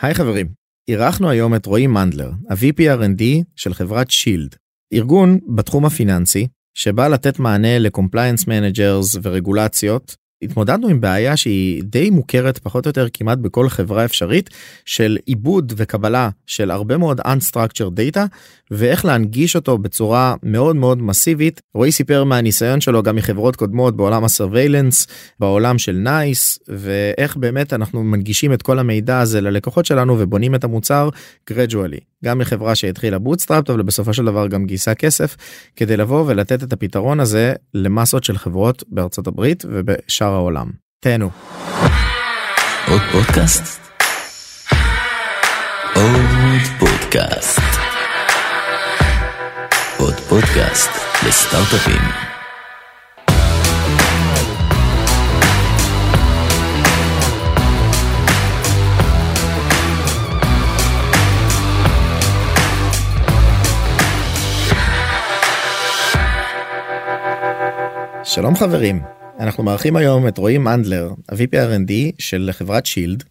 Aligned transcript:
היי 0.00 0.14
חברים, 0.14 0.46
אירחנו 0.88 1.30
היום 1.30 1.54
את 1.54 1.66
רועי 1.66 1.86
מנדלר, 1.86 2.30
ה-VP 2.50 2.78
R&D 2.78 3.22
של 3.56 3.74
חברת 3.74 4.10
שילד, 4.10 4.56
ארגון 4.92 5.38
בתחום 5.54 5.84
הפיננסי 5.86 6.48
שבא 6.74 7.08
לתת 7.08 7.38
מענה 7.38 7.78
ל 7.78 7.84
compliance 7.84 8.46
managers 8.46 9.16
ורגולציות 9.22 10.16
התמודדנו 10.42 10.88
עם 10.88 11.00
בעיה 11.00 11.36
שהיא 11.36 11.82
די 11.84 12.10
מוכרת 12.10 12.58
פחות 12.58 12.86
או 12.86 12.88
יותר 12.88 13.06
כמעט 13.12 13.38
בכל 13.38 13.68
חברה 13.68 14.04
אפשרית 14.04 14.50
של 14.84 15.18
עיבוד 15.26 15.72
וקבלה 15.76 16.28
של 16.46 16.70
הרבה 16.70 16.96
מאוד 16.96 17.20
unstructured 17.20 18.14
data 18.14 18.20
ואיך 18.70 19.04
להנגיש 19.04 19.56
אותו 19.56 19.78
בצורה 19.78 20.34
מאוד 20.42 20.76
מאוד 20.76 21.02
מסיבית. 21.02 21.60
רועי 21.74 21.92
סיפר 21.92 22.24
מהניסיון 22.24 22.80
שלו 22.80 23.02
גם 23.02 23.16
מחברות 23.16 23.56
קודמות 23.56 23.96
בעולם 23.96 24.24
ה 24.24 24.30
surveillance 24.30 25.06
בעולם 25.40 25.78
של 25.78 25.92
נייס 25.92 26.58
ואיך 26.68 27.36
באמת 27.36 27.72
אנחנו 27.72 28.04
מנגישים 28.04 28.52
את 28.52 28.62
כל 28.62 28.78
המידע 28.78 29.20
הזה 29.20 29.40
ללקוחות 29.40 29.86
שלנו 29.86 30.16
ובונים 30.18 30.54
את 30.54 30.64
המוצר 30.64 31.08
gradually 31.50 32.00
גם 32.26 32.38
מחברה 32.38 32.74
שהתחילה 32.74 33.18
bootstrapped 33.18 33.70
אבל 33.70 33.82
בסופו 33.82 34.14
של 34.14 34.24
דבר 34.24 34.46
גם 34.46 34.66
גייסה 34.66 34.94
כסף 34.94 35.36
כדי 35.76 35.96
לבוא 35.96 36.24
ולתת 36.26 36.62
את 36.62 36.72
הפתרון 36.72 37.20
הזה 37.20 37.52
למסות 37.74 38.24
של 38.24 38.38
חברות 38.38 38.84
בארצות 38.88 39.26
הברית 39.26 39.64
ובשאר 39.68 40.32
העולם. 40.32 40.70
תהנו. 41.00 41.30
עוד 42.88 43.00
פודקאסט? 43.12 43.80
עוד 45.94 46.60
פודקאסט. 46.78 47.60
עוד 49.98 50.14
פודקאסט 50.14 50.90
לסטארט-אפים. 51.26 52.35
שלום 68.36 68.56
חברים, 68.56 69.00
אנחנו 69.40 69.64
מארחים 69.64 69.96
היום 69.96 70.28
את 70.28 70.38
רועי 70.38 70.58
מנדלר, 70.58 71.10
ה-VP 71.28 71.52
R&D 71.52 71.92
של 72.18 72.50
חברת 72.52 72.86
שילד, 72.86 73.24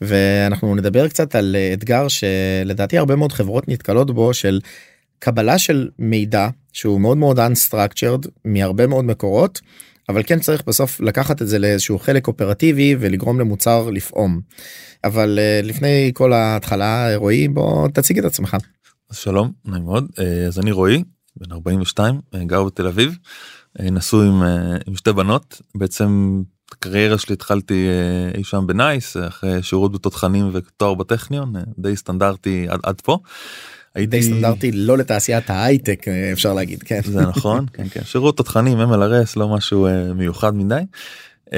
ואנחנו 0.00 0.74
נדבר 0.74 1.08
קצת 1.08 1.34
על 1.34 1.56
אתגר 1.72 2.08
שלדעתי 2.08 2.98
הרבה 2.98 3.16
מאוד 3.16 3.32
חברות 3.32 3.68
נתקלות 3.68 4.10
בו 4.10 4.34
של 4.34 4.60
קבלה 5.18 5.58
של 5.58 5.88
מידע 5.98 6.48
שהוא 6.72 7.00
מאוד 7.00 7.16
מאוד 7.16 7.38
unstructured 7.38 8.28
מהרבה 8.44 8.86
מאוד 8.86 9.04
מקורות, 9.04 9.60
אבל 10.08 10.22
כן 10.26 10.38
צריך 10.38 10.62
בסוף 10.66 11.00
לקחת 11.00 11.42
את 11.42 11.48
זה 11.48 11.58
לאיזשהו 11.58 11.98
חלק 11.98 12.28
אופרטיבי 12.28 12.96
ולגרום 13.00 13.40
למוצר 13.40 13.90
לפעום. 13.90 14.40
אבל 15.04 15.38
אה, 15.38 15.60
לפני 15.62 16.10
כל 16.14 16.32
ההתחלה 16.32 17.16
רועי 17.16 17.48
בוא 17.48 17.88
תציג 17.88 18.18
את 18.18 18.24
עצמך. 18.24 18.56
שלום 19.12 19.52
נעים 19.64 19.84
מאוד 19.84 20.06
אה, 20.18 20.46
אז 20.46 20.58
אני 20.58 20.72
רועי 20.72 21.02
בן 21.36 21.52
42 21.52 22.20
אה, 22.34 22.44
גר 22.44 22.64
בתל 22.64 22.86
אביב. 22.86 23.18
אה, 23.80 23.90
נשוי 23.90 24.26
עם, 24.28 24.42
אה, 24.42 24.76
עם 24.86 24.96
שתי 24.96 25.12
בנות 25.12 25.62
בעצם 25.74 26.42
הקריירה 26.72 27.18
שלי 27.18 27.32
התחלתי 27.32 27.86
אי 28.34 28.44
שם 28.44 28.66
בנייס 28.66 29.16
אחרי 29.16 29.62
שירות 29.62 29.92
בתותחנים 29.92 30.50
ותואר 30.52 30.94
בטכניון 30.94 31.54
די 31.78 31.96
סטנדרטי 31.96 32.66
עד, 32.68 32.80
עד 32.82 33.00
פה. 33.00 33.18
הייתי 33.94 34.10
די 34.10 34.22
סטנדרטי 34.22 34.72
לא 34.72 34.98
לתעשיית 34.98 35.50
ההייטק 35.50 36.06
אפשר 36.32 36.54
להגיד 36.54 36.82
כן 36.82 37.00
זה 37.04 37.20
נכון 37.20 37.66
כן 37.72 37.88
כן 37.88 38.00
שירות 38.04 38.36
תותחנים 38.36 38.78
MLRS 38.80 39.32
לא 39.36 39.48
משהו 39.48 39.88
מיוחד 40.14 40.54
מדי. 40.54 40.80
Uh, 41.52 41.54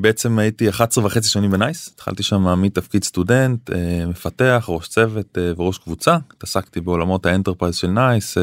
בעצם 0.00 0.38
הייתי 0.38 0.68
11 0.68 1.06
וחצי 1.06 1.28
שנים 1.28 1.50
בנייס 1.50 1.90
התחלתי 1.94 2.22
שם 2.22 2.62
מתפקיד 2.62 3.04
סטודנט 3.04 3.70
uh, 3.70 3.74
מפתח 4.06 4.64
ראש 4.68 4.88
צוות 4.88 5.38
uh, 5.38 5.60
וראש 5.60 5.78
קבוצה 5.78 6.16
התעסקתי 6.36 6.80
בעולמות 6.80 7.26
ה 7.26 7.30
enterprise 7.30 7.74
של 7.76 7.90
נייס 7.90 8.36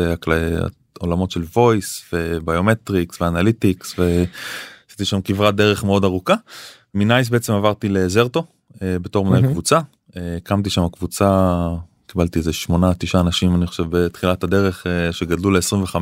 עולמות 0.99 1.31
של 1.31 1.43
voice 1.53 2.13
ו 2.13 2.23
biometrics 2.23 3.21
ו 3.21 3.29
analytics 3.29 3.95
ועשיתי 3.99 5.05
שם 5.05 5.21
כברת 5.21 5.55
דרך 5.55 5.83
מאוד 5.83 6.03
ארוכה. 6.03 6.35
מנייס 6.93 7.29
בעצם 7.29 7.53
עברתי 7.53 7.89
לזרטו 7.89 8.45
אה, 8.81 8.99
בתור 8.99 9.25
מנהל 9.25 9.45
mm-hmm. 9.45 9.47
קבוצה 9.47 9.79
אה, 10.17 10.37
הקמתי 10.37 10.69
שם 10.69 10.87
קבוצה 10.91 11.67
קיבלתי 12.15 12.39
איזה 12.39 12.53
שמונה 12.53 12.93
תשעה 12.93 13.21
אנשים 13.21 13.55
אני 13.55 13.67
חושב 13.67 13.83
בתחילת 13.89 14.43
הדרך 14.43 14.87
אה, 14.87 15.11
שגדלו 15.11 15.51
ל-25 15.51 15.95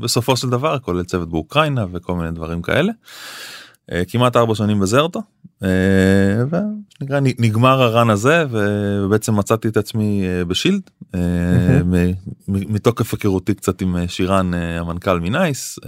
בסופו 0.00 0.36
של 0.36 0.50
דבר 0.50 0.78
כולל 0.78 1.04
צוות 1.04 1.28
באוקראינה 1.28 1.86
וכל 1.92 2.14
מיני 2.14 2.30
דברים 2.30 2.62
כאלה. 2.62 2.92
כמעט 4.08 4.36
ארבע 4.36 4.54
שנים 4.54 4.80
בזרטו 4.80 5.22
ונקרא 5.60 7.20
נגמר 7.20 7.82
הרן 7.82 8.10
הזה 8.10 8.44
ובעצם 8.50 9.36
מצאתי 9.36 9.68
את 9.68 9.76
עצמי 9.76 10.24
בשילד 10.48 10.80
מתוקף 12.48 13.12
היכרותי 13.14 13.54
קצת 13.54 13.82
עם 13.82 13.96
שירן 14.06 14.54
המנכ"ל 14.54 15.20
מנייס. 15.20 15.78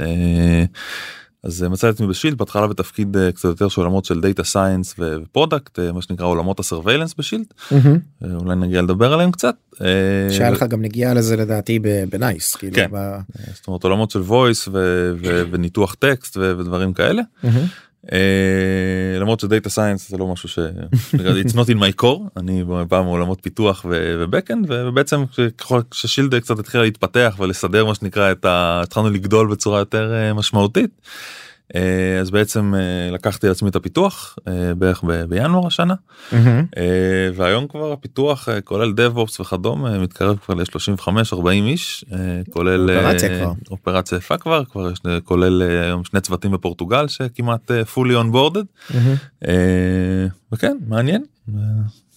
אז 1.43 1.62
מצאתי 1.62 1.91
את 1.91 1.95
עצמי 1.95 2.06
בשילד 2.06 2.39
בהתחלה 2.39 2.67
בתפקיד 2.67 3.17
קצת 3.34 3.45
יותר 3.45 3.69
של 3.69 3.81
עולמות 3.81 4.05
של 4.05 4.21
data 4.21 4.45
science 4.45 4.95
ו 4.99 5.09
product 5.09 5.78
מה 5.78 6.03
שנקרא 6.03 6.27
עולמות 6.27 6.61
ה 6.61 6.65
surveillance 6.65 7.15
בשילד 7.19 7.45
אולי 8.23 8.56
נגיע 8.56 8.83
לדבר 8.83 9.12
עליהם 9.12 9.33
קצת. 9.33 9.55
שהיה 10.31 10.51
לך 10.51 10.62
גם 10.62 10.83
נגיעה 10.83 11.15
לזה 11.15 11.37
לדעתי 11.37 11.78
בנייס. 12.11 12.56
כאילו 12.56 12.75
כן. 12.75 12.91
זאת 13.55 13.67
אומרת 13.67 13.84
עולמות 13.84 14.11
של 14.11 14.23
voice 14.28 14.69
וניתוח 15.51 15.95
טקסט 15.95 16.37
ודברים 16.37 16.93
כאלה. 16.93 17.23
אה, 17.45 17.51
למרות 19.21 19.41
ש 19.41 19.51
data 19.51 19.71
science 19.71 20.11
זה 20.11 20.16
לא 20.19 20.27
משהו 20.27 20.49
ש... 20.49 20.59
it's 21.15 21.53
not 21.53 21.69
in 21.69 21.78
my 21.78 22.03
core 22.03 22.21
אני 22.37 22.65
בא 22.65 23.03
מעולמות 23.03 23.38
פיתוח 23.43 23.87
ו 23.89 23.98
backend 23.98 24.67
ובעצם 24.71 25.25
ככל 25.59 25.81
ששילד 25.94 26.34
קצת 26.34 26.59
התחילה 26.59 26.83
להתפתח 26.83 27.37
ולסדר 27.39 27.84
מה 27.84 27.94
שנקרא 27.94 28.33
את 28.33 28.44
ה... 28.44 28.81
התחלנו 28.84 29.10
לגדול 29.10 29.50
בצורה 29.50 29.78
יותר 29.78 30.12
אה, 30.15 30.34
משמעותית. 30.34 30.91
אה, 31.75 32.21
אז 32.21 32.31
בעצם 32.31 32.75
אה, 32.75 33.11
לקחתי 33.11 33.49
לעצמי 33.49 33.69
את 33.69 33.77
הפיתוח 33.77 34.39
אה, 34.49 34.75
בערך 34.75 35.05
בינואר 35.29 35.67
השנה. 35.67 35.95
והיום 37.35 37.69
כבר 37.69 37.93
הפיתוח 37.93 38.49
כולל 38.65 38.93
DevOps 38.97 39.41
וכדומה 39.41 39.99
מתקרב 39.99 40.39
כבר 40.45 40.55
ל-35 40.55 41.09
40 41.33 41.67
איש 41.67 42.05
כולל 42.51 42.91
אופרציה 43.71 44.19
יפה 44.19 44.39
כבר 44.39 44.65
כבר 44.65 44.93
יש 44.93 44.99
כולל 45.25 45.63
היום 45.63 46.05
שני 46.05 46.21
צוותים 46.21 46.51
בפורטוגל 46.51 47.09
שכמעט 47.09 47.71
fully 47.71 48.25
on 48.25 48.35
boarded 48.35 48.87
וכן 50.53 50.77
מעניין. 50.89 51.23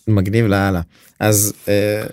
מגניב 0.08 0.46
לאללה. 0.46 0.81
אז 1.20 1.53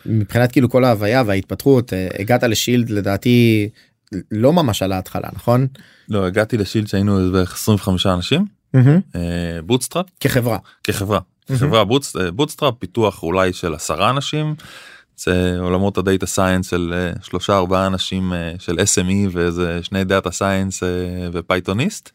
מבחינת 0.07 0.53
כאילו 0.53 0.71
כל 0.71 0.84
ההוויה 0.84 1.22
וההתפתחות 1.27 1.93
הגעת 2.19 2.43
לשילד 2.43 2.91
לדעתי 2.91 3.69
לא 4.31 4.53
ממש 4.53 4.82
על 4.82 4.93
ההתחלה 4.93 5.28
נכון? 5.32 5.66
לא 6.09 6.26
הגעתי 6.26 6.56
לשילד 6.56 6.87
שהיינו 6.87 7.32
בערך 7.32 7.54
25 7.54 8.06
אנשים. 8.06 8.47
bootstrap. 9.66 10.06
כחברה. 10.21 10.59
כחברה. 10.84 11.21
חברה 11.56 11.84
bootstrap 12.34 12.75
פיתוח 12.78 13.22
אולי 13.22 13.53
של 13.53 13.75
עשרה 13.75 14.10
אנשים. 14.10 14.54
זה 15.16 15.56
עולמות 15.60 15.98
ה 15.98 16.04
data 16.04 16.26
science 16.26 16.71
של 16.71 16.94
אה, 16.97 17.12
שלושה 17.22 17.56
ארבעה 17.56 17.87
אנשים 17.87 18.32
אה, 18.32 18.53
של 18.59 18.78
SME 18.78 19.28
ואיזה 19.32 19.78
שני 19.82 20.04
data 20.04 20.31
science 20.31 20.82
אה, 20.82 20.88
ופייתוניסט. 21.32 22.10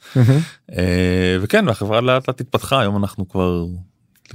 וכן 1.41 1.67
והחברה 1.67 2.01
לאט 2.01 2.27
לאט 2.27 2.41
התפתחה. 2.41 2.79
היום 2.79 2.97
אנחנו 2.97 3.29
כבר 3.29 3.65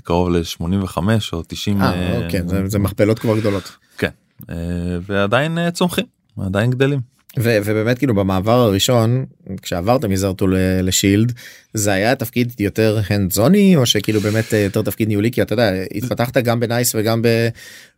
קרוב 0.03 0.31
ל-85 0.31 0.99
או 1.33 1.43
90 1.49 1.83
אוקיי, 1.83 2.43
זה, 2.47 2.69
זה 2.69 2.79
מכפלות 2.79 3.19
כבר 3.19 3.39
גדולות. 3.39 3.77
כן 3.99 4.11
ועדיין 5.03 5.71
צומחים 5.71 6.05
עדיין 6.47 6.71
גדלים. 6.71 7.20
ו- 7.39 7.59
ובאמת 7.65 7.99
כאילו 7.99 8.15
במעבר 8.15 8.61
הראשון 8.61 9.25
כשעברת 9.63 10.05
מזרטו 10.05 10.47
לשילד 10.83 11.33
זה 11.75 11.93
היה 11.93 12.15
תפקיד 12.15 12.53
יותר 12.59 12.99
hands-on-י 13.11 13.77
או 13.77 13.87
שכאילו 13.87 14.21
באמת 14.21 14.55
אה, 14.55 14.59
יותר 14.59 14.83
תפקיד 14.83 15.09
ניהולי 15.09 15.31
כי 15.31 15.43
אתה 15.43 15.53
יודע 15.53 15.71
התפתחת 15.95 16.37
גם 16.37 16.61
בנייס 16.61 16.95
וגם 16.95 17.23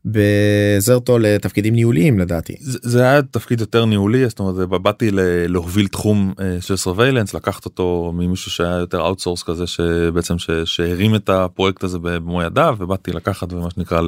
בזרטו 0.04 1.18
לתפקידים 1.18 1.74
ניהוליים 1.74 2.18
לדעתי. 2.18 2.56
זה, 2.60 2.78
זה 2.82 3.02
היה 3.02 3.22
תפקיד 3.22 3.60
יותר 3.60 3.84
ניהולי 3.84 4.28
זאת 4.28 4.38
אומרת 4.38 4.68
באתי 4.68 5.10
להוביל 5.48 5.88
תחום 5.88 6.32
אה, 6.40 6.56
של 6.60 6.76
surveillance 6.76 7.34
לקחת 7.34 7.64
אותו 7.64 8.12
ממישהו 8.14 8.50
שהיה 8.50 8.76
יותר 8.76 9.00
outsource 9.00 9.42
כזה 9.42 9.66
שבעצם 9.66 10.34
שהרים 10.64 11.14
את 11.14 11.28
הפרויקט 11.28 11.84
הזה 11.84 11.98
במו 11.98 12.42
ידיו 12.42 12.76
ובאתי 12.78 13.12
לקחת 13.12 13.52
ומה 13.52 13.70
שנקרא 13.70 14.00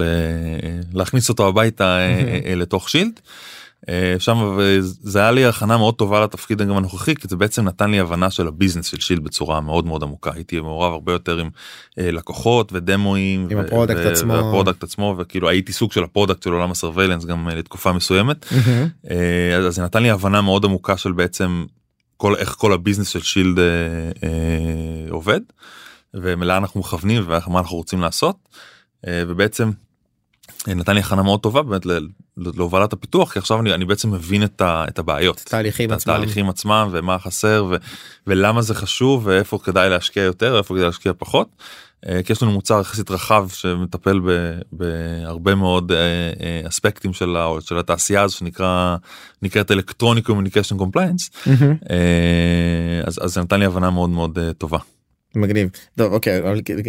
להכניס 0.94 1.28
אותו 1.28 1.48
הביתה 1.48 1.98
אה, 1.98 2.54
לתוך 2.60 2.90
שילד. 2.90 3.20
אה, 3.88 4.14
שם 4.18 4.58
זה 4.82 5.18
היה 5.18 5.30
לי 5.30 5.44
הכנה 5.44 5.76
מאוד 5.76 5.94
טובה 5.94 6.24
לתפקיד 6.24 6.62
גם 6.62 6.76
הנוכחי 6.76 7.14
כי 7.14 7.28
זה 7.28 7.36
בעצם 7.36 7.64
נתן 7.64 7.90
לי 7.90 8.00
הבנה 8.00 8.30
של 8.30 8.48
ה 8.48 8.52
business 8.52 8.86
של 8.86 9.00
שילד 9.00 9.18
בצורה 9.18 9.60
מאוד 9.60 9.86
מאוד 9.86 10.02
עמוקה. 10.02 10.30
הייתי 10.34 10.60
מעורב 10.60 10.92
הרבה 10.92 11.12
יותר 11.12 11.38
עם 11.38 11.50
אה, 11.98 12.10
לקוחות 12.10 12.72
ודמואים 12.72 13.46
עם 13.50 13.58
ה 13.58 13.64
product 13.64 14.06
עצמו. 14.06 14.34
ה 14.34 14.40
product 14.40 14.82
עצמו 14.82 15.16
וכאילו 15.18 15.48
הייתי 15.48 15.72
סוג 15.72 15.92
של 15.92 16.04
ה 16.04 16.09
product 16.09 16.42
של 16.42 16.52
עולם 16.52 16.70
ה 16.70 16.74
surveillance 16.74 17.24
גם 17.24 17.48
אה, 17.48 17.54
לתקופה 17.54 17.92
מסוימת. 17.92 18.46
אז 19.58 19.74
זה 19.74 19.82
נתן 19.82 20.02
לי 20.02 20.10
הבנה 20.10 20.40
מאוד 20.40 20.64
עמוקה 20.64 20.96
של 20.96 21.12
בעצם 21.12 21.64
כל 22.16 22.36
איך 22.36 22.54
כל 22.58 22.72
ה 22.72 22.76
business 22.76 23.08
של 23.08 23.22
שילד 23.22 23.58
עובד 25.10 25.40
ולאן 26.14 26.56
אנחנו 26.56 26.80
מכוונים 26.80 27.22
ומה 27.26 27.58
אנחנו 27.58 27.76
רוצים 27.76 28.00
לעשות. 28.00 28.36
אה, 29.06 29.22
ובעצם 29.28 29.68
אה, 29.68 29.72
נתן 30.68 30.94
לי 30.94 31.00
הכנה 31.00 31.22
מאוד 31.22 31.40
טובה 31.40 31.62
באמת 31.62 31.86
להובלת 32.36 32.92
הפיתוח 32.92 33.32
כי 33.32 33.38
עכשיו 33.38 33.60
אני, 33.60 33.74
אני 33.74 33.84
בעצם 33.84 34.10
מבין 34.10 34.44
את, 34.44 34.60
ה, 34.60 34.84
את 34.88 34.98
הבעיות. 34.98 35.44
את 35.88 35.92
עצמם. 35.92 36.14
התהליכים 36.14 36.48
עצמם 36.48 36.88
ומה 36.92 37.18
חסר 37.18 37.66
ו, 37.70 37.76
ולמה 38.26 38.62
זה 38.62 38.74
חשוב 38.74 39.26
ואיפה 39.26 39.58
כדאי 39.64 39.90
להשקיע 39.90 40.22
יותר 40.22 40.58
איפה 40.58 40.74
כדאי 40.74 40.86
להשקיע 40.86 41.12
פחות. 41.18 41.48
אה, 42.08 42.22
כי 42.22 42.32
יש 42.32 42.42
לנו 42.42 42.52
מוצר 42.52 42.80
יחסית 42.80 43.10
רחב 43.10 43.48
שמטפל 43.48 44.20
ב- 44.26 44.58
בהרבה 44.72 45.54
מאוד 45.54 45.92
אה, 45.92 45.98
אה, 45.98 46.68
אספקטים 46.68 47.12
של, 47.12 47.36
ה- 47.36 47.60
של 47.60 47.78
התעשייה 47.78 48.22
הזו 48.22 48.36
שנקרא 48.36 48.96
נקראת 49.42 49.70
electronic 49.70 50.26
communication 50.26 50.76
compliance. 50.76 51.30
אז, 53.06 53.18
אז 53.22 53.34
זה 53.34 53.40
נתן 53.40 53.60
לי 53.60 53.66
הבנה 53.66 53.90
מאוד 53.90 54.10
מאוד 54.10 54.38
טובה. 54.58 54.78
מגניב. 55.36 55.68
טוב 55.96 56.12
אוקיי 56.12 56.40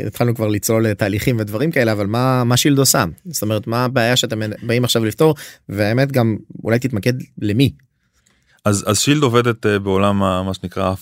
התחלנו 0.08 0.36
כבר 0.36 0.48
לצלול 0.48 0.88
לתהליכים 0.88 1.40
ודברים 1.40 1.72
כאלה 1.72 1.92
אבל 1.92 2.06
מה 2.06 2.44
מה 2.44 2.58
שילד 2.58 2.80
עושה 2.80 3.06
זאת 3.26 3.42
אומרת 3.42 3.68
מה 3.68 3.86
הבעיה 3.86 4.16
שאתם 4.16 4.40
באים 4.64 4.84
עכשיו 4.84 5.06
לפתור 5.06 5.36
והאמת 5.70 6.12
גם 6.12 6.38
אולי 6.64 6.80
תתמקד 6.80 7.14
למי. 7.42 7.72
אז 8.66 8.84
אז 8.88 9.00
שילד 9.00 9.24
עובדת 9.24 9.66
אה, 9.66 9.80
בעולם 9.80 10.20
מה 10.20 10.54
שנקרא 10.54 10.94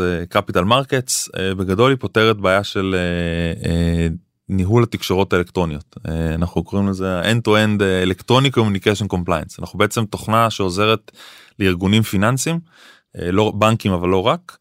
אה, 0.00 0.22
capital 0.34 0.64
markets 0.64 1.28
אה, 1.38 1.54
בגדול 1.54 1.90
היא 1.90 1.98
פותרת 2.00 2.36
בעיה 2.36 2.64
של 2.64 2.94
אה, 2.98 3.70
אה, 3.70 4.08
ניהול 4.48 4.82
התקשורות 4.82 5.32
האלקטרוניות 5.32 5.96
אנחנו 6.34 6.64
קוראים 6.64 6.88
לזה 6.88 7.22
end 7.22 7.48
to 7.48 7.50
end 7.50 7.82
electronic 8.06 8.58
communication 8.58 9.06
compliance 9.14 9.56
אנחנו 9.58 9.78
בעצם 9.78 10.04
תוכנה 10.04 10.50
שעוזרת 10.50 11.12
לארגונים 11.58 12.02
פיננסיים 12.02 12.60
לא 13.14 13.52
בנקים 13.56 13.92
אבל 13.92 14.08
לא 14.08 14.26
רק. 14.26 14.56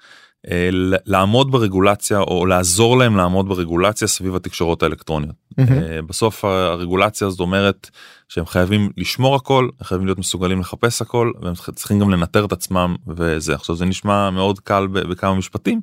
אה, 0.51 0.69
לעמוד 1.05 1.51
ברגולציה 1.51 2.19
או 2.19 2.45
לעזור 2.45 2.97
להם 2.97 3.17
לעמוד 3.17 3.49
ברגולציה 3.49 4.07
סביב 4.07 4.35
התקשורות 4.35 4.83
האלקטרוניות. 4.83 5.35
אה, 5.59 5.65
בסוף 6.07 6.45
הרגולציה 6.45 7.27
הזאת 7.27 7.39
אומרת 7.39 7.89
שהם 8.29 8.45
חייבים 8.45 8.89
לשמור 8.97 9.35
הכל, 9.35 9.69
הם 9.79 9.85
חייבים 9.85 10.05
להיות 10.07 10.19
מסוגלים 10.19 10.59
לחפש 10.59 11.01
הכל, 11.01 11.31
והם 11.41 11.53
צריכים 11.75 11.99
גם 11.99 12.09
לנטר 12.09 12.45
את 12.45 12.51
עצמם 12.51 12.95
וזה. 13.07 13.55
עכשיו 13.55 13.75
זה 13.75 13.85
נשמע 13.85 14.29
מאוד 14.29 14.59
קל 14.59 14.87
בכמה 14.91 15.33
משפטים, 15.35 15.81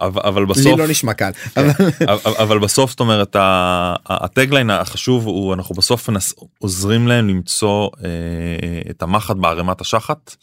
אבל, 0.00 0.22
אבל 0.24 0.42
לי 0.42 0.46
בסוף, 0.48 0.78
לא 0.78 0.88
נשמע 0.88 1.14
קל. 1.14 1.30
כן, 1.54 1.68
אבל- 2.08 2.34
אבל, 2.38 2.58
בסוף 2.58 2.90
זאת 2.90 3.00
אומרת 3.00 3.36
הטגליין 4.06 4.70
החשוב 4.70 5.26
הוא 5.26 5.54
אנחנו 5.54 5.74
בסוף 5.74 6.08
עוזרים 6.58 7.08
להם 7.08 7.28
למצוא 7.28 7.88
אה, 8.04 8.10
את 8.90 9.02
המחט 9.02 9.36
בערימת 9.36 9.80
השחת. 9.80 10.36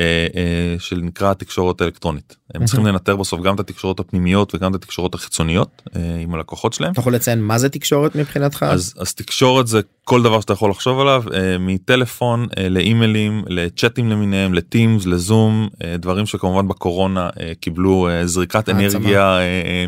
אה, 0.00 0.26
אה, 0.36 0.76
שנקרא 0.78 1.30
התקשורת 1.30 1.80
האלקטרונית 1.80 2.36
הם 2.54 2.64
צריכים 2.64 2.86
לנטר 2.86 3.16
בסוף 3.16 3.40
גם 3.40 3.54
את 3.54 3.60
התקשורות 3.60 4.00
הפנימיות 4.00 4.54
וגם 4.54 4.70
את 4.70 4.74
התקשורות 4.74 5.14
החיצוניות 5.14 5.82
אה, 5.96 6.16
עם 6.20 6.34
הלקוחות 6.34 6.72
שלהם. 6.72 6.92
אתה 6.92 7.00
יכול 7.00 7.14
לציין 7.14 7.40
מה 7.40 7.58
זה 7.58 7.68
תקשורת 7.68 8.16
מבחינתך? 8.16 8.62
אז 8.62 8.94
אז 8.98 9.14
תקשורת 9.14 9.66
זה 9.66 9.80
כל 10.10 10.22
דבר 10.22 10.40
שאתה 10.40 10.52
יכול 10.52 10.70
לחשוב 10.70 11.00
עליו 11.00 11.24
אה, 11.34 11.56
מטלפון 11.58 12.46
אה, 12.58 12.68
לאימיילים 12.68 13.44
לצ'אטים 13.48 14.10
למיניהם 14.10 14.54
ל 14.54 14.63
Teams 14.63 15.06
ל 15.06 15.18
Zoom 15.18 15.68
אה, 15.84 15.96
דברים 15.96 16.26
שכמובן 16.26 16.68
בקורונה 16.68 17.28
קיבלו 17.60 18.08
זריקת. 18.24 18.68
אנרגיה 18.68 19.38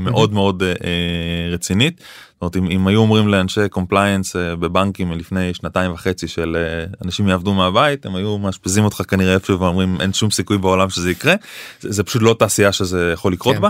מאוד 0.00 0.32
מאוד 0.32 0.62
אה, 0.62 0.68
אה, 0.68 1.52
רצינית. 1.52 2.00
זאת 2.00 2.42
אומרת, 2.42 2.56
אם, 2.56 2.70
אם 2.70 2.86
היו 2.86 3.00
אומרים 3.00 3.28
לאנשי 3.28 3.68
compliance 3.68 4.36
בבנקים 4.36 5.12
לפני 5.12 5.54
שנתיים 5.54 5.92
וחצי 5.92 6.28
של 6.28 6.56
אנשים 7.04 7.28
יעבדו 7.28 7.54
מהבית 7.54 8.06
הם 8.06 8.14
היו 8.16 8.38
מאשפזים 8.38 8.84
אותך 8.84 9.02
כנראה 9.08 9.34
איפשהו 9.34 9.60
ואומרים 9.60 10.00
אין 10.00 10.12
שום 10.12 10.30
סיכוי 10.30 10.58
בעולם 10.58 10.90
שזה 10.90 11.10
יקרה 11.10 11.34
זה, 11.80 11.92
זה 11.92 12.02
פשוט 12.02 12.22
לא 12.22 12.36
תעשייה 12.38 12.72
שזה 12.72 13.10
יכול 13.12 13.32
לקרות 13.32 13.56
כן. 13.56 13.62
בה 13.62 13.68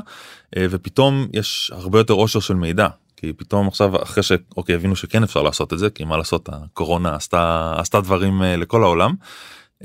ופתאום 0.58 1.26
יש 1.32 1.70
הרבה 1.74 1.98
יותר 2.00 2.14
עושר 2.14 2.40
של 2.40 2.54
מידע 2.54 2.88
כי 3.22 3.32
פתאום 3.32 3.68
עכשיו 3.68 4.02
אחרי 4.02 4.22
שאוקיי 4.22 4.74
הבינו 4.74 4.96
שכן 4.96 5.22
אפשר 5.22 5.42
לעשות 5.42 5.72
את 5.72 5.78
זה 5.78 5.90
כי 5.90 6.04
מה 6.04 6.16
לעשות 6.16 6.48
הקורונה 6.52 7.14
עשתה 7.14 7.74
עשתה 7.78 8.00
דברים 8.00 8.42
אה, 8.42 8.56
לכל 8.56 8.82
העולם. 8.82 9.14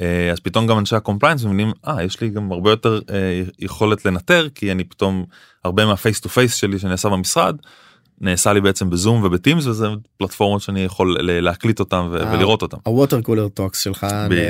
אה, 0.01 0.31
אז 0.31 0.39
פתאום 0.39 0.68
גם 0.68 0.80
אנשי 0.80 0.95
ה 0.95 1.00
compliance 1.00 1.44
מבינים 1.44 1.72
אה 1.88 2.04
יש 2.04 2.22
לי 2.22 2.30
גם 2.30 2.51
הרבה 2.51 2.69
יותר 2.69 3.00
אה, 3.10 3.44
יכולת 3.60 4.06
לנטר 4.06 4.48
כי 4.56 4.72
אני 4.72 4.84
פתאום 4.84 5.25
הרבה 5.63 5.86
מה 5.86 5.97
face 5.97 6.19
to 6.19 6.30
face 6.30 6.56
שלי 6.56 6.80
שנעשה 6.80 7.10
במשרד 7.10 7.56
נעשה 8.22 8.54
לי 8.54 8.62
בעצם 8.62 8.90
ב 8.89 8.96
Zoom 8.96 9.24
וב 9.24 9.36
Teams 9.36 9.65
וזה 9.66 9.88
פלטפורמות 10.18 10.62
שאני 10.62 10.84
יכול 10.84 11.18
להקליט 11.22 11.80
אותם 11.80 12.08
ו- 12.12 12.18
אה, 12.18 12.34
ולראות 12.34 12.62
אותם. 12.62 12.78
ה 12.83 12.90
water 12.90 13.21
cooler 13.21 13.48
talks 13.48 13.80
שלך. 13.80 14.08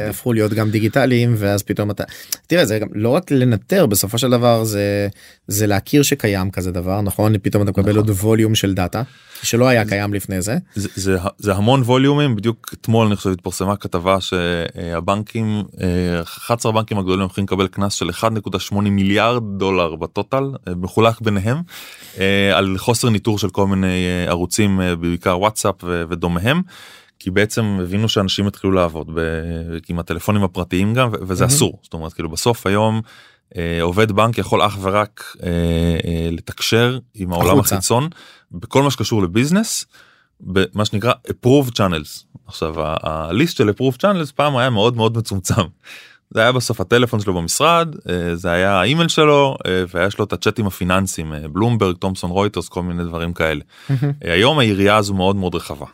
הפכו 0.09 0.33
להיות 0.33 0.53
גם 0.53 0.71
דיגיטליים 0.71 1.35
ואז 1.37 1.63
פתאום 1.63 1.91
אתה 1.91 2.03
תראה 2.47 2.65
זה 2.65 2.79
גם 2.79 2.87
לא 2.93 3.09
רק 3.09 3.31
לנטר 3.31 3.85
בסופו 3.85 4.17
של 4.17 4.29
דבר 4.29 4.63
זה 4.63 5.07
זה 5.47 5.67
להכיר 5.67 6.03
שקיים 6.03 6.51
כזה 6.51 6.71
דבר 6.71 7.01
נכון 7.01 7.37
פתאום 7.37 7.63
אתה 7.63 7.71
מקבל 7.71 7.91
נכון. 7.91 7.97
עוד 7.97 8.09
volume 8.09 8.55
של 8.55 8.73
דאטה 8.73 9.01
שלא 9.43 9.67
היה 9.67 9.85
קיים 9.85 10.13
לפני 10.13 10.41
זה 10.41 10.57
זה, 10.75 10.89
זה, 10.95 11.17
זה 11.37 11.53
המון 11.53 11.81
volume-ים 11.81 12.35
בדיוק 12.35 12.73
אתמול 12.73 13.07
אני 13.07 13.15
חושב 13.15 13.29
התפרסמה 13.29 13.75
כתבה 13.75 14.17
שהבנקים 14.21 15.63
אה, 15.81 16.21
11 16.21 16.71
הבנקים 16.71 16.97
הגדולים 16.97 17.21
הולכים 17.21 17.43
לקבל 17.43 17.67
קנס 17.67 17.93
של 17.93 18.09
1.8 18.09 18.75
מיליארד 18.75 19.43
דולר 19.57 19.95
ב 19.95 20.03
total 20.03 20.43
אה, 20.67 20.73
מחולק 20.75 21.21
ביניהם 21.21 21.57
אה, 22.19 22.57
על 22.57 22.77
חוסר 22.77 23.09
ניטור 23.09 23.39
של 23.39 23.49
כל 23.57 23.67
מיני 23.67 24.05
אה, 24.05 24.29
ערוצים 24.29 24.81
אה, 24.81 24.95
בעיקר 24.95 25.39
וואטסאפ 25.39 25.75
ודומיהם. 25.83 26.61
כי 27.19 27.31
בעצם 27.31 27.77
הבינו 27.83 28.09
שאנשים 28.09 28.47
התחילו 28.47 28.73
לעבוד 28.73 29.09
ב- 29.13 29.77
עם 29.89 29.99
הטלפונים 29.99 30.43
הפרטיים 30.43 30.93
גם 30.93 31.09
ו- 31.11 31.15
וזה 31.21 31.43
מהמם. 31.43 31.55
אסור 31.55 31.79
זאת 31.83 31.93
אומרת 31.93 32.13
כאילו 32.13 32.29
בסוף 32.29 32.67
היום 32.67 33.01
אה, 33.57 33.81
עובד 33.81 34.11
בנק 34.11 34.37
יכול 34.37 34.61
אך 34.65 34.77
ורק 34.81 35.23
אה, 35.43 35.49
אה, 36.05 36.29
לתקשר 36.31 36.99
עם 37.13 37.33
העולם 37.33 37.59
החוצה. 37.59 37.75
החיצון 37.75 38.09
בכל 38.51 38.83
מה 38.83 38.91
שקשור 38.91 39.23
לביזנס 39.23 39.85
במה 40.41 40.85
שנקרא 40.85 41.13
approved 41.27 41.71
channels 41.71 42.37
עכשיו 42.47 42.75
הליסט 42.77 43.57
של 43.57 43.69
approved 43.69 43.97
channels 43.97 44.31
פעם 44.35 44.57
היה 44.57 44.69
מאוד 44.69 44.95
מאוד 44.95 45.17
מצומצם. 45.17 45.61
זה 46.29 46.41
היה 46.41 46.51
בסוף 46.51 46.81
הטלפון 46.81 47.19
שלו 47.19 47.33
במשרד 47.33 47.95
אה, 48.09 48.35
זה 48.35 48.51
היה 48.51 48.79
האימייל 48.79 49.07
שלו 49.07 49.57
אה, 49.67 49.83
ויש 49.93 50.19
לו 50.19 50.25
את 50.25 50.33
הצ'אטים 50.33 50.67
הפיננסיים 50.67 51.33
אה, 51.33 51.47
בלומברג 51.47 51.95
תומסון 51.95 52.31
רויטרס 52.31 52.69
כל 52.69 52.83
מיני 52.83 53.03
דברים 53.03 53.33
כאלה. 53.33 53.61
היום 54.21 54.59
היריעה 54.59 54.97
הזו 54.97 55.13
מאוד 55.13 55.35
מאוד 55.35 55.55
רחבה 55.55 55.85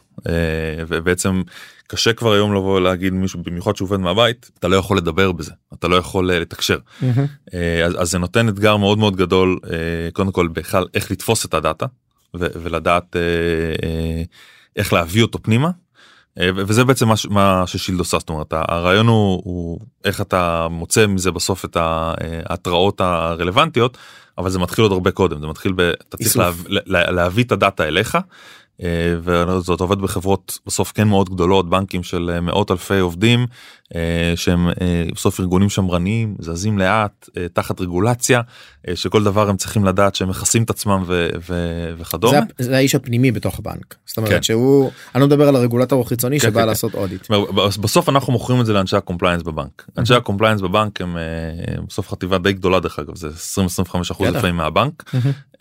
ובעצם 0.87 1.41
קשה 1.87 2.13
כבר 2.13 2.33
היום 2.33 2.53
לבוא 2.53 2.81
להגיד 2.81 3.13
מישהו 3.13 3.39
במיוחד 3.43 3.75
שעובד 3.75 3.97
מהבית 3.97 4.51
אתה 4.59 4.67
לא 4.67 4.75
יכול 4.75 4.97
לדבר 4.97 5.31
בזה 5.31 5.51
אתה 5.73 5.87
לא 5.87 5.95
יכול 5.95 6.31
לתקשר 6.31 6.77
אז, 7.85 8.01
אז 8.01 8.11
זה 8.11 8.17
נותן 8.17 8.49
אתגר 8.49 8.77
מאוד 8.77 8.97
מאוד 8.97 9.15
גדול 9.15 9.59
קודם 10.13 10.31
כל 10.31 10.47
בכלל 10.47 10.85
איך 10.93 11.11
לתפוס 11.11 11.45
את 11.45 11.53
הדאטה 11.53 11.85
ולדעת 12.33 13.15
איך 14.75 14.93
להביא 14.93 15.21
אותו 15.21 15.39
פנימה. 15.41 15.69
אה, 16.39 16.49
וזה 16.55 16.83
בעצם 16.83 17.07
מה, 17.07 17.13
מה 17.29 17.63
ששילד 17.67 17.99
עושה 17.99 18.19
זאת 18.19 18.29
אומרת 18.29 18.53
הרעיון 18.53 19.07
הוא, 19.07 19.41
הוא 19.43 19.79
איך 20.05 20.21
אתה 20.21 20.67
מוצא 20.71 21.07
מזה 21.07 21.31
בסוף 21.31 21.65
את 21.65 21.77
אה, 21.77 22.13
ההתראות 22.49 23.01
הרלוונטיות 23.01 23.97
אבל 24.37 24.49
זה 24.49 24.59
מתחיל 24.59 24.83
עוד 24.83 24.91
הרבה 24.91 25.11
קודם 25.11 25.39
זה 25.39 25.47
מתחיל 25.47 25.73
ב... 25.75 25.81
אתה 25.81 26.17
צריך 26.17 26.37
לה, 26.67 27.11
להביא 27.11 27.43
את 27.43 27.51
הדאטה 27.51 27.87
אליך. 27.87 28.17
אה, 28.83 29.15
וזאת 29.23 29.79
עובד 29.79 29.97
בחברות 29.97 30.59
בסוף 30.65 30.91
כן 30.91 31.07
מאוד 31.07 31.29
גדולות 31.29 31.69
בנקים 31.69 32.03
של 32.03 32.39
מאות 32.41 32.71
אלפי 32.71 32.99
עובדים 32.99 33.47
שהם 34.35 34.67
אה, 34.67 34.73
בסוף 35.15 35.39
ארגונים 35.39 35.69
שמרניים 35.69 36.35
זזים 36.39 36.77
לאט 36.77 37.29
אה, 37.37 37.45
תחת 37.53 37.81
רגולציה 37.81 38.41
אה, 38.87 38.95
שכל 38.95 39.23
דבר 39.23 39.49
הם 39.49 39.57
צריכים 39.57 39.85
לדעת 39.85 40.15
שהם 40.15 40.29
מכסים 40.29 40.63
את 40.63 40.69
עצמם 40.69 41.03
ו- 41.07 41.29
ו- 41.49 41.93
וכדומה. 41.97 42.39
זה, 42.57 42.65
זה 42.65 42.75
האיש 42.75 42.95
הפנימי 42.95 43.31
בתוך 43.31 43.59
הבנק 43.59 43.95
זאת 44.05 44.17
אומרת 44.17 44.31
כן. 44.31 44.43
שהוא 44.43 44.91
אני 45.15 45.21
לא 45.21 45.27
מדבר 45.27 45.47
על 45.47 45.55
הרגולטור 45.55 46.01
החיצוני 46.01 46.39
כן, 46.39 46.47
שבא 46.47 46.61
כן, 46.61 46.67
לעשות 46.67 46.93
audit. 46.93 47.21
זאת 47.21 47.29
אומרת, 47.29 47.77
בסוף 47.77 48.09
אנחנו 48.09 48.33
מוכרים 48.33 48.61
את 48.61 48.65
זה 48.65 48.73
לאנשי 48.73 48.97
ה 48.97 49.02
compliance 49.02 49.43
בבנק 49.43 49.87
אנשי 49.97 50.13
ה 50.13 50.18
compliance 50.18 50.61
בבנק 50.61 51.01
הם 51.01 51.17
אה, 51.17 51.21
בסוף 51.87 52.09
חטיבה 52.09 52.37
די 52.37 52.53
גדולה 52.53 52.79
דרך 52.79 52.99
אגב 52.99 53.15
זה 53.15 53.27
20-25 53.27 53.31
אחוז 54.11 54.27
בטח. 54.27 54.37
לפעמים 54.37 54.55
מהבנק 54.55 55.03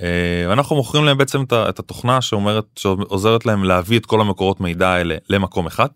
אה, 0.00 0.46
ואנחנו 0.48 0.76
מוכרים 0.76 1.04
להם 1.04 1.18
בעצם 1.18 1.44
את 1.52 1.78
התוכנה 1.78 2.20
שאומרת 2.20 2.64
שעוזרת 2.76 3.46
להם 3.46 3.64
להביא 3.64 3.98
את 3.98 4.06
כל 4.06 4.20
המקורות 4.20 4.60
מידע 4.60 4.88
האלה 4.88 5.16
למקום 5.28 5.66
אחד. 5.66 5.88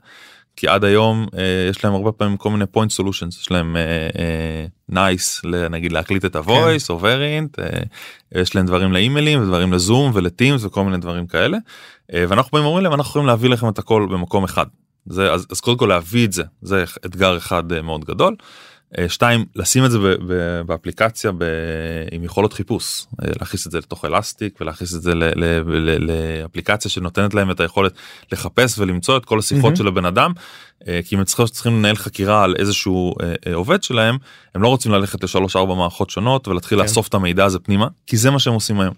כי 0.56 0.68
עד 0.68 0.84
היום 0.84 1.26
אה, 1.38 1.68
יש 1.70 1.84
להם 1.84 1.94
הרבה 1.94 2.12
פעמים 2.12 2.36
כל 2.36 2.50
מיני 2.50 2.64
point 2.64 3.00
solutions 3.00 3.40
יש 3.40 3.50
להם 3.50 3.76
אה, 3.76 4.08
אה, 4.18 5.14
nice 5.14 5.46
נגיד 5.70 5.92
להקליט 5.92 6.24
את 6.24 6.36
ה-voice 6.36 6.90
או 6.90 7.00
אה, 7.06 7.80
יש 8.34 8.54
להם 8.54 8.66
דברים 8.66 8.92
לאימיילים 8.92 9.42
ודברים 9.42 9.72
לזום 9.72 10.10
ולטימס 10.14 10.64
וכל 10.64 10.84
מיני 10.84 10.98
דברים 10.98 11.26
כאלה 11.26 11.58
אה, 12.14 12.24
ואנחנו 12.28 12.50
באים 12.52 12.64
אומרים 12.64 12.84
להם 12.84 12.94
אנחנו 12.94 13.10
יכולים 13.10 13.26
להביא 13.26 13.50
לכם 13.50 13.68
את 13.68 13.78
הכל 13.78 14.06
במקום 14.10 14.44
אחד. 14.44 14.66
זה 15.06 15.32
אז, 15.32 15.46
אז 15.50 15.60
קודם 15.60 15.78
כל 15.78 15.86
להביא 15.86 16.26
את 16.26 16.32
זה 16.32 16.42
זה 16.62 16.84
אתגר 17.06 17.36
אחד 17.36 17.72
אה, 17.72 17.82
מאוד 17.82 18.04
גדול. 18.04 18.36
אה, 18.36 18.44
שתיים 19.08 19.44
לשים 19.56 19.84
את 19.84 19.90
זה 19.90 19.98
באפליקציה 20.66 21.30
עם 22.12 22.24
יכולות 22.24 22.52
חיפוש 22.52 23.06
אה, 23.22 23.28
להכניס 23.40 23.66
את 23.66 23.72
זה 23.72 23.78
לתוך 23.78 24.04
אלסטיק 24.04 24.60
ולהכניס 24.60 24.94
את 24.94 25.02
זה 25.02 25.12
לאפליקציה 25.98 26.90
שנותנת 26.90 27.34
להם 27.34 27.50
את 27.50 27.60
היכולת 27.60 27.92
לחפש 28.32 28.78
ולמצוא 28.78 29.16
את 29.16 29.24
כל 29.24 29.38
השיחות 29.38 29.64
מהמם. 29.64 29.76
של 29.76 29.86
הבן 29.86 30.04
אדם 30.04 30.32
אה, 30.88 31.00
כי 31.04 31.14
אם 31.14 31.20
הם 31.20 31.24
צריכים, 31.24 31.46
צריכים 31.46 31.78
לנהל 31.78 31.96
חקירה 31.96 32.44
על 32.44 32.54
איזשהו 32.58 33.14
אה, 33.22 33.34
אה, 33.46 33.54
עובד 33.54 33.82
שלהם 33.82 34.16
הם 34.54 34.62
לא 34.62 34.68
רוצים 34.68 34.92
ללכת 34.92 35.24
לשלוש 35.24 35.56
ארבע 35.56 35.74
מערכות 35.74 36.10
שונות 36.10 36.48
ולהתחיל 36.48 36.78
כן. 36.78 36.84
לאסוף 36.84 37.08
את 37.08 37.14
המידע 37.14 37.44
הזה 37.44 37.58
פנימה 37.58 37.88
כי 38.06 38.16
זה 38.16 38.30
מה 38.30 38.38
שהם 38.38 38.54
עושים 38.54 38.80
היום. 38.80 38.94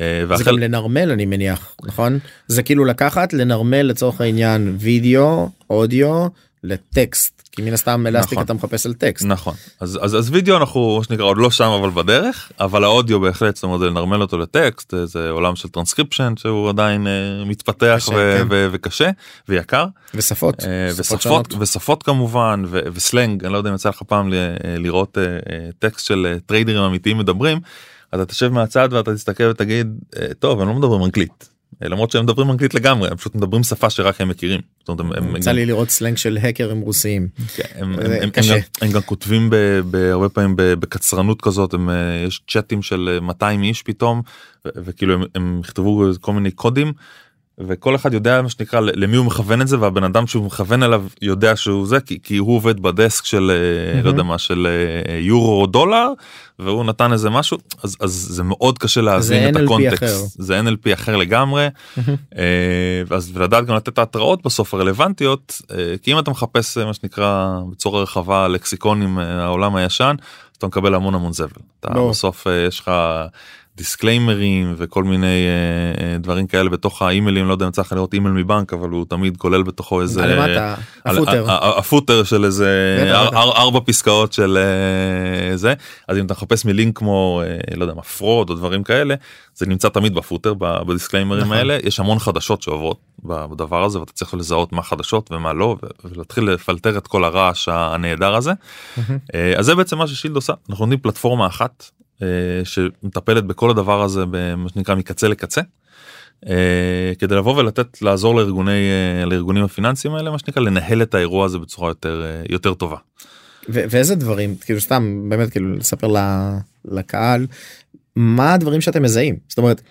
אה, 0.00 0.36
זה 0.36 0.44
גם 0.44 0.58
לנרמל 0.58 1.10
אני 1.10 1.26
מניח 1.26 1.76
נכון 1.84 2.18
זה 2.48 2.62
כאילו 2.62 2.84
לקחת 2.84 3.32
לנרמל 3.32 3.82
לצורך 3.82 4.20
העניין 4.20 4.76
וידאו 4.78 5.50
אודיו 5.70 6.26
לטקסט 6.64 7.37
כי 7.58 7.62
מן 7.62 7.72
הסתם 7.72 8.06
Elastic 8.06 8.32
נכון. 8.32 8.44
אתה 8.44 8.54
מחפש 8.54 8.86
על 8.86 8.94
טקסט. 8.94 9.24
נכון 9.26 9.54
אז 9.80 9.98
אז 10.02 10.16
אז 10.16 10.30
וידאו 10.30 10.56
אנחנו 10.56 10.96
מה 10.98 11.04
שנקרא 11.04 11.24
עוד 11.24 11.38
לא 11.38 11.50
שם 11.50 11.64
אבל 11.80 11.90
בדרך 11.90 12.52
אבל 12.60 12.84
האודיו 12.84 13.20
בהחלט 13.20 13.54
זאת 13.56 13.64
אומרת 13.64 13.80
לנרמל 13.80 14.22
אותו 14.22 14.38
לטקסט 14.38 14.94
זה 15.04 15.30
עולם 15.30 15.56
של 15.56 15.68
טרנסקריפשן 15.68 16.32
שהוא 16.36 16.68
עדיין 16.68 17.06
אה, 17.06 17.12
מתפתח 17.46 17.94
קשה, 17.96 18.12
ו- 18.14 18.36
כן. 18.38 18.46
ו- 18.50 18.66
וקשה 18.72 19.10
ויקר 19.48 19.86
ושפות. 20.14 20.54
אה, 20.64 20.88
שפות 20.90 21.00
ושפות 21.00 21.20
שונות. 21.22 21.54
ושפות 21.60 22.02
כמובן 22.02 22.62
ו- 22.66 22.80
וסלנג 22.92 23.44
אני 23.44 23.52
לא 23.52 23.58
יודע 23.58 23.70
אם 23.70 23.74
יצא 23.74 23.88
לך 23.88 24.02
פעם 24.02 24.28
ל- 24.28 24.34
אה, 24.34 24.48
לראות 24.78 25.18
אה, 25.18 25.22
אה, 25.24 25.38
טקסט 25.78 26.06
של 26.06 26.26
אה, 26.32 26.40
traderים 26.46 26.82
אמיתיים 26.82 27.18
מדברים 27.18 27.58
אז 28.12 28.20
אתה 28.20 28.32
תשב 28.32 28.48
מהצד 28.52 28.88
ואתה 28.92 29.14
תסתכל 29.14 29.44
ותגיד 29.44 29.86
אה, 30.16 30.26
טוב 30.38 30.60
הם 30.60 30.68
לא 30.68 30.74
מדברים 30.74 31.02
אנגלית. 31.02 31.57
אה, 31.82 31.88
למרות 31.88 32.10
שהם 32.10 32.24
מדברים 32.24 32.50
אנגלית 32.50 32.74
לגמרי 32.74 33.08
הם 33.08 33.16
פשוט 33.16 33.34
מדברים 33.34 33.62
שפה 33.62 33.90
שרק 33.90 34.20
הם 34.20 34.28
מכירים. 34.28 34.60
יצא 35.36 35.52
לי 35.52 35.66
לראות 35.66 35.90
סלנג 35.90 36.16
של 36.16 36.38
האקרים 36.42 36.80
רוסיים. 36.80 37.28
כן, 37.56 37.64
הם. 37.74 38.90
גם, 38.92 39.00
כותבים 39.00 39.50
הרבה 40.12 40.28
פעמים 40.28 40.54
בקצרנות 40.56 41.42
כזאת 41.42 41.74
אה, 41.74 41.78
יש 42.26 42.42
צ'אטים 42.50 42.82
של 42.82 43.10
אה, 43.14 43.20
200 43.20 43.62
איש 43.62 43.82
פתאום 43.82 44.22
וכאילו 44.76 45.14
הם 45.34 45.60
יכתבו 45.60 46.04
כל 46.20 46.32
מיני 46.32 46.50
קודים 46.50 46.92
וכל 47.60 47.94
אחד 47.94 48.14
יודע 48.14 48.42
מה 48.42 48.48
שנקרא 48.48 48.80
למי 48.80 49.16
הוא 49.16 49.26
מכוון 49.26 49.62
את 49.62 49.68
זה 49.68 49.80
והבן 49.80 50.04
אדם 50.04 50.26
שהוא 50.26 50.44
מכוון 50.44 50.82
אליו 50.82 51.04
יודע 51.22 51.56
שהוא 51.56 51.86
זה 51.86 52.00
כי, 52.00 52.18
כי 52.22 52.36
הוא 52.36 52.56
עובד 52.56 52.80
בדסק 52.80 53.24
של 53.24 53.52
אה, 53.94 54.02
לא 54.02 54.08
יודע 54.08 54.22
מה 54.22 54.38
של 54.38 54.66
אה, 54.66 55.18
יורו 55.18 55.60
או 55.60 55.66
דולר 55.66 56.08
והוא 56.58 56.84
נתן 56.84 57.12
איזה 57.12 57.30
משהו 57.30 57.58
אז 57.82 57.96
אז 58.00 58.10
זה 58.30 58.42
מאוד 58.42 58.78
קשה 58.78 59.00
להבין 59.00 59.48
את 59.48 59.56
NLP 59.56 59.62
הקונטקסט 59.64 60.02
אחר. 60.02 60.16
זה 60.38 60.60
NLP 60.60 60.92
אחר 60.92 61.16
לגמרי 61.16 61.68
אה, 62.38 63.02
אז 63.10 63.30
ולדעת 63.34 63.66
גם 63.66 63.76
לתת 63.76 63.88
את 63.88 63.98
ההתראות 63.98 64.42
בסוף 64.42 64.74
הרלוונטיות 64.74 65.62
כי 66.02 66.12
אם 66.12 66.18
אתה 66.18 66.30
מחפש 66.30 66.78
מה 66.78 66.94
שנקרא 66.94 67.60
בצורה 67.70 68.02
רחבה 68.02 68.48
לקסיקונים 68.48 69.18
העולם 69.18 69.76
הישן 69.76 70.16
אתה 70.58 70.66
מקבל 70.66 70.94
המון 70.94 71.14
המון 71.14 71.32
זבל. 71.32 71.48
אתה. 71.80 71.88
בסוף 72.10 72.46
יש 72.68 72.80
לך 72.80 72.90
disclaimerים 73.78 74.74
וכל 74.78 75.04
מיני 75.04 75.26
אה, 75.26 76.12
אה, 76.12 76.18
דברים 76.18 76.46
כאלה 76.46 76.70
בתוך 76.70 77.02
האימיילים 77.02 77.48
לא 77.48 77.52
יודע 77.52 77.66
אם 77.66 77.70
צריך 77.70 77.92
לראות 77.92 78.14
אימייל 78.14 78.34
מבנק 78.34 78.72
אבל 78.72 78.88
הוא 78.88 79.04
תמיד 79.08 79.36
כולל 79.36 79.62
בתוכו 79.62 80.00
איזה 80.02 80.26
למטה 80.26 80.74
על- 81.04 81.16
הפוטר. 81.78 82.24
של 82.24 82.44
איזה 82.44 82.68
ארבע 83.34 83.80
פסקאות 83.84 84.32
של 84.32 84.58
אה, 85.50 85.56
זה. 85.56 85.74
אז 86.08 86.18
אם 86.18 86.26
אתה 86.26 86.34
מחפש 86.34 86.64
מילים 86.64 86.92
כמו 86.92 87.42
אה, 87.44 87.76
לא 87.76 87.84
יודע 87.84 87.94
מה 87.94 88.02
fraud 88.02 88.50
או 88.50 88.54
דברים 88.54 88.82
כאלה 88.82 89.14
זה 89.54 89.66
נמצא 89.66 89.88
תמיד 89.88 90.14
בפוטר 90.14 90.54
בדיסקליימרים 90.58 91.42
נכון. 91.44 91.56
האלה. 91.56 91.78
יש 91.84 92.00
המון 92.00 92.18
חדשות 92.18 92.62
שעוברות 92.62 92.98
בדבר 93.24 93.84
הזה 93.84 94.00
ואתה 94.00 94.12
צריך 94.12 94.34
לזהות 94.34 94.72
מה 94.72 94.82
חדשות 94.82 95.32
ומה 95.32 95.52
לא 95.52 95.76
ולהתחיל 96.04 96.44
לפלטר 96.44 96.98
את 96.98 97.06
כל 97.06 97.24
הרעש 97.24 97.68
הנהדר 97.72 98.34
הזה. 98.34 98.52
אה, 99.34 99.52
אז 99.56 99.66
זה 99.66 99.74
בעצם 99.74 99.98
מה 99.98 100.06
ששילד 100.06 100.34
עושה. 100.36 100.52
אנחנו 100.70 100.84
נותנים 100.84 100.98
פלטפורמה 100.98 101.46
אחת 101.46 101.90
שמטפלת 102.64 103.44
בכל 103.44 103.70
הדבר 103.70 104.02
הזה 104.02 104.24
במה 104.30 104.68
שנקרא 104.68 104.94
מקצה 104.94 105.28
לקצה. 105.28 105.60
אה, 106.46 107.12
כדי 107.18 107.34
לבוא 107.34 107.56
ולתת 107.56 108.02
לעזור 108.02 108.34
לארגוני 108.36 108.88
אה, 109.20 109.24
לארגונים 109.24 109.64
הפיננסיים 109.64 110.14
האלה 110.14 110.30
מה 110.30 110.38
שנקרא 110.38 110.62
לנהל 110.62 111.02
את 111.02 111.14
האירוע 111.14 111.44
הזה 111.44 111.58
בצורה 111.58 111.90
יותר 111.90 112.22
אה, 112.24 112.42
יותר 112.48 112.74
טובה. 112.74 112.96
ו- 113.68 113.84
ואיזה 113.90 114.14
דברים 114.14 114.56
כאילו 114.56 114.80
סתם 114.80 115.26
באמת 115.28 115.50
כאילו 115.50 115.76
לספר 115.76 116.14
לקהל 116.84 117.46
מה 118.16 118.54
הדברים 118.54 118.80
שאתם 118.80 119.02
מזהים 119.02 119.36
זאת 119.48 119.58
אומרת 119.58 119.82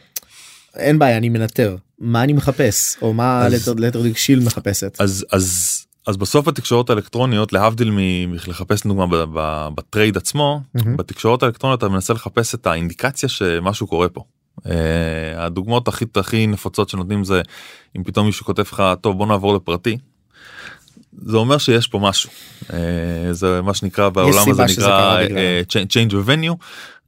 אין 0.75 0.99
בעיה 0.99 1.17
אני 1.17 1.29
מנטר 1.29 1.75
מה 1.99 2.23
אני 2.23 2.33
מחפש 2.33 2.97
או 3.01 3.13
מה 3.13 3.47
ליתר 3.77 4.01
דיוק 4.01 4.17
Shield 4.17 4.43
מחפשת. 4.43 4.95
אז 4.99 5.25
אז 5.31 5.76
אז 6.07 6.17
בסוף 6.17 6.47
התקשורת 6.47 6.89
האלקטרוניות 6.89 7.53
להבדיל 7.53 7.91
מלחפש 8.27 8.85
ב- 9.33 9.67
ב 9.75 9.82
trade 9.82 10.17
עצמו 10.17 10.61
מהמם. 10.73 10.97
בתקשורת 10.97 11.43
האלקטרונית 11.43 11.77
אתה 11.77 11.89
מנסה 11.89 12.13
לחפש 12.13 12.55
את 12.55 12.67
האינדיקציה 12.67 13.29
שמשהו 13.29 13.87
קורה 13.87 14.09
פה. 14.09 14.21
Uh, 14.57 14.69
הדוגמאות 15.35 15.87
הכי 15.87 16.05
הכי 16.15 16.47
נפוצות 16.47 16.89
שנותנים 16.89 17.23
זה 17.23 17.41
אם 17.97 18.03
פתאום 18.03 18.25
מישהו 18.25 18.45
כותב 18.45 18.61
לך 18.61 18.83
טוב 19.01 19.17
בוא 19.17 19.27
נעבור 19.27 19.55
לפרטי. 19.55 19.97
זה 21.21 21.37
אומר 21.37 21.57
שיש 21.57 21.87
פה 21.87 21.99
משהו 21.99 22.29
uh, 22.63 22.73
זה 23.31 23.61
מה 23.61 23.73
שנקרא 23.73 24.09
בעולם 24.09 24.51
הזה 24.51 24.63
נקרא. 24.63 25.19
אה, 25.35 25.61
change- 25.69 26.11
of 26.11 26.29
venue. 26.29 26.55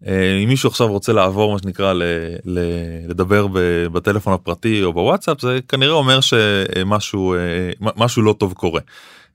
אה, 0.08 0.40
אם 0.44 0.50
מישהו 0.50 0.70
עכשיו 0.70 0.88
רוצה 0.88 1.14
לעבור 1.14 1.54
מה 1.54 1.60
שנקרא 1.60 1.94
ל, 1.94 2.04
ל, 2.46 2.60
לדבר 3.10 3.48
בטלפון 3.92 4.34
הפרטי 4.34 4.84
או 4.84 4.94
בוואטסאפ 4.94 5.42
זה 5.42 5.60
כנראה 5.68 5.94
אומר 5.94 6.20
שמשהו 6.22 7.34
אה, 7.34 7.40
משהו 7.80 8.22
לא 8.22 8.34
טוב 8.34 8.54
קורה. 8.54 8.82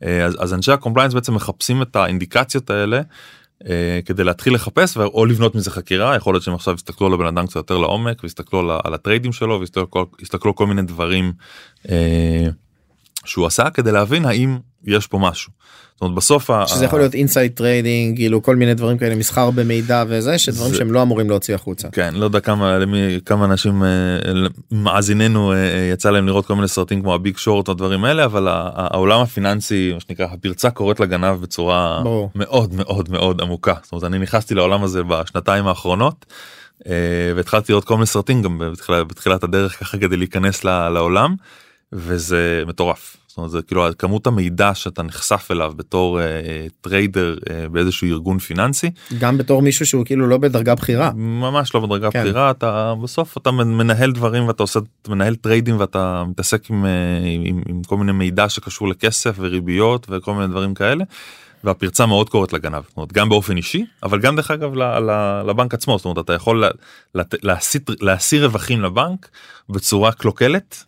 אה, 0.05 0.25
אז, 0.25 0.37
אז 0.41 0.55
אנשי 0.55 0.73
ה 0.73 0.76
compliance 0.76 1.15
בעצם 1.15 1.35
מחפשים 1.35 1.83
את 1.83 1.97
האינדיקציות 1.97 2.71
האלה 2.71 3.01
אה, 3.69 4.01
כדי 4.05 4.25
להתחיל 4.25 4.55
לחפש 4.55 4.97
או 4.97 5.27
לבנות 5.27 5.55
מזה 5.55 5.71
חקירה 5.71 6.17
יכול 6.17 6.35
להיות 6.35 6.45
שהם 6.45 6.55
עכשיו 6.55 6.75
יסתכלו 6.75 7.07
על 7.07 7.13
הבן 7.13 7.27
אדם 7.27 7.47
קצת 7.47 7.57
יותר 7.57 7.79
לעומק 7.79 8.23
ויסתכלו 8.23 8.61
על, 8.61 8.79
על 8.85 8.95
ה 8.95 8.99
tradeים 8.99 9.33
שלו 9.33 9.61
ויסתכלו 9.61 10.07
יסתכלו 10.21 10.51
על 10.51 10.57
כל 10.57 10.67
מיני 10.67 10.83
דברים 10.83 11.33
אה, 11.91 12.47
שהוא 13.25 13.47
עשה 13.47 13.71
כדי 13.71 13.93
להבין 13.93 14.25
האם 14.25 14.59
יש 14.85 15.07
פה 15.07 15.19
משהו. 15.19 15.53
זאת 15.95 16.01
אומרת 16.03 16.17
בסוף 16.17 16.51
ה- 16.51 16.67
שזה 16.67 16.85
יכול 16.85 16.99
להיות 16.99 17.15
inside 17.15 17.53
trading 17.53 18.17
כאילו 18.17 18.43
כל 18.43 18.57
מיני 18.57 18.75
דברים 18.75 18.99
כאלה 18.99 19.15
מסחר 19.15 19.51
במידע 19.51 20.05
וזה 20.09 20.39
שדברים 20.39 20.71
זה- 20.73 20.77
שהם 20.79 20.93
לא 20.93 21.03
אמורים 21.03 21.31
להוציא 21.31 21.55
החוצה. 21.55 21.89
כן 21.93 22.15
לא 22.15 22.25
יודע 22.25 22.41
כמה 22.41 22.79
למי 22.79 23.19
כמה 23.27 23.45
אנשים 23.45 23.83
אה, 23.85 23.89
מאזיננו 24.73 25.53
אה, 25.53 25.57
אה, 25.57 25.91
יצא 25.93 26.11
להם 26.11 26.27
לראות 26.27 26.47
כל 26.47 26.55
מיני 26.55 26.69
סרטים 26.69 27.03
כמו 27.03 27.15
ה 27.15 27.20
Big 27.20 27.37
Short 27.37 27.69
או 27.69 27.73
הדברים 27.73 28.05
האלה 28.05 28.25
אבל 28.25 28.49
ה- 28.49 28.53
ה- 28.53 28.89
העולם 28.95 29.21
הפיננסי 29.21 29.91
מה 29.95 30.01
שנקרא 30.01 30.27
הפרצה 30.31 30.71
קוראת 30.71 31.01
לגנב 31.01 31.41
בצורה 31.41 32.01
ברור. 32.05 32.31
מאוד 32.35 32.75
מאוד 32.75 33.11
מאוד 33.11 33.41
עמוקה 33.41 33.75
זאת 33.83 33.93
אומרת 33.93 34.05
אני 34.05 34.19
נכנסתי 34.19 34.55
לעולם 34.55 34.83
הזה 34.85 35.03
בשנתיים 35.03 35.67
האחרונות 35.67 36.27
והתחלתי 37.37 37.73
לראות 37.73 37.85
כל 37.85 37.95
מיני 37.95 38.07
סרטים 38.07 38.43
גם 38.43 38.59
בתחילת, 38.59 39.07
בתחילת 39.09 39.45
הדרך 39.45 39.81
ככה 39.81 39.99
כדי 39.99 40.17
להיכנס 40.17 40.65
לעולם 40.65 41.35
וזה 41.95 42.63
מטורף. 42.67 43.17
זאת 43.35 43.37
אומרת 43.37 43.51
זה 43.51 43.63
כאילו 43.63 43.87
כמות 43.99 44.27
המידע 44.27 44.75
שאתה 44.75 45.03
נחשף 45.03 45.49
אליו 45.51 45.73
בתור 45.77 46.21
אה, 46.21 46.27
trader 46.81 47.37
אה, 47.51 47.69
באיזשהו 47.69 48.09
ארגון 48.09 48.39
פיננסי 48.39 48.91
גם 49.19 49.39
בתור 49.39 49.63
מישהו 49.63 49.87
שהוא 49.87 50.05
כאילו 50.05 50.27
לא 50.27 50.39
בדרגה 50.39 50.75
בכירה. 50.75 51.11
ממש 51.15 51.75
לא 51.75 51.81
בדרגה 51.81 52.11
כן. 52.11 52.21
בכירה 52.21 52.51
אתה 52.51 52.95
בסוף 53.03 53.37
אתה 53.37 53.51
מנהל 53.51 54.13
דברים 54.13 54.49
ואתה 54.49 54.63
עושה 54.63 54.81
מנהל 55.09 55.35
tradeים 55.35 55.81
ואתה 55.81 56.25
מתעסק 56.29 56.71
עם, 56.71 56.87
אה, 56.87 56.91
עם, 57.25 57.43
עם, 57.45 57.63
עם 57.69 57.83
כל 57.83 57.97
מיני 57.97 58.13
מידע 58.13 58.49
שקשור 58.49 58.89
לכסף 58.89 59.35
וריביות 59.39 60.07
וכל 60.11 60.35
מיני 60.35 60.47
דברים 60.47 60.75
כאלה. 60.75 61.05
והפרצה 61.65 62.07
מאוד 62.07 62.31
קוראת 62.31 62.53
לגנב. 62.53 62.83
זאת 62.89 62.97
אומרת, 62.97 63.13
גם 63.13 63.29
באופן 63.29 63.57
אישי 63.57 63.85
אבל 64.03 64.21
גם 64.21 64.37
דרך 64.37 64.51
אגב 64.51 64.75
לבנק 65.47 65.75
עצמו. 65.75 65.99
זאת 65.99 66.05
אומרת 66.05 66.19
אתה 66.25 66.33
יכול 66.33 66.61
לה- 66.61 66.69
לת- 67.15 67.35
להסיט- 67.45 67.91
להשיא 68.03 68.43
רווחים 68.45 68.83
לבנק 68.83 69.29
בצורה 69.69 70.13
קלוקלת 70.13 70.85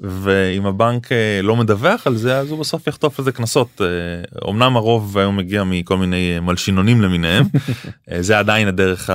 ואם 0.00 0.66
הבנק 0.66 1.12
אה, 1.12 1.40
לא 1.42 1.56
מדווח 1.56 2.06
על 2.06 2.16
זה 2.16 2.38
אז 2.38 2.50
הוא 2.50 2.58
בסוף 2.58 2.86
יחטוף 2.86 3.18
איזה 3.18 3.32
קנסות. 3.32 3.80
אה, 3.80 3.86
אמנם 4.50 4.76
הרוב 4.76 5.18
היום 5.18 5.36
מגיע 5.36 5.64
מכל 5.64 5.96
מיני 5.96 6.32
אה, 6.34 6.40
מלשינונים 6.40 7.00
למיניהם 7.02 7.44
זה 8.20 8.38
עדיין 8.38 8.68
הדרך 8.68 9.10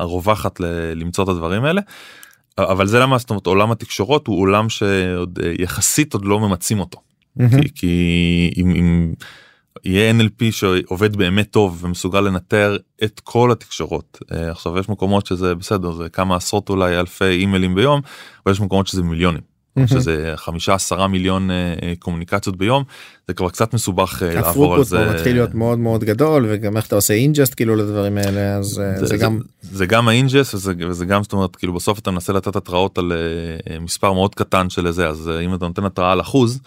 הרווחת 0.00 0.60
ל- 0.60 0.92
למצוא 0.96 1.24
את 1.24 1.28
הדברים 1.28 1.64
האלה. 1.64 1.80
אבל 2.58 2.86
זה 2.86 2.98
למה 2.98 3.18
זאת 3.18 3.30
אומרת 3.30 3.46
עולם 3.46 3.70
התקשורות 3.70 4.26
הוא 4.26 4.40
עולם 4.40 4.68
שעוד 4.68 5.38
יחסית 5.58 6.14
עוד 6.14 6.24
לא 6.24 6.40
ממצים 6.40 6.80
אותו 6.80 6.98
כי, 7.50 7.68
כי 7.74 8.50
אם, 8.56 8.70
אם 8.70 9.14
יהיה 9.84 10.12
NLP 10.12 10.44
שעובד 10.50 11.16
באמת 11.16 11.50
טוב 11.50 11.84
ומסוגל 11.84 12.20
לנטר 12.20 12.76
את 13.04 13.20
כל 13.24 13.52
התקשורות 13.52 14.18
אה, 14.32 14.50
עכשיו 14.50 14.78
יש 14.78 14.88
מקומות 14.88 15.26
שזה 15.26 15.54
בסדר 15.54 15.92
זה 15.92 16.08
כמה 16.08 16.36
עשרות 16.36 16.68
אולי 16.70 17.00
אלפי 17.00 17.24
אימיילים 17.24 17.74
ביום 17.74 18.00
אבל 18.46 18.52
יש 18.52 18.60
מקומות 18.60 18.86
שזה 18.86 19.02
מיליונים. 19.02 19.58
שזה 19.86 20.32
חמישה 20.36 20.74
עשרה 20.74 21.08
מיליון 21.08 21.50
אה, 21.50 21.74
אה, 21.82 21.92
communicationציות 21.98 22.56
ביום 22.56 22.84
זה 23.28 23.34
כבר 23.34 23.48
קצת 23.48 23.74
מסובך 23.74 24.22
לעבור 24.34 24.74
על 24.74 24.84
זה. 24.84 25.10
מתחיל 25.14 25.32
להיות 25.32 25.54
מאוד 25.54 25.78
מאוד 25.78 26.04
גדול 26.04 26.46
וגם 26.48 26.76
איך 26.76 26.86
אתה 26.86 26.94
עושה 26.94 27.14
ingest 27.14 27.54
כאילו 27.54 27.76
לדברים 27.76 28.18
האלה 28.18 28.56
אז 28.56 28.82
זה 29.02 29.16
גם 29.16 29.40
זה 29.62 29.86
גם 29.86 30.08
ה 30.08 30.15
ingest 30.15 30.54
וזה, 30.54 30.72
וזה 30.78 31.04
גם 31.04 31.22
זאת 31.22 31.32
אומרת 31.32 31.56
כאילו 31.56 31.72
בסוף 31.72 31.98
אתה 31.98 32.10
מנסה 32.10 32.32
לתת 32.32 32.56
התראות 32.56 32.98
על 32.98 33.12
מספר 33.80 34.12
מאוד 34.12 34.34
קטן 34.34 34.70
של 34.70 34.90
זה 34.90 35.08
אז 35.08 35.30
אם 35.44 35.54
אתה 35.54 35.66
נותן 35.66 35.84
התראה 35.84 36.12
על 36.12 36.20
אחוז. 36.20 36.60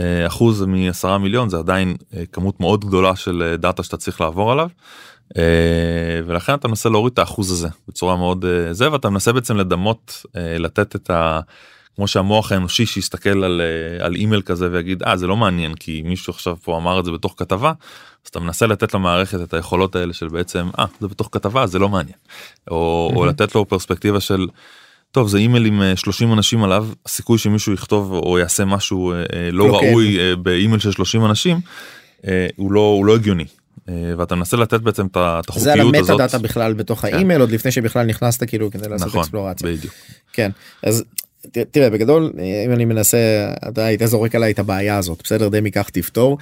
אה, 0.00 0.26
אחוז 0.26 0.62
מ-10 0.62 1.18
מיליון 1.18 1.48
זה 1.48 1.58
עדיין 1.58 1.96
אה, 2.16 2.22
כמות 2.32 2.60
מאוד 2.60 2.84
גדולה 2.84 3.16
של 3.16 3.42
אה, 3.42 3.56
דאטה 3.56 3.82
שאתה 3.82 3.96
צריך 3.96 4.20
לעבור 4.20 4.52
עליו. 4.52 4.68
ולכן 6.26 6.54
אתה 6.54 6.68
מנסה 6.68 6.88
להוריד 6.88 7.12
את 7.12 7.18
האחוז 7.18 7.50
הזה 7.50 7.68
בצורה 7.88 8.16
מאוד 8.16 8.44
זה 8.70 8.92
ואתה 8.92 9.10
מנסה 9.10 9.32
בעצם 9.32 9.56
לדמות 9.56 10.26
לתת 10.34 10.96
את 10.96 11.10
ה... 11.10 11.40
כמו 11.96 12.08
שהמוח 12.08 12.52
האנושי 12.52 12.86
שיסתכל 12.86 13.44
על, 13.44 13.60
על 14.00 14.14
אימייל 14.14 14.42
כזה 14.42 14.68
ויגיד 14.72 15.02
אה 15.02 15.16
זה 15.16 15.26
לא 15.26 15.36
מעניין 15.36 15.74
כי 15.74 16.02
מישהו 16.04 16.32
עכשיו 16.32 16.56
פה 16.56 16.76
אמר 16.76 17.00
את 17.00 17.04
זה 17.04 17.10
בתוך 17.10 17.34
כתבה 17.36 17.72
אז 18.24 18.28
אתה 18.30 18.40
מנסה 18.40 18.66
לתת 18.66 18.94
למערכת 18.94 19.40
את 19.42 19.54
היכולות 19.54 19.96
האלה 19.96 20.12
של 20.12 20.28
בעצם 20.28 20.70
אה 20.78 20.84
זה 21.00 21.08
בתוך 21.08 21.28
כתבה 21.32 21.66
זה 21.66 21.78
לא 21.78 21.88
מעניין 21.88 22.18
או, 22.70 23.10
mm-hmm. 23.12 23.16
או 23.16 23.26
לתת 23.26 23.54
לו 23.54 23.68
פרספקטיבה 23.68 24.20
של. 24.20 24.46
טוב 25.12 25.28
זה 25.28 25.38
אימייל 25.38 25.66
עם 25.66 25.82
30 25.96 26.32
אנשים 26.32 26.62
עליו 26.62 26.86
הסיכוי 27.06 27.38
שמישהו 27.38 27.72
יכתוב 27.72 28.12
או 28.12 28.38
יעשה 28.38 28.64
משהו 28.64 29.12
לא, 29.52 29.68
לא 29.68 29.76
ראוי 29.76 30.16
כן. 30.18 30.42
באימייל 30.42 30.80
של 30.80 30.92
30 30.92 31.24
אנשים 31.24 31.60
הוא 32.56 32.72
לא 32.72 32.80
הוא 32.80 33.06
לא 33.06 33.14
הגיוני 33.14 33.44
אה, 33.88 33.94
ואתה 34.18 34.34
מנסה 34.34 34.56
לתת 34.56 34.80
בעצם 34.80 35.06
את 35.06 35.16
החוקיות 35.16 35.56
הזאת. 35.56 35.62
זה 35.62 35.72
על 35.72 35.80
ה 35.80 36.16
metadata 36.16 36.38
בכלל 36.38 36.72
בתוך 36.72 37.00
כן. 37.00 37.14
האימייל 37.14 37.40
עוד 37.40 37.50
לפני 37.50 37.70
שבכלל 37.70 38.06
נכנסת 38.06 38.44
כאילו 38.48 38.70
כדי 38.70 38.88
לעשות 38.88 39.08
נכון, 39.08 39.20
explorציה. 39.20 39.68
בדיוק. 39.68 39.94
כן 40.32 40.50
אז 40.82 41.04
תראה 41.70 41.90
בגדול 41.90 42.32
אם 42.66 42.72
אני 42.72 42.84
מנסה 42.84 43.18
אתה 43.68 43.84
היית 43.84 44.02
זורק 44.06 44.34
עליי 44.34 44.52
את 44.52 44.58
הבעיה 44.58 44.98
הזאת 44.98 45.22
בסדר 45.24 45.48
דין 45.48 45.60
מכה 45.62 45.90
תפתור 45.90 46.38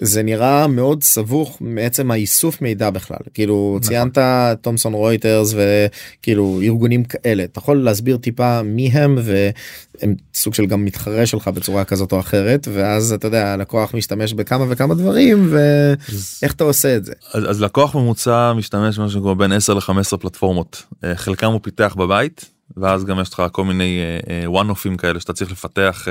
זה 0.00 0.22
נראה 0.22 0.66
מאוד 0.66 1.02
סבוך 1.02 1.58
מעצם 1.60 2.10
האיסוף 2.10 2.62
מידע 2.62 2.90
בכלל 2.90 3.18
כאילו 3.34 3.76
נכון. 3.80 3.88
ציינת 3.88 4.18
תומסון 4.60 4.94
רויטרס 4.94 5.54
וכאילו 5.54 6.60
ארגונים 6.62 7.04
כאלה 7.04 7.44
אתה 7.44 7.58
יכול 7.58 7.76
להסביר 7.76 8.16
טיפה 8.16 8.62
מי 8.62 8.88
הם 8.88 9.18
והם 9.22 10.14
סוג 10.34 10.54
של 10.54 10.66
גם 10.66 10.84
מתחרה 10.84 11.26
שלך 11.26 11.48
בצורה 11.48 11.84
כזאת 11.84 12.12
או 12.12 12.20
אחרת 12.20 12.68
ואז 12.72 13.12
אתה 13.12 13.26
יודע 13.26 13.56
לקוח 13.56 13.94
משתמש 13.94 14.32
בכמה 14.32 14.64
וכמה 14.68 14.94
דברים 14.94 15.48
ואיך 15.50 16.52
אתה 16.52 16.64
עושה 16.64 16.96
את 16.96 17.04
זה. 17.04 17.12
אז, 17.34 17.50
אז 17.50 17.62
לקוח 17.62 17.94
ממוצע 17.94 18.52
משתמש 18.52 18.98
משהו 18.98 19.20
כמו 19.20 19.34
בין 19.34 19.52
10 19.52 19.74
ל-15 19.74 20.16
פלטפורמות 20.20 20.82
אה, 21.04 21.16
חלקם 21.16 21.52
הוא 21.52 21.60
פיתח 21.62 21.94
בבית 21.98 22.44
ואז 22.76 23.04
גם 23.04 23.20
יש 23.20 23.34
לך 23.34 23.42
כל 23.52 23.64
מיני 23.64 24.00
וואן 24.46 24.66
uh, 24.66 24.70
אופים 24.70 24.96
כאלה 24.96 25.20
שאתה 25.20 25.32
צריך 25.32 25.52
לפתח 25.52 26.08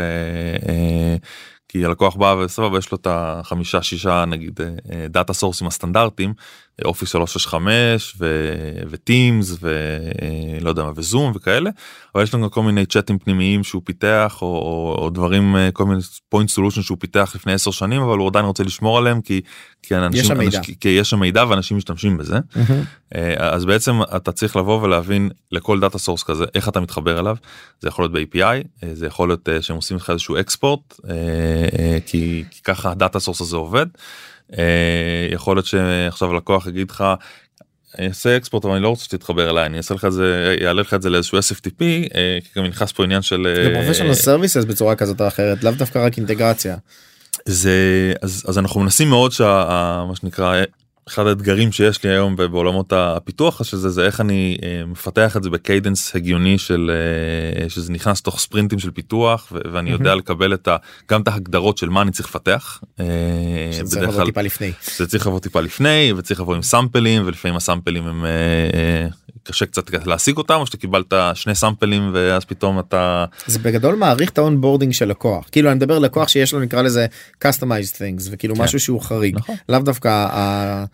כי 1.72 1.86
הלקוח 1.86 2.16
בא 2.16 2.36
וסבבה 2.40 2.78
יש 2.78 2.92
לו 2.92 2.98
את 3.02 3.08
החמישה 3.10 3.82
שישה 3.82 4.26
נגיד 4.26 4.60
data 5.10 5.34
sourceים 5.34 5.68
הסטנדרטים 5.68 6.34
Office 6.86 7.10
365 7.10 8.16
ו 8.90 9.01
Teams 9.01 9.58
ולא 9.62 10.70
יודע 10.70 10.84
מה 10.84 10.92
ו 10.96 11.03
Zoom 11.03 11.32
וכאלה 11.36 11.70
אבל 12.16 12.24
יש 12.24 12.34
לנו 12.34 12.52
כל 12.52 12.64
מיני 12.64 12.86
צ'אטים 12.86 13.20
פנימיים 13.20 13.64
שהוא 13.64 13.82
פיתח 13.86 14.38
או, 14.42 14.48
או, 14.48 14.96
או 15.04 15.10
דברים 15.10 15.56
כל 15.74 15.86
מיני 15.86 16.02
point 16.30 16.50
solution 16.50 16.82
שהוא 16.82 16.98
פיתח 17.00 17.32
לפני 17.36 17.54
10 17.54 17.72
שנים 17.72 18.02
אבל 18.02 18.18
הוא 18.18 18.28
עדיין 18.28 18.46
רוצה 18.46 18.64
לשמור 18.64 18.98
עליהם 18.98 19.22
כי 19.22 19.42
כי 19.84 19.96
אנשים 19.96 20.20
יש 20.22 20.28
שם 20.28 20.38
מידע, 20.38 20.62
כי, 20.62 20.80
כי 20.80 20.90
יש 20.90 21.10
שם 21.10 21.20
מידע 21.20 21.46
ואנשים 21.50 21.78
משתמשים 21.78 22.18
בזה 22.18 22.38
mm-hmm. 22.38 23.18
אז 23.38 23.66
בעצם 23.66 24.00
אתה 24.16 24.32
צריך 24.32 24.56
לבוא 24.56 24.82
ולהבין 24.82 25.30
לכל 25.52 25.80
data 25.80 25.98
source 25.98 26.24
כזה 26.24 26.46
איך 26.56 26.70
אתה 26.70 26.80
מתחבר 26.80 27.20
אליו 27.20 27.36
זה 27.82 27.88
יכול 27.88 28.06
להיות 28.06 28.12
ב-API 28.12 28.86
זה 28.94 29.08
יכול 29.08 29.30
להיות 29.30 29.50
שהם 29.62 29.76
עושים 29.76 29.98
לך 29.98 30.10
איזשהו 30.10 30.40
export 30.40 31.00
כי, 32.06 32.44
כי 32.52 32.62
ככה 32.64 32.92
ה 32.92 32.97
data 32.97 33.20
source 33.20 33.42
הזה 33.42 33.58
עובד. 33.58 33.86
אה, 34.58 35.28
יכול 35.32 35.56
להיות 35.56 35.66
שעכשיו 35.66 36.34
לקוח 36.34 36.68
יגיד 36.68 36.92
לך 36.92 37.04
אני 38.00 38.08
אעשה 38.08 38.38
export 38.38 38.66
אבל 38.66 38.74
אני 38.74 38.84
לא 38.84 38.90
רוצה 38.90 39.04
שתתחבר 39.04 39.50
אליי 39.50 39.66
אני 39.66 39.78
אעשה 39.78 39.94
לך 39.94 40.06
את 40.06 40.14
זה 40.14 40.56
יעלה 40.62 40.82
לך 40.82 40.94
את 40.94 41.02
זה 41.02 41.10
לאיזשהו 41.10 41.40
SFTP 41.40 41.82
אה, 42.16 42.38
כי 42.44 42.60
גם 42.60 42.66
נכנס 42.66 42.92
פה 42.92 43.04
עניין 43.04 43.22
של 43.22 43.54
זה 43.56 43.72
פרופשיונל 43.74 44.14
סרוויסס 44.14 44.64
בצורה 44.64 44.96
כזאת 44.96 45.22
או 45.22 45.28
אחרת 45.28 45.64
לאו 45.64 45.72
דווקא 45.72 46.06
רק 46.06 46.18
אינטגרציה. 46.18 46.78
זה 47.46 48.14
אז, 48.22 48.46
אז 48.48 48.58
אנחנו 48.58 48.80
מנסים 48.80 49.10
מאוד 49.10 49.32
שמה 49.32 50.12
שנקרא 50.22 50.64
אחד 51.08 51.28
האתגרים 51.28 51.72
שיש 51.72 52.04
לי 52.04 52.10
היום 52.10 52.36
בעולמות 52.36 52.94
הפיתוח 52.94 53.64
שזה 53.64 53.90
זה 53.90 54.06
איך 54.06 54.22
אני 54.22 54.58
אה, 54.64 54.86
מפתח 54.86 55.38
את 55.38 55.44
זה 55.44 55.50
ב 55.50 55.58
cadence 55.58 56.16
הגיוני 56.16 56.58
של 56.58 56.92
אה, 57.64 57.70
שזה 57.70 57.94
נכנס 57.94 58.22
תוך 58.22 58.40
ספרינטים 58.40 58.80
של 58.80 58.92
פיתוח 58.92 59.54
ואני 59.74 59.90
יודע 59.90 60.16
לקבל 60.16 60.54
את 60.54 60.68
ה, 60.68 60.78
גם 61.12 61.22
את 61.22 61.28
ההגדרות 61.28 61.78
של 61.78 61.90
מה 61.90 62.02
אני 62.02 62.12
צריך 62.12 62.30
לפתח. 62.30 62.82
אה, 63.00 63.06
זה 63.72 63.84
צריך 63.84 64.10
לבוא 64.10 64.26
טיפה 64.26 64.42
לפני. 64.42 64.72
זה 64.96 65.08
צריך 65.08 65.28
לבוא 65.28 65.40
טיפה 65.40 65.62
לפני 65.62 66.14
וצריך 66.18 66.40
לבוא 66.40 66.56
עם 66.56 66.62
sampleים 66.62 67.24
ולפעמים 67.26 67.58
ה 67.58 67.63
sampleים 67.63 68.08
הם 68.08 68.26
קשה 69.44 69.66
קצת 69.66 70.06
להשיג 70.08 70.38
אותם 70.38 70.54
או 70.54 70.66
שאתה 70.66 70.78
קיבלת 70.78 71.14
שני 71.34 71.56
sampleים 71.56 72.10
ואז 72.14 72.46
פתאום 72.46 72.80
אתה 72.80 73.26
זה 73.48 73.60
בגדול 73.60 73.96
מעריך 73.96 74.30
את 74.30 74.38
ה 74.38 74.43
onboarding 74.43 74.94
של 74.94 75.06
לקוח 75.06 75.50
כאילו 75.52 75.70
אני 75.70 75.76
מדבר 75.76 76.00
לקוח 76.00 76.28
שיש 76.28 76.54
לו 76.54 76.60
נקרא 76.60 76.82
לזה 76.82 77.06
customized 77.44 77.96
things 77.96 78.28
וכאילו 78.32 78.56
כן. 78.56 78.62
משהו 78.62 78.80
שהוא 78.80 79.02
חריג 79.02 79.36
נכון. 79.36 79.56
לאו 79.70 79.80
דווקא 79.80 80.28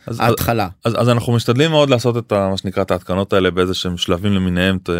אז, 0.08 0.20
ההתחלה 0.20 0.68
אז, 0.86 0.94
אז 0.98 1.10
אנחנו 1.10 1.34
משתדלים 1.34 1.72
מאוד 1.72 1.90
לעשות 1.90 2.18
את 2.18 2.34
מה 2.34 2.58
שנקרא 2.58 2.84
את 2.84 2.92
ההתקנות 2.92 3.34
האלה 3.34 3.52
באיזה 3.52 3.74
שהם 3.74 3.98
שלבים 3.98 4.34
למיניהם 4.34 4.78
ת, 4.84 4.90
אה, 4.90 4.96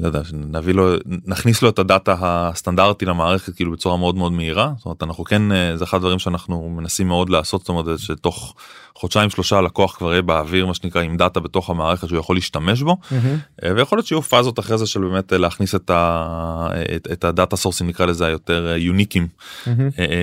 לא 0.00 0.06
יודע 0.06 0.20
נביא 0.32 0.74
לו 0.74 0.94
נכניס 1.26 1.62
לו 1.62 1.68
את 1.68 1.78
הדאטה 1.78 2.14
הסטנדרטי 2.20 3.04
למערכת 3.04 3.54
כאילו 3.54 3.72
בצורה 3.72 3.96
מאוד 3.96 4.14
מאוד 4.14 4.32
מהירה 4.32 4.72
זאת 4.76 4.86
אומרת 4.86 5.02
אנחנו 5.02 5.24
כן 5.24 5.52
אה, 5.52 5.76
זה 5.76 5.84
אחד 5.84 5.96
הדברים 5.96 6.18
שאנחנו 6.18 6.68
מנסים 6.68 7.08
מאוד 7.08 7.30
לעשות 7.30 7.60
זאת 7.60 7.68
אומרת 7.68 7.98
שתוך 7.98 8.54
חודשיים 8.94 9.30
שלושה 9.30 9.60
לקוח 9.60 9.96
כבר 9.96 10.12
יהיה 10.12 10.22
באוויר 10.22 10.66
מה 10.66 10.74
שנקרא 10.74 11.02
עם 11.02 11.16
דאטה 11.16 11.40
בתוך 11.40 11.70
המערכת 11.70 12.08
שהוא 12.08 12.18
יכול 12.18 12.36
להשתמש 12.36 12.82
בו 12.82 12.96
mm-hmm. 13.02 13.66
ויכול 13.76 13.98
להיות 13.98 14.06
שיהיו 14.06 14.22
phaseות 14.22 14.58
אחרי 14.58 14.78
זה 14.78 14.86
של 14.86 15.00
באמת 15.00 15.32
אה, 15.32 15.38
להכניס 15.38 15.74
את, 15.74 15.90
ה, 15.90 16.68
את, 16.96 17.08
את 17.12 17.24
ה 17.24 17.30
data 17.30 17.56
sourceים 17.56 17.86
נקרא 17.86 18.06
לזה 18.06 18.26
היותר 18.26 18.74
uniqueים 18.76 19.28
mm-hmm. 19.64 19.68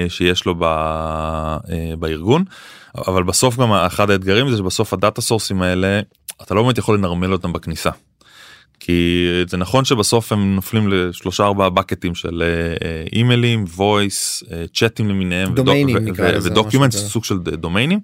שיש 0.10 0.46
לו 0.46 0.56
ב, 0.60 0.66
בארגון 2.00 2.44
אבל 3.08 3.24
בסוף 3.24 3.58
גם 3.58 3.72
אחד 3.72 4.10
האתגרים 4.10 4.50
זה 4.50 4.58
שבסוף 4.58 4.94
ה 4.94 4.99
data 4.99 5.22
sourceים 5.22 5.62
האלה 5.62 6.00
אתה 6.42 6.54
לא 6.54 6.64
באמת 6.64 6.78
יכול 6.78 6.98
לנרמל 6.98 7.34
אותם 7.34 7.54
בכניסה. 7.54 7.90
כי 8.80 9.28
זה 9.48 9.58
נכון 9.58 9.86
שבסוף 9.86 10.32
הם 10.32 10.56
נופלים 10.56 10.88
לשלושה 10.88 11.44
ארבעה 11.44 11.70
בקטים 11.70 12.16
של 12.16 12.44
אימיילים, 13.14 13.66
וויס, 13.76 14.44
צ'אטים 14.74 15.10
למיניהם, 15.10 15.56
דומיינים 15.56 15.98
ודוקימנט, 16.42 16.92
סוג 16.92 17.26
של 17.26 17.38
דומיינים, 17.40 18.00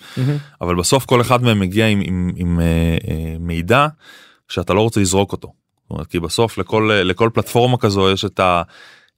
אבל 0.62 0.76
בסוף 0.76 1.06
כל 1.06 1.22
אחד 1.22 1.44
מהם 1.44 1.60
מגיע 1.60 1.88
עם, 1.88 2.02
עם, 2.06 2.32
עם 2.36 2.60
מידע 3.40 3.88
שאתה 4.48 4.74
לא 4.74 4.82
רוצה 4.82 5.00
לזרוק 5.00 5.32
אותו. 5.32 5.54
כי 6.10 6.20
בסוף 6.20 6.58
לכל, 6.58 6.90
לכל 7.04 7.30
פלטפורמה 7.34 7.78
כזו 7.78 8.12
יש 8.12 8.26
את 8.26 8.40
ה... 8.40 8.62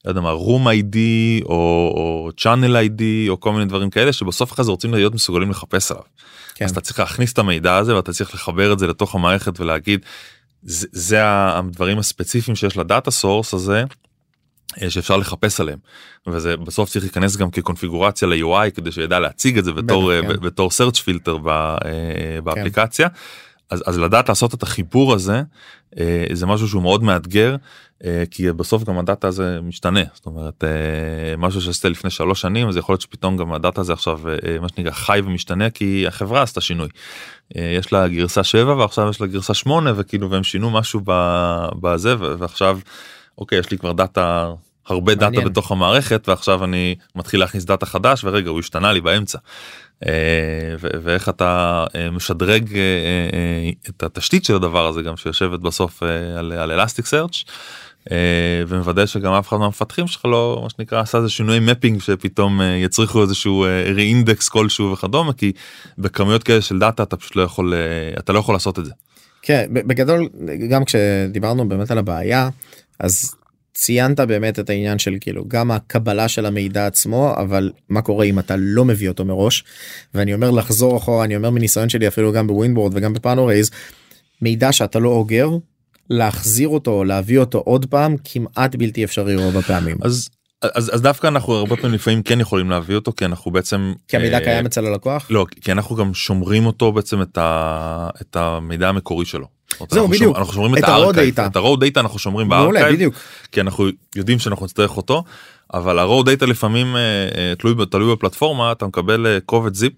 לא 0.05 0.11
יודע 0.11 0.21
מה, 0.21 0.31
רום 0.31 0.67
איי-די 0.67 1.41
או, 1.45 1.55
או 1.95 2.29
צ'אנל 2.37 2.75
איי-די 2.75 3.25
או 3.29 3.39
כל 3.39 3.53
מיני 3.53 3.65
דברים 3.65 3.89
כאלה 3.89 4.13
שבסוף 4.13 4.51
אחרי 4.51 4.65
זה 4.65 4.71
רוצים 4.71 4.93
להיות 4.93 5.13
מסוגלים 5.13 5.49
לחפש 5.49 5.91
עליו. 5.91 6.03
כן. 6.55 6.65
אז 6.65 6.71
אתה 6.71 6.81
צריך 6.81 6.99
להכניס 6.99 7.33
את 7.33 7.39
המידע 7.39 7.75
הזה 7.75 7.95
ואתה 7.95 8.13
צריך 8.13 8.33
לחבר 8.33 8.73
את 8.73 8.79
זה 8.79 8.87
לתוך 8.87 9.15
המערכת 9.15 9.59
ולהגיד 9.59 10.05
זה, 10.63 10.87
זה 10.91 11.19
הדברים 11.23 11.99
הספציפיים 11.99 12.55
שיש 12.55 12.77
ל 12.77 12.84
data 12.84 13.12
source 13.12 13.53
הזה 13.53 13.83
אה, 14.81 14.89
שאפשר 14.89 15.17
לחפש 15.17 15.59
עליהם 15.59 15.79
וזה 16.27 16.57
בסוף 16.57 16.89
צריך 16.89 17.05
להיכנס 17.05 17.35
גם 17.35 17.51
כקונפיגורציה 17.51 18.27
ל-UI 18.27 18.71
כדי 18.75 18.91
שידע 18.91 19.19
להציג 19.19 19.57
את 19.57 19.65
זה 19.65 19.73
בתור 19.73 20.11
בטח, 20.19 20.33
כן. 20.33 20.39
בתור 20.41 20.69
search 20.69 20.97
filter 20.97 21.47
אה, 21.49 22.41
באפליקציה. 22.43 23.09
כן. 23.09 23.15
אז, 23.73 23.83
אז 23.86 23.99
לדעת 23.99 24.29
לעשות 24.29 24.53
את 24.53 24.63
החיבור 24.63 25.13
הזה 25.13 25.41
אה, 25.99 26.25
זה 26.33 26.45
משהו 26.45 26.67
שהוא 26.67 26.81
מאוד 26.81 27.03
מאתגר 27.03 27.55
אה, 28.03 28.23
כי 28.31 28.51
בסוף 28.51 28.83
גם 28.83 28.99
הדאטה 28.99 29.27
הזה 29.27 29.59
משתנה 29.62 30.03
זאת 30.13 30.25
אומרת 30.25 30.63
אה, 30.63 31.38
משהו 31.38 31.62
שעשית 31.62 31.86
לפני 31.86 32.09
שלוש 32.09 32.41
שנים 32.41 32.69
אז 32.69 32.77
יכול 32.77 32.93
להיות 32.93 33.01
שפתאום 33.01 33.38
גם 33.38 33.53
הדאטה 33.53 33.81
הזה 33.81 33.93
עכשיו 33.93 34.19
אה, 34.29 34.59
מה 34.59 34.67
שנקרא 34.69 34.91
חי 34.91 35.21
ומשתנה 35.25 35.69
כי 35.69 36.07
החברה 36.07 36.41
עשתה 36.41 36.62
שינוי. 36.62 36.88
אה, 37.55 37.75
יש 37.77 37.93
לה 37.93 38.07
גרסה 38.07 38.43
7 38.43 38.75
ועכשיו 38.75 39.09
יש 39.09 39.21
לה 39.21 39.27
גרסה 39.27 39.53
8 39.53 39.93
וכאילו 39.95 40.29
והם 40.29 40.43
שינו 40.43 40.71
משהו 40.71 41.01
בזה 41.81 42.15
ועכשיו 42.19 42.79
אוקיי 43.38 43.59
יש 43.59 43.71
לי 43.71 43.77
כבר 43.77 43.91
דאטה 43.91 44.51
הרבה 44.88 45.15
מעניין. 45.15 45.34
דאטה 45.34 45.50
בתוך 45.50 45.72
המערכת 45.72 46.30
ועכשיו 46.30 46.63
אני 46.63 46.96
מתחיל 47.15 47.39
להכניס 47.39 47.65
דאטה 47.65 47.86
חדש 47.86 48.24
ורגע 48.24 48.50
הוא 48.50 48.60
השתנה 48.60 48.93
לי 48.93 49.02
באמצע. 49.02 49.38
אה, 50.06 50.76
ואיך 50.80 51.30
אתה 51.30 51.86
אה, 51.96 52.12
משדרג 52.12 52.78
אה, 52.78 53.69
את 53.89 54.04
התשתית 54.04 54.46
של 54.46 54.56
הדבר 54.56 54.88
הזה 54.88 55.02
גם 55.02 55.17
שיושבת 55.17 55.60
בסוף 55.60 56.04
על 56.38 56.72
אלסטיק 56.72 57.06
סרצ' 57.06 57.43
ומוודא 58.67 59.06
שגם 59.06 59.34
אף 59.34 59.48
אחד 59.48 59.58
מהמפתחים 59.58 60.08
שלך 60.08 60.26
לא 60.26 60.60
מה 60.63 60.69
שנקרא 60.69 61.00
עשה 61.00 61.17
איזה 61.17 61.30
שינוי 61.30 61.60
mapping 61.60 62.01
שפתאום 62.02 62.62
יצריכו 62.62 63.22
איזשהו 63.22 63.65
re-index 63.96 64.50
כלשהו 64.50 64.91
וכדומה 64.91 65.34
כי 65.34 65.52
בכמויות 65.98 66.43
כאלה 66.43 66.62
של 66.62 66.80
דאטה 66.80 67.04
אתה 67.04 67.17
פשוט 67.17 67.36
לא 67.36 67.41
יכול 67.41 67.74
אתה 68.19 68.34
לא 68.34 68.39
יכול 68.39 68.56
לעשות 68.56 68.80
את 68.80 68.86
זה. 68.86 68.91
כן 69.41 69.65
בגדול 69.72 70.30
גם 70.69 70.86
כשדיברנו 70.86 71.69
באמת 71.69 71.91
על 71.91 71.98
הבעיה 71.98 72.50
אז 73.00 73.36
ציינת 73.73 74.19
באמת 74.19 74.59
את 74.59 74.69
העניין 74.69 74.99
של 74.99 75.15
כאילו 75.21 75.45
גם 75.47 75.71
הקבלה 75.71 76.27
של 76.27 76.45
המידע 76.45 76.88
עצמו 76.88 77.33
אבל 77.38 77.71
מה 77.89 78.01
קורה 78.01 78.25
אם 78.25 78.39
אתה 78.39 78.55
לא 78.57 78.86
מביא 78.86 79.09
אותו 79.09 79.25
מראש? 79.25 79.63
ואני 80.13 80.33
אומר 80.33 80.51
לחזור 80.51 80.97
אחורה 80.97 81.25
אני 81.25 81.36
אומר 81.36 81.49
מניסיון 81.49 81.89
שלי 81.89 82.07
אפילו 82.07 82.31
גם 82.31 82.47
בווינבורד 82.47 82.91
וגם 82.95 83.13
בפאנורייז 83.13 83.71
מידע 84.41 84.71
שאתה 84.71 84.99
לא 84.99 85.09
אוגר 85.09 85.49
להחזיר 86.09 86.67
אותו 86.67 87.03
להביא 87.03 87.38
אותו 87.38 87.57
עוד 87.57 87.86
פעם 87.86 88.15
כמעט 88.23 88.75
בלתי 88.75 89.03
אפשרי 89.03 89.36
רוב 89.36 89.57
הפעמים. 89.57 89.97
אז 90.01 90.29
אז, 90.73 90.91
אז 90.93 91.01
דווקא 91.01 91.27
אנחנו 91.27 91.53
הרבה 91.53 91.75
פעמים 91.75 91.93
לפעמים 91.93 92.23
כן 92.23 92.39
יכולים 92.39 92.69
להביא 92.69 92.95
אותו 92.95 93.13
כי 93.17 93.25
אנחנו 93.25 93.51
בעצם 93.51 93.93
כי 94.07 94.17
המידע 94.17 94.38
אה, 94.38 94.43
קיים 94.43 94.65
אצל 94.65 94.86
הלקוח? 94.86 95.27
לא 95.29 95.45
כי 95.62 95.71
אנחנו 95.71 95.95
גם 95.95 96.13
שומרים 96.13 96.65
אותו 96.65 96.91
בעצם 96.91 97.21
את, 97.21 97.38
ה, 97.38 98.09
את 98.21 98.36
המידע 98.36 98.89
המקורי 98.89 99.25
שלו. 99.25 99.47
זהו, 99.89 100.07
בדיוק. 100.07 100.38
אנחנו 100.38 100.53
שומרים 100.53 100.77
את 100.77 100.83
ה-raw 100.83 101.13
data. 101.13 101.47
את 101.47 101.55
ה-raw 101.55 101.77
data 101.77 101.99
אנחנו 101.99 102.19
שומרים 102.19 102.49
בארכייב. 102.49 103.09
כי 103.51 103.62
אנחנו 103.62 103.86
יודעים 104.15 104.39
שאנחנו 104.39 104.65
נצטרך 104.65 104.97
אותו, 104.97 105.23
אבל 105.73 105.99
ה-raw 105.99 106.23
data 106.25 106.45
לפעמים 106.45 106.95
אה, 106.95 107.01
אה, 107.38 107.53
תלוי, 107.55 107.86
תלוי 107.91 108.15
בפלטפורמה, 108.15 108.71
אתה 108.71 108.88
מקבל 108.88 109.27
אה, 109.27 109.38
קובץ 109.45 109.75
זיפ 109.75 109.93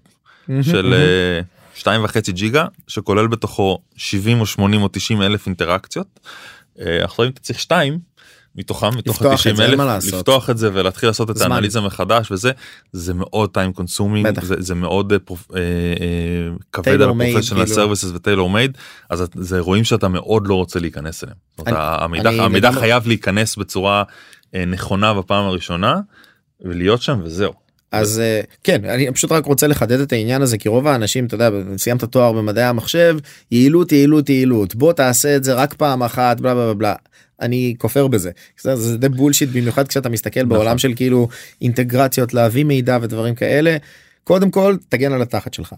של 0.62 0.94
שתיים 1.74 2.04
וחצי 2.04 2.32
ג'יגה, 2.32 2.66
שכולל 2.88 3.26
בתוכו 3.26 3.78
70 3.96 4.40
או 4.40 4.46
80 4.46 4.82
או 4.82 4.88
90 4.88 5.22
אלף 5.22 5.46
אינטראקציות. 5.46 6.20
עכשיו 6.78 7.24
אם 7.24 7.30
אתה 7.30 7.40
צריך 7.40 7.60
שתיים, 7.60 7.98
מתוכם, 8.56 8.88
מתוך 8.98 9.16
לפתוח 9.22 9.40
את 9.46 9.46
ה-90 9.46 9.56
זה, 9.56 9.64
אין 9.66 9.80
אלף. 9.80 10.04
לפתוח 10.04 10.50
את 10.50 10.58
זה 10.58 10.70
ולהתחיל 10.72 11.08
לעשות 11.08 11.30
את 11.30 11.36
זמן. 11.36 11.52
האנליזה 11.52 11.80
מחדש 11.80 12.30
וזה, 12.32 12.50
זה 12.92 13.14
מאוד 13.14 13.50
time 13.58 13.80
consuming. 13.80 14.40
זה, 14.44 14.54
זה 14.58 14.74
מאוד 14.74 15.12
אה, 15.12 15.18
פרופ- 15.18 15.54
אה, 15.56 15.60
אה, 15.60 16.56
כבד 16.72 17.02
על 17.02 17.12
כאילו. 17.18 17.64
services 17.92 18.06
ו-tailor 18.14 18.56
made, 18.56 18.78
אז 19.10 19.24
זה 19.34 19.56
אירועים 19.56 19.84
שאתה 19.84 20.08
מאוד 20.08 20.46
לא 20.46 20.54
רוצה 20.54 20.80
להיכנס 20.80 21.24
אליהם. 21.24 21.36
זאת 21.58 21.66
המידע, 21.70 22.28
אני 22.30 22.40
המידע 22.40 22.68
לגמרי- 22.68 22.80
חייב 22.80 23.06
להיכנס 23.06 23.56
בצורה 23.56 24.02
אה, 24.54 24.64
נכונה 24.64 25.14
בפעם 25.14 25.44
הראשונה, 25.44 26.00
ולהיות 26.60 27.02
שם 27.02 27.20
וזהו. 27.24 27.52
אז 27.92 28.18
אה, 28.20 28.40
כן 28.64 28.84
אני 28.84 29.12
פשוט 29.12 29.32
רק 29.32 29.46
רוצה 29.46 29.66
לחדד 29.66 30.00
את 30.00 30.12
העניין 30.12 30.42
הזה 30.42 30.58
כי 30.58 30.68
רוב 30.68 30.86
האנשים 30.86 31.26
אתה 31.26 31.34
יודע 31.34 31.50
סיימת 31.76 32.04
תואר 32.04 32.32
במדעי 32.32 32.64
המחשב 32.64 33.16
יעילות 33.50 33.92
יעילות 33.92 34.28
יעילות 34.28 34.74
בוא 34.74 34.92
תעשה 34.92 35.36
את 35.36 35.44
זה 35.44 35.54
רק 35.54 35.74
פעם 35.74 36.02
אחת 36.02 36.40
בלה 36.40 36.54
בלה 36.54 36.74
בלה. 36.74 36.94
אני 37.40 37.74
כופר 37.78 38.06
בזה 38.06 38.30
זה, 38.60 38.76
זה 38.76 38.98
די 38.98 39.08
bullshit 39.08 39.48
במיוחד 39.48 39.88
כשאתה 39.88 40.08
מסתכל 40.08 40.40
נכון. 40.40 40.48
בעולם 40.48 40.78
של 40.78 40.92
כאילו 40.96 41.28
אינטגרציות 41.60 42.34
להביא 42.34 42.64
מידע 42.64 42.98
ודברים 43.02 43.34
כאלה 43.34 43.76
קודם 44.24 44.50
כל 44.50 44.76
תגן 44.88 45.12
על 45.12 45.22
התחת 45.22 45.54
שלך. 45.54 45.74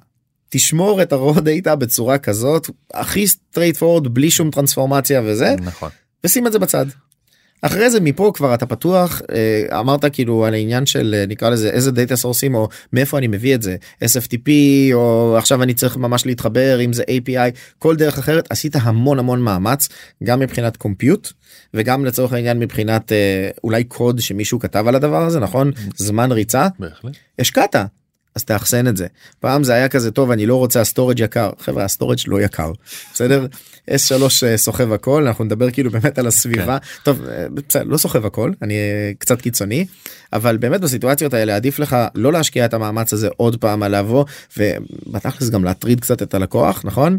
תשמור 0.49 1.03
את 1.03 1.13
ה-raw 1.13 1.39
data 1.39 1.75
בצורה 1.75 2.19
כזאת 2.19 2.71
הכי 2.95 3.25
straight 3.25 3.79
forward 3.81 4.09
בלי 4.09 4.31
שום 4.31 4.51
טרנספורמציה 4.51 5.23
וזה 5.25 5.55
נכון. 5.61 5.91
ושים 6.25 6.47
את 6.47 6.53
זה 6.53 6.59
בצד. 6.59 6.87
אחרי 7.63 7.91
זה 7.91 8.01
מפה 8.01 8.31
כבר 8.35 8.55
אתה 8.55 8.67
פתוח 8.67 9.23
אה, 9.33 9.81
אמרת 9.81 10.05
כאילו 10.05 10.45
על 10.45 10.55
העניין 10.55 10.87
של 10.87 11.15
אה, 11.19 11.27
נקרא 11.27 11.51
לזה 11.51 11.71
איזה 11.71 11.91
data 11.91 12.17
סורסים 12.17 12.55
או 12.55 12.69
מאיפה 12.93 13.19
אני 13.19 13.27
מביא 13.27 13.55
את 13.55 13.63
זה 13.63 13.77
SFTP 14.05 14.51
או 14.93 15.35
עכשיו 15.39 15.63
אני 15.63 15.75
צריך 15.75 15.97
ממש 15.97 16.27
להתחבר 16.27 16.81
אם 16.85 16.93
זה 16.93 17.03
API 17.03 17.57
כל 17.79 17.97
דרך 17.97 18.19
אחרת 18.19 18.47
עשית 18.51 18.77
המון 18.77 19.19
המון 19.19 19.43
מאמץ 19.43 19.89
גם 20.25 20.41
מבחינת 20.41 20.77
compute 20.77 21.33
וגם 21.75 22.05
לצורך 22.05 22.33
העניין 22.33 22.59
מבחינת 22.59 23.13
אה, 23.13 23.51
אולי 23.65 23.85
קוד 23.85 24.21
שמישהו 24.21 24.59
כתב 24.59 24.85
על 24.89 24.95
הדבר 24.95 25.25
הזה 25.25 25.41
נכון? 25.41 25.71
זמן 25.97 26.33
ריצה. 26.33 26.69
בהחלט. 26.79 27.13
השקעת 27.39 27.77
אז 28.35 28.45
תאחסן 28.45 28.89
את 28.89 28.97
זה. 28.97 29.07
פעם 29.41 29.65
זה 29.65 29.75
היה 29.75 29.89
כזה 29.89 30.11
טוב 30.11 30.31
אני 30.31 30.47
לא 30.47 30.57
רוצה 30.57 30.81
ה-storage 30.81 31.21
יקר. 31.21 31.51
חברה 31.59 31.85
ה-storage 31.85 32.19
לא 32.27 32.41
יקר 32.41 32.73
בסדר 33.15 33.47
S3 33.89 34.23
אה, 34.47 34.57
סוחב 34.57 34.93
הכל 34.93 35.27
אנחנו 35.27 35.45
נדבר 35.45 35.71
כאילו 35.71 35.91
באמת 35.91 36.19
על 36.19 36.27
הסביבה. 36.27 36.79
טוב 37.03 37.25
אה, 37.29 37.47
בסדר 37.69 37.85
לא 37.85 37.97
סוחב 37.97 38.27
הכל 38.27 38.53
אני 38.63 38.75
אה, 38.75 39.13
קצת 39.19 39.41
קיצוני 39.41 39.87
אבל 40.33 40.57
באמת 40.57 40.81
בסיטואציות 40.81 41.35
האלה 41.35 41.57
עדיף 41.57 41.79
לך 41.79 41.97
לא 42.15 42.33
להשקיע 42.33 42.65
את 42.65 42.75
המאמץ 42.75 43.13
הזה 43.13 43.29
עוד 43.37 43.57
פעם 43.57 43.83
על 43.83 43.99
לבוא 43.99 44.25
ובתכלס 44.57 45.51
גם 45.51 45.65
להטריד 45.65 46.01
קצת 46.01 46.23
את 46.23 46.35
הלקוח 46.35 46.83
נכון? 46.85 47.19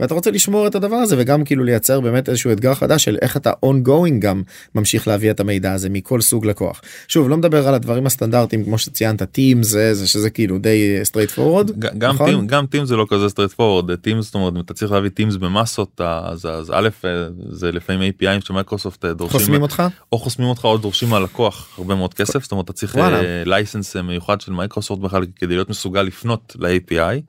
ואתה 0.00 0.14
רוצה 0.14 0.30
לשמור 0.30 0.66
את 0.66 0.74
הדבר 0.74 0.96
הזה 0.96 1.16
וגם 1.18 1.44
כאילו 1.44 1.64
לייצר 1.64 2.00
באמת 2.00 2.28
איזשהו 2.28 2.52
אתגר 2.52 2.74
חדש 2.74 3.04
של 3.04 3.16
איך 3.22 3.36
אתה 3.36 3.52
ongoing 3.66 4.18
גם 4.18 4.42
ממשיך 4.74 5.08
להביא 5.08 5.30
את 5.30 5.40
המידע 5.40 5.72
הזה 5.72 5.88
מכל 5.88 6.20
סוג 6.20 6.46
לקוח. 6.46 6.80
שוב 7.08 7.28
לא 7.28 7.36
מדבר 7.36 7.68
על 7.68 7.74
הדברים 7.74 8.06
הסטנדרטיים 8.06 8.64
כמו 8.64 8.78
שציינת 8.78 9.22
Teams 9.22 9.62
זה 9.62 9.94
זה 9.94 10.08
שזה 10.08 10.30
כאילו 10.30 10.58
די 10.58 10.98
straight 11.02 11.38
forward 11.38 11.72
גם 11.78 12.12
נכון? 12.12 12.30
Teams 12.30 12.46
גם 12.46 12.66
Teams 12.66 12.84
זה 12.84 12.96
לא 12.96 13.06
כזה 13.10 13.26
straight 13.26 13.54
forward 13.60 13.96
Teams 14.02 14.22
זאת 14.22 14.34
אומרת 14.34 14.52
אתה 14.64 14.74
צריך 14.74 14.92
להביא 14.92 15.10
Teams 15.10 15.36
במסות 15.36 15.99
אז 16.02 16.46
אז 16.46 16.70
א' 16.74 16.88
אה, 17.04 17.26
זה 17.52 17.72
לפעמים 17.72 18.12
API 18.12 18.46
של 18.46 18.52
מייקרוסופט 18.52 19.04
אה, 19.04 19.12
דורשים 19.12 19.40
חוסמים 19.40 19.62
אותך 19.62 19.82
או 20.12 20.18
חוסמים 20.18 20.48
אותך 20.48 20.64
או 20.64 20.78
דורשים 20.78 21.08
מהלקוח 21.08 21.68
הרבה 21.78 21.94
מאוד 21.94 22.14
כסף 22.14 22.42
זאת 22.42 22.52
אומרת 22.52 22.64
אתה 22.64 22.72
צריך. 22.72 22.98
license 23.46 23.96
מיוחד 23.96 24.40
של 24.40 24.52
מייקרוסופט 24.52 25.02
בכלל 25.02 25.24
כדי 25.36 25.54
להיות 25.54 25.70
מסוגל 25.70 26.02
לפנות 26.02 26.56
ל-API 26.58 27.20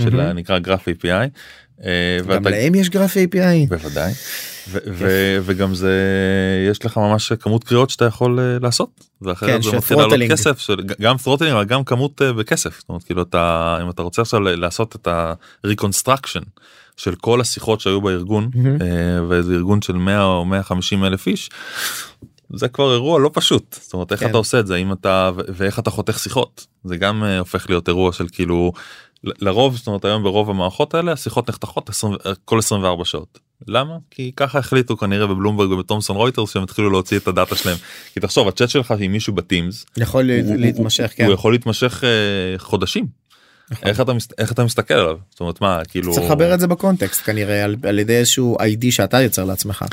של. 0.00 0.32
נקרא 0.32 0.58
Graph 0.58 0.88
API. 0.88 1.28
אה, 1.84 2.18
גם 2.28 2.44
להם 2.44 2.74
יש 2.74 2.90
גרף 2.90 3.16
API 3.16 3.68
בוודאי 3.68 4.12
ו- 4.68 4.78
ו- 4.86 5.38
וגם 5.42 5.74
זה 5.74 5.92
יש 6.70 6.84
לך 6.84 6.96
ממש 6.96 7.32
כמות 7.32 7.64
קריאות 7.64 7.90
שאתה 7.90 8.04
יכול 8.04 8.40
אה, 8.40 8.58
לעשות 8.62 9.04
כן, 9.40 9.62
זה 9.62 9.70
של 9.70 9.76
מתחיל 9.76 9.96
לעלות 9.96 10.12
throttling. 10.12 10.30
כסף 10.30 10.58
של 10.58 10.76
גם 11.00 11.16
throttling 11.16 11.54
אבל 11.54 11.64
גם 11.64 11.84
כמות 11.84 12.22
אה, 12.22 12.32
בכסף 12.32 12.78
זאת 12.80 12.88
אומרת 12.88 13.02
כאילו 13.02 13.22
אתה 13.22 13.78
אם 13.82 13.90
אתה 13.90 14.02
רוצה 14.02 14.22
עכשיו 14.22 14.40
לעשות 14.40 14.96
את 14.96 15.06
ה-reconstruction 15.06 16.42
של 16.96 17.14
כל 17.14 17.40
השיחות 17.40 17.80
שהיו 17.80 18.00
בארגון. 18.00 18.50
אה, 18.80 18.86
וזה 19.28 19.54
ארגון 19.54 19.82
של 19.82 19.92
100 19.96 20.24
או 20.24 20.44
150 20.44 21.04
אלף 21.04 21.26
איש. 21.26 21.50
זה 22.54 22.68
כבר 22.68 22.92
אירוע 22.92 23.20
לא 23.20 23.30
פשוט 23.32 23.76
זאת 23.82 23.92
אומרת 23.94 24.12
איך 24.12 24.20
כן. 24.20 24.30
אתה 24.30 24.36
עושה 24.38 24.60
את 24.60 24.66
זה 24.66 24.76
אם 24.76 24.92
אתה 24.92 25.30
ואיך 25.56 25.78
אתה 25.78 25.90
חותך 25.90 26.18
שיחות 26.18 26.66
זה 26.84 26.96
גם 26.96 27.24
אה, 27.24 27.38
הופך 27.38 27.66
להיות 27.70 27.88
אירוע 27.88 28.12
של 28.12 28.26
כאילו 28.32 28.72
לרוב 29.24 29.76
זאת 29.76 29.86
אומרת 29.86 30.04
היום 30.04 30.22
ברוב 30.22 30.50
המערכות 30.50 30.94
האלה 30.94 31.12
השיחות 31.12 31.48
נחתכות 31.48 31.88
20, 31.88 32.14
כל 32.44 32.58
24 32.58 33.04
שעות. 33.04 33.38
למה? 33.68 33.92
כי 34.10 34.32
ככה 34.36 34.58
החליטו 34.58 34.96
כנראה 34.96 35.26
בבלומברג 35.26 35.70
ובתומסון 35.70 36.16
רויטרס 36.16 36.52
שהם 36.52 36.62
התחילו 36.62 36.90
להוציא 36.90 37.18
את 37.18 37.28
הדאטה 37.28 37.56
שלהם. 37.56 37.76
כי 38.14 38.20
תחשוב 38.20 38.48
הצ'אט 38.48 38.68
שלך 38.68 38.94
עם 39.00 39.12
מישהו 39.12 39.32
בטימס 39.34 39.86
יכול 39.96 40.30
הוא- 40.30 40.48
הוא- 40.48 40.56
להתמשך 40.56 41.10
הוא 41.10 41.26
כן. 41.26 41.28
יכול 41.32 41.52
להתמשך 41.52 42.04
אה, 42.04 42.08
חודשים. 42.58 43.06
איך 43.82 44.00
אתה 44.00 44.12
מס- 44.12 44.28
איך 44.38 44.52
אתה 44.52 44.64
מסתכל 44.64 44.94
עליו 44.94 45.16
זאת 45.30 45.40
אומרת 45.40 45.60
מה 45.60 45.80
כאילו 45.88 46.12
צריך 46.14 46.26
לחבר 46.26 46.54
את 46.54 46.60
זה 46.60 46.66
בקונטקסט 46.66 47.22
כנראה 47.24 47.64
על, 47.64 47.76
על 47.88 47.98
ידי 47.98 48.16
איזשהו 48.16 48.56
ID 48.60 48.86
שאתה 48.90 49.20
יוצר 49.20 49.44
לעצמך. 49.44 49.84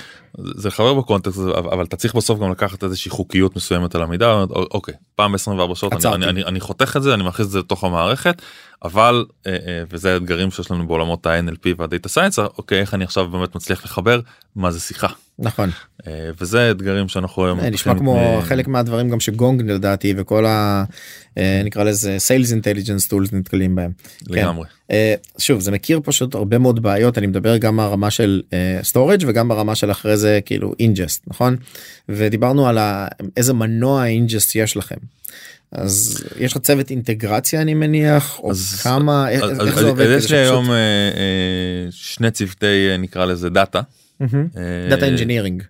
זה 0.56 0.68
לחבר 0.68 0.94
בקונטקסט 0.94 1.38
אבל 1.56 1.86
אתה 1.86 1.96
צריך 1.96 2.16
בסוף 2.16 2.40
גם 2.40 2.52
לקחת 2.52 2.84
איזושהי 2.84 3.12
חוקיות 3.12 3.56
מסוימת 3.56 3.96
על 3.96 4.02
המידע 4.02 4.44
אוקיי 4.50 4.94
פעם 5.16 5.32
ב-24 5.32 5.76
שעות 5.76 5.94
אני. 6.06 6.16
אני, 6.16 6.26
אני, 6.26 6.44
אני 6.44 6.60
חותך 6.60 6.94
את 6.98 7.04
זה 7.04 7.14
אני 7.14 7.24
מכניס 7.24 7.46
את 7.48 7.52
זה 7.52 7.60
לתוך 7.60 7.84
המערכת 7.84 8.42
אבל 8.84 9.26
אה, 9.48 9.52
אה, 9.52 9.84
וזה 9.90 10.14
האתגרים 10.14 10.52
שיש 10.52 10.72
לנו 10.72 10.88
בעולמות 10.88 11.26
ה-NLP 11.26 11.70
והדאטה 11.78 12.10
סיינס 12.10 12.40
אוקיי 12.40 12.80
איך 12.80 12.94
אני 12.94 13.04
עכשיו 13.04 13.28
באמת 13.28 13.56
מצליח 13.56 13.86
לחבר 13.86 14.20
מה 14.56 14.72
זה 14.72 14.80
שיחה 14.80 15.08
נכון. 15.40 15.70
אה, 16.08 16.30
וזה 16.42 16.72
אתגרים 16.72 17.08
שאנחנו 17.08 17.46
היום 17.46 17.60
נשמע 17.60 17.98
כמו 17.98 18.18
אה, 18.18 18.42
חלק 18.42 18.68
מהדברים 18.68 19.10
גם 19.10 19.20
שגונג 19.20 19.62
לדעתי 19.72 20.14
וכל 20.18 20.46
ה... 20.46 20.84
נקרא 21.64 21.84
לזה 21.84 22.16
sales 22.20 22.52
intelligence 22.52 23.08
tools 23.08 23.34
נתקלים 23.34 23.76
בהם. 23.76 23.92
לגמרי 24.28 24.68
אה, 24.92 25.16
שוב 25.38 25.60
זה 25.60 25.72
מכיר 25.72 26.00
פשוט 26.04 26.36
הרבה 26.36 26.58
מאוד 26.58 26.82
בעיות 26.84 27.18
אני 27.18 27.28
מדבר 27.28 27.58
גם 27.58 27.76
מהרמה 27.76 28.12
של 28.12 28.42
storage 28.84 29.24
וגם 29.28 29.48
ברמה 29.48 29.76
של 29.76 29.92
אחרי 29.92 30.18
זה 30.18 30.40
כאילו 30.46 30.74
ingest 30.80 31.24
נכון 31.28 31.56
ודיברנו 32.10 32.68
על 32.68 32.78
ה- 32.78 33.08
איזה 33.38 33.54
מנוע 33.54 34.06
ingest 34.06 34.56
יש 34.56 34.78
לכם. 34.78 34.96
אז 35.74 36.24
יש 36.40 36.52
לך 36.52 36.58
צוות 36.62 36.90
אינטגרציה 36.92 37.62
אני 37.62 37.74
מניח 37.74 38.40
או 38.40 38.52
אז- 38.52 38.82
כמה 38.84 39.32
אז- 39.32 39.44
איך 39.44 39.44
אז- 39.44 39.80
זה 39.80 39.86
עובד. 39.88 40.06
אז 40.08 40.24
יש 40.26 40.32
לי 40.32 40.38
היום 40.38 40.72
אה, 40.72 40.76
אה, 40.76 41.88
שני 41.92 42.32
צוותי 42.32 42.90
אה, 42.92 42.98
נקרא 42.98 43.26
לזה 43.26 43.50
דאטה. 43.50 43.82
data 44.90 45.06
engineering. 45.06 45.64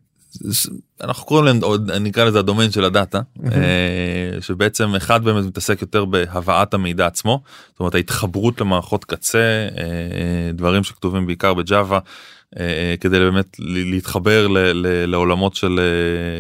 אנחנו 1.02 1.26
קוראים 1.26 1.46
להם 1.46 1.60
עוד 1.62 1.92
נקרא 1.92 2.24
לזה 2.26 2.40
הדומיין 2.40 2.72
של 2.72 2.84
הדאטה 2.86 3.20
שבעצם 4.42 4.96
אחד 4.96 5.24
באמת 5.24 5.46
מתעסק 5.46 5.82
יותר 5.82 6.06
בהבאת 6.06 6.74
המידע 6.74 7.06
עצמו 7.06 7.42
זאת 7.72 7.80
אומרת 7.80 7.96
ההתחברות 7.96 8.62
למערכות 8.62 9.06
קצה 9.06 9.68
דברים 10.54 10.84
שכתובים 10.84 11.26
בעיקר 11.26 11.54
בג'אווה 11.54 12.00
כדי 13.00 13.20
באמת 13.20 13.56
להתחבר 13.60 14.48
לעולמות 15.08 15.56
של 15.56 15.80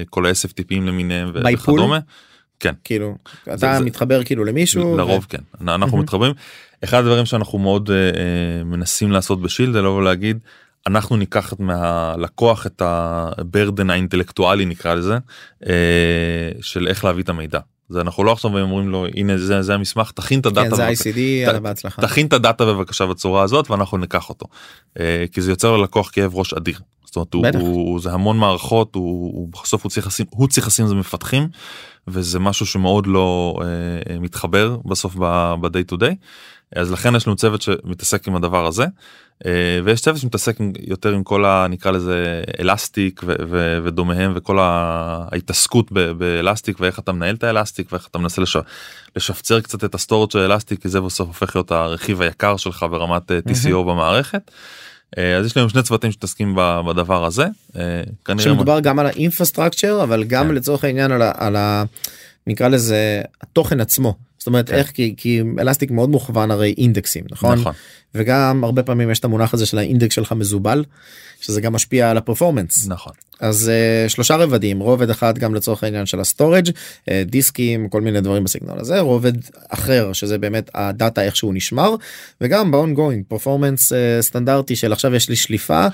כל 0.09 0.25
ה-SFTPים 0.25 0.81
למיניהם 0.81 1.31
וכדומה. 1.33 1.99
כן. 2.63 2.73
כאילו 2.83 3.15
אתה 3.43 3.57
זה- 3.57 3.79
מתחבר 3.79 4.23
כאילו 4.23 4.45
למישהו. 4.45 4.97
לרוב 4.97 5.25
כן 5.29 5.37
אנחנו 5.61 5.77
מהמם. 5.87 5.99
מתחברים 5.99 6.33
אחד 6.83 6.97
הדברים 6.99 7.25
שאנחנו 7.25 7.59
מאוד 7.59 7.89
אה, 7.91 7.95
אה, 7.95 8.11
מנסים 8.63 9.11
לעשות 9.11 9.41
בשילד 9.41 9.73
זה 9.73 9.81
לבוא 9.81 9.97
ולהגיד 9.97 10.37
אנחנו 10.87 11.15
ניקח 11.17 11.53
את 11.53 11.59
מהלקוח 11.59 12.65
את 12.65 12.81
הברדן 12.85 13.89
האינטלקטואלי 13.89 14.65
נקרא 14.65 14.93
לזה 14.93 15.17
אה, 15.67 15.71
של 16.61 16.87
איך 16.87 17.05
להביא 17.05 17.23
את 17.23 17.29
המידע. 17.29 17.59
זה 17.89 18.01
אנחנו 18.01 18.23
לא 18.23 18.31
עכשיו 18.31 18.57
אומרים 18.59 18.89
לו 18.89 19.05
הנה 19.15 19.37
זה 19.37 19.61
זה 19.61 19.73
המסמך 19.73 20.11
תכין 20.11 20.39
את 20.39 20.45
הדאטה 20.45 20.69
כן, 20.69 20.75
זה 20.75 20.85
בבקשה." 20.87 21.09
ICD 21.09 21.57
ת- 21.57 21.61
בהצלחה. 21.61 22.01
תכין 22.01 22.27
את 22.27 22.33
הדאטה 22.33 22.65
בבקשה 22.65 23.05
בצורה 23.05 23.43
הזאת 23.43 23.71
ואנחנו 23.71 23.97
ניקח 23.97 24.29
אותו 24.29 24.45
אה, 24.99 25.25
כי 25.31 25.41
זה 25.41 25.51
יוצר 25.51 25.77
ללקוח 25.77 26.09
כאב 26.13 26.35
ראש 26.35 26.53
אדיר. 26.53 26.79
זאת 27.05 27.15
אומרת 27.15 27.33
הוא, 27.33 27.43
בטח. 27.43 27.59
הוא 27.59 27.99
זה 27.99 28.11
המון 28.11 28.37
מערכות 28.37 28.95
הוא, 28.95 29.03
הוא 29.35 29.49
בסוף 29.63 29.83
הוא 29.83 29.89
צריך 29.89 30.07
לשים 30.07 30.25
הוא 30.29 30.47
צריך 30.47 30.67
לשים 30.67 30.87
זה 30.87 30.95
מפתחים 30.95 31.47
וזה 32.07 32.39
משהו 32.39 32.65
שמאוד 32.65 33.07
לא 33.07 33.55
אה, 33.61 33.65
אה, 34.13 34.19
מתחבר 34.19 34.77
בסוף 34.85 35.15
ב-day 35.15 35.93
to 35.93 35.97
day 35.97 36.15
אז 36.75 36.91
לכן 36.91 37.15
יש 37.15 37.27
לנו 37.27 37.35
צוות 37.35 37.61
שמתעסק 37.61 38.27
עם 38.27 38.35
הדבר 38.35 38.65
הזה 38.65 38.85
אה, 39.45 39.51
ויש 39.83 40.01
צוות 40.01 40.17
שמתעסק 40.17 40.59
עם- 40.59 40.73
יותר 40.87 41.13
עם 41.13 41.23
כל 41.23 41.45
ה... 41.45 41.67
נקרא 41.69 41.91
לזה 41.91 42.43
אלסטיק 42.59 43.21
ו- 43.25 43.35
ו- 43.49 43.77
ודומיהם 43.83 44.31
וכל 44.35 44.57
ההתעסקות 44.59 45.91
ב- 45.91 46.11
באלסטיק 46.11 46.79
ואיך 46.79 46.99
אתה 46.99 47.11
מנהל 47.11 47.35
את 47.35 47.43
האלסטיק 47.43 47.91
ואיך 47.91 48.07
אתה 48.07 48.17
מנסה 48.19 48.41
לש... 48.41 48.57
לשפצר 49.15 49.61
קצת 49.61 49.83
את 49.83 49.95
ה-storage 49.95 50.31
של 50.31 50.39
אלסטיק 50.39 50.81
כי 50.81 50.89
זה 50.89 51.01
בסוף 51.01 51.27
הופך 51.27 51.55
להיות 51.55 51.71
הרכיב 51.71 52.21
היקר 52.21 52.57
שלך 52.57 52.85
ברמת 52.91 53.31
אה, 53.31 53.39
TCO 53.49 53.75
במערכת. 53.75 54.51
אה, 55.17 55.37
אז 55.37 55.45
יש 55.45 55.57
לנו 55.57 55.69
שני 55.69 55.83
צוותים 55.83 56.11
שמתעסקים 56.11 56.55
בדבר 56.87 57.25
הזה. 57.25 57.45
אה, 57.75 58.01
שמדובר 58.37 58.79
גם 58.79 58.99
על 58.99 59.05
ה-infrastructure 59.05 60.03
אבל 60.03 60.23
גם 60.23 60.47
כן. 60.47 60.55
לצורך 60.55 60.83
העניין 60.83 61.11
על 61.11 61.21
ה... 61.21 61.31
על 61.35 61.55
ה... 61.55 61.83
נקרא 62.47 62.67
לזה 62.67 63.21
התוכן 63.41 63.79
עצמו 63.79 64.15
זאת 64.37 64.47
אומרת 64.47 64.69
כן. 64.69 64.75
איך 64.75 64.91
כי, 64.91 65.13
כי 65.17 65.41
אלסטיק 65.59 65.91
מאוד 65.91 66.09
מוכוון 66.09 66.51
הרי 66.51 66.73
אינדקסים 66.77 67.23
נכון? 67.31 67.59
נכון. 67.59 67.73
וגם 68.15 68.63
הרבה 68.63 68.83
פעמים 68.83 69.11
יש 69.11 69.19
את 69.19 69.25
המונח 69.25 69.53
הזה 69.53 69.65
של 69.65 69.77
האינדקס 69.77 70.15
שלך 70.15 70.31
מזובל 70.31 70.83
שזה 71.41 71.61
גם 71.61 71.73
משפיע 71.73 72.09
על 72.09 72.17
ה-performance 72.17 72.87
נכון. 72.87 73.13
אז 73.39 73.71
אה, 73.71 74.09
שלושה 74.09 74.35
רבדים 74.35 74.79
רובד 74.79 75.09
אחד 75.09 75.37
גם 75.37 75.55
לצורך 75.55 75.83
העניין 75.83 76.05
של 76.05 76.19
ה-storage 76.19 76.67
אה, 76.67 77.09
דיסקים 77.25 77.89
כל 77.89 78.01
מיני 78.01 78.21
דברים 78.21 78.43
בסגנון 78.43 78.79
הזה 78.79 78.99
רובד 78.99 79.33
אחר 79.69 80.13
שזה 80.13 80.37
באמת 80.37 80.69
הדאטה 80.73 81.23
איך 81.23 81.35
שהוא 81.35 81.53
נשמר 81.53 81.95
וגם 82.41 82.71
ב-ongoing 82.71 83.23
performance 83.27 83.93
אה, 83.93 83.95
סטנדרטי 84.21 84.75
של 84.75 84.93
עכשיו 84.93 85.15
יש 85.15 85.29
לי 85.29 85.35
שליפה. 85.35 85.87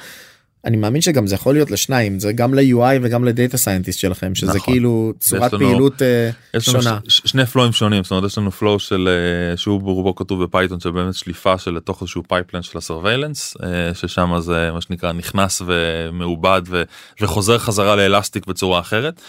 אני 0.65 0.77
מאמין 0.77 1.01
שגם 1.01 1.27
זה 1.27 1.35
יכול 1.35 1.53
להיות 1.53 1.71
לשניים 1.71 2.19
זה 2.19 2.33
גם 2.33 2.53
ל-UI 2.53 2.99
וגם 3.01 3.23
ל-data 3.23 3.57
scientist 3.57 3.99
שלכם 3.99 4.35
שזה 4.35 4.47
נכון. 4.53 4.59
כאילו 4.73 5.13
צורת 5.19 5.53
לנו- 5.53 5.65
פעילות 5.65 5.93
אה, 6.01 6.05
לנו 6.53 6.61
שונה. 6.61 6.99
ש- 7.07 7.21
שני 7.25 7.45
פלואים 7.45 7.71
שונים 7.71 8.03
זאת 8.03 8.11
אומרת 8.11 8.25
יש 8.25 8.37
לנו 8.37 8.51
flow 8.51 8.79
של 8.79 9.09
אה, 9.51 9.57
שהוא 9.57 9.81
ברובו 9.81 10.15
כתוב 10.15 10.43
בפייתון 10.43 10.79
של 10.79 10.91
באמת 10.91 11.13
שליפה 11.15 11.57
של 11.57 11.71
לתוך 11.71 12.01
איזשהו 12.01 12.23
pipeline 12.27 12.61
של 12.61 12.77
ה-surveillance 12.77 13.57
ששם 13.93 14.33
זה 14.39 14.69
מה 14.73 14.81
שנקרא 14.81 15.11
נכנס 15.11 15.61
ומעובד 15.65 16.61
ו- 16.67 16.83
וחוזר 17.21 17.57
חזרה 17.57 17.95
לאלסטיק 17.95 18.45
בצורה 18.45 18.79
אחרת. 18.79 19.21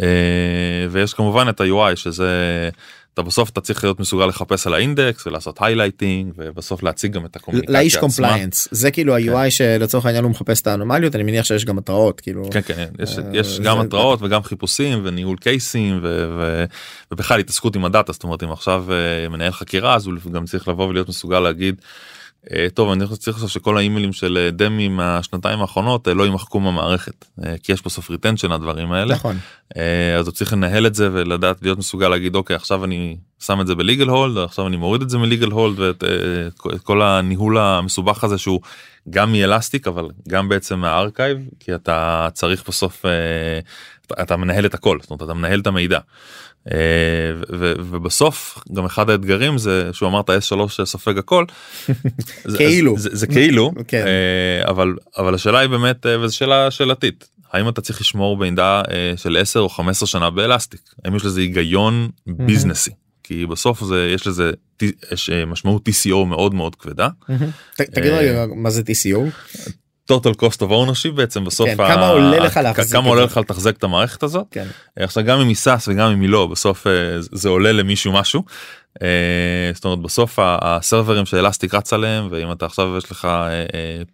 אה, 0.00 0.06
ויש 0.90 1.14
כמובן 1.14 1.46
את 1.48 1.60
ה-UI 1.60 1.96
שזה 1.96 2.28
אתה 3.14 3.22
בסוף 3.22 3.50
אתה 3.50 3.60
צריך 3.60 3.84
להיות 3.84 4.00
מסוגל 4.00 4.26
לחפש 4.26 4.66
על 4.66 4.74
האינדקס 4.74 5.26
ולעשות 5.26 5.56
highlighting 5.60 6.32
ובסוף 6.36 6.82
להציג 6.82 7.12
גם 7.12 7.24
את 7.26 7.36
הקומוניקציה 7.36 7.72
לאיש 7.78 7.94
עצמה. 7.96 8.00
compliance 8.00 8.68
זה 8.70 8.90
כאילו 8.90 9.14
ה-UI 9.16 9.50
שלצורך 9.50 10.06
העניין 10.06 10.24
הוא 10.24 10.30
מחפש 10.30 10.60
את 10.60 10.66
האנומליות 10.66 11.14
אני 11.14 11.22
מניח 11.22 11.44
שיש 11.44 11.64
גם 11.64 11.78
התראות 11.78 12.20
כאילו 12.20 12.48
כן 12.52 12.60
כן 12.62 12.86
יש, 12.98 13.18
אה, 13.18 13.24
יש 13.32 13.60
גם 13.60 13.76
זה- 13.76 13.82
התראות 13.82 14.22
וגם 14.22 14.42
חיפושים 14.42 15.00
וניהול 15.04 15.36
קייסים 15.36 16.00
ו, 16.02 16.30
ו, 16.38 16.64
ובכלל 17.12 17.40
התעסקות 17.40 17.76
עם 17.76 17.84
הדאטה 17.84 18.12
זאת 18.12 18.22
אומרת 18.24 18.42
אם 18.42 18.52
עכשיו 18.52 18.84
אה, 18.92 19.28
מנהל 19.28 19.52
חקירה 19.52 19.94
אז 19.94 20.06
הוא 20.06 20.32
גם 20.32 20.44
צריך 20.44 20.68
לבוא 20.68 20.86
ולהיות 20.88 21.08
מסוגל 21.08 21.40
להגיד. 21.40 21.80
אה, 22.52 22.66
טוב 22.74 22.90
אני 22.90 23.04
צריך 23.06 23.36
עכשיו 23.36 23.48
שכל 23.48 23.76
האימיילים 23.76 24.12
של 24.12 24.38
אה, 24.40 24.50
דמי 24.50 24.88
מהשנתיים 24.88 25.60
האחרונות 25.60 26.08
אה, 26.08 26.14
לא 26.14 26.24
יימחקו 26.24 26.60
מהמערכת 26.60 27.24
כי 27.62 27.72
יש 27.72 27.82
בסוף 27.84 28.10
retention 28.10 28.52
הדברים 28.52 28.92
האלה. 28.92 29.14
נכון. 29.14 29.36
אז 30.18 30.26
הוא 30.26 30.32
צריך 30.32 30.52
לנהל 30.52 30.86
את 30.86 30.94
זה 30.94 31.08
ולדעת 31.12 31.62
להיות 31.62 31.78
מסוגל 31.78 32.08
להגיד 32.08 32.34
אוקיי 32.34 32.56
עכשיו 32.56 32.84
אני 32.84 33.16
שם 33.40 33.60
את 33.60 33.66
זה 33.66 33.74
ב-legal 33.74 34.08
hold 34.08 34.38
עכשיו 34.38 34.66
אני 34.66 34.76
מוריד 34.76 35.02
את 35.02 35.10
זה 35.10 35.18
מ-legal 35.18 35.50
hold 35.50 35.78
ואת 35.78 36.04
את 36.74 36.80
כל 36.80 37.02
הניהול 37.02 37.58
המסובך 37.58 38.24
הזה 38.24 38.38
שהוא 38.38 38.60
גם 39.10 39.32
מאלסטיק 39.32 39.86
אבל 39.86 40.08
גם 40.28 40.48
בעצם 40.48 40.78
מה-archive 40.78 41.38
כי 41.60 41.74
אתה 41.74 42.28
צריך 42.32 42.68
בסוף 42.68 43.04
אתה- 44.22 44.36
מנהל 44.36 44.66
את 44.66 44.74
הכל 44.74 44.98
זאת 45.02 45.10
אומרת 45.10 45.22
אתה 45.22 45.34
מנהל 45.34 45.60
את 45.60 45.66
המידע. 45.66 45.98
אה, 46.72 46.76
ובסוף 47.90 48.58
גם 48.72 48.84
אחד 48.84 49.10
האתגרים 49.10 49.58
זה 49.58 49.90
שהוא 49.92 50.08
אמרת 50.08 50.30
S3 50.30 50.84
סופג 50.84 51.18
הכל. 51.18 51.44
זה- 52.44 52.58
כאילו. 52.58 52.98
זה, 52.98 53.08
זה 53.12 53.26
כאילו 53.26 53.72
כן. 53.88 54.04
אה, 54.06 54.70
אבל 54.70 54.94
אבל 55.18 55.34
השאלה 55.34 55.58
היא 55.58 55.68
באמת 55.68 56.06
אה, 56.06 56.20
וזו 56.20 56.36
שאלה 56.36 56.70
שאלתית 56.70 57.28
האם 57.52 57.68
אתה 57.68 57.80
צריך 57.80 58.00
לשמור 58.00 58.36
מידע 58.36 58.82
של 59.16 59.36
10 59.36 59.60
או 59.60 59.68
15 59.68 60.06
שנה 60.06 60.30
באלסטיק 60.30 60.80
האם 61.04 61.16
יש 61.16 61.24
לזה 61.24 61.40
היגיון 61.40 62.08
ביזנסי 62.26 62.90
כי 63.22 63.46
בסוף 63.46 63.84
זה 63.84 64.10
יש 64.14 64.26
לזה 64.26 64.50
יש 65.12 65.30
משמעות 65.46 65.88
TCO 65.88 66.24
מאוד 66.26 66.54
מאוד 66.54 66.74
כבדה. 66.76 67.08
ת- 67.76 67.80
תגיד 67.80 68.12
רגע 68.12 68.46
מה 68.56 68.70
זה 68.70 68.82
TCO 68.82 69.18
total 70.10 70.34
cost 70.42 70.56
of 70.56 70.70
ownership 70.70 71.12
בעצם 71.14 71.44
בסוף 71.44 71.68
כן, 71.68 71.76
כמה 71.76 72.08
עולה 72.08 72.38
לך 72.38 72.56
להחזיק 72.56 72.92
כמה 72.92 73.08
עולה? 73.08 73.24
לך 73.24 73.36
לתחזק 73.36 73.76
את 73.76 73.84
המערכת 73.84 74.22
הזאת 74.22 74.46
כן 74.50 74.66
עכשיו 74.98 75.24
גם 75.24 75.40
אם 75.40 75.48
היא 75.48 75.56
SaaS 75.56 75.88
וגם 75.88 76.10
אם 76.10 76.20
היא 76.20 76.28
לא 76.28 76.46
בסוף 76.46 76.86
אה, 76.86 76.92
זה 77.20 77.48
עולה 77.48 77.72
למישהו 77.72 78.12
משהו. 78.12 78.42
אה, 79.02 79.08
זאת 79.74 79.84
אומרת 79.84 79.98
בסוף 79.98 80.38
ה- 80.38 80.58
ה 80.62 80.70
servers 80.70 81.26
ש 81.26 81.37
Elastic 81.37 81.74
רץ 81.74 81.92
עליהם 81.92 82.28
ואם 82.30 82.52
אתה 82.52 82.66
עכשיו 82.66 82.96
יש 82.98 83.10
לך 83.10 83.24
אה, 83.24 83.50
אה, 83.50 83.64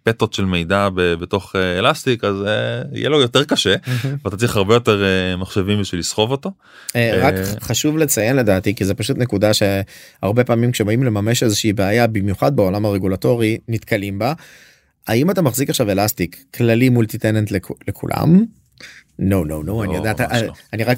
פטות 0.03 0.33
של 0.33 0.45
מידע 0.45 0.89
בתוך 0.95 1.55
אה, 1.55 1.79
Elastic 1.79 2.23
אז 2.23 2.35
אה, 2.47 2.81
יהיה 2.93 3.09
לו 3.09 3.21
יותר 3.21 3.43
קשה 3.43 3.75
ואתה 4.25 4.37
צריך 4.37 4.55
הרבה 4.55 4.73
יותר 4.73 5.03
אה, 5.03 5.35
מחשבים 5.35 5.81
בשביל 5.81 5.99
לסחוב 5.99 6.31
אותו. 6.31 6.51
אה, 6.95 7.11
אה, 7.13 7.27
רק 7.27 7.33
חשוב 7.61 7.97
לציין 7.97 8.35
לדעתי 8.35 8.75
כי 8.75 8.85
זה 8.85 8.93
פשוט 8.93 9.17
נקודה 9.17 9.51
שהרבה 9.53 10.43
פעמים 10.43 10.71
כשבאים 10.71 11.03
לממש 11.03 11.43
איזושהי 11.43 11.73
בעיה 11.73 12.07
במיוחד 12.07 12.55
בעולם 12.55 12.85
הרגולטורי 12.85 13.57
נתקלים 13.67 14.19
בה. 14.19 14.33
האם 15.07 15.31
אתה 15.31 15.41
מחזיק 15.41 15.69
עכשיו 15.69 15.91
Elastic 15.91 16.43
כללי 16.55 16.89
multi 16.89 17.17
tenant 17.17 17.51
לכולם? 17.87 18.45
נו 19.19 19.45
נו 19.45 19.63
נו 19.63 19.83
אני 19.83 19.95
יודע 19.95 20.11
אתה- 20.11 20.27
ממש 20.31 20.41
לא. 20.41 20.53
אני 20.73 20.83
רק 20.83 20.97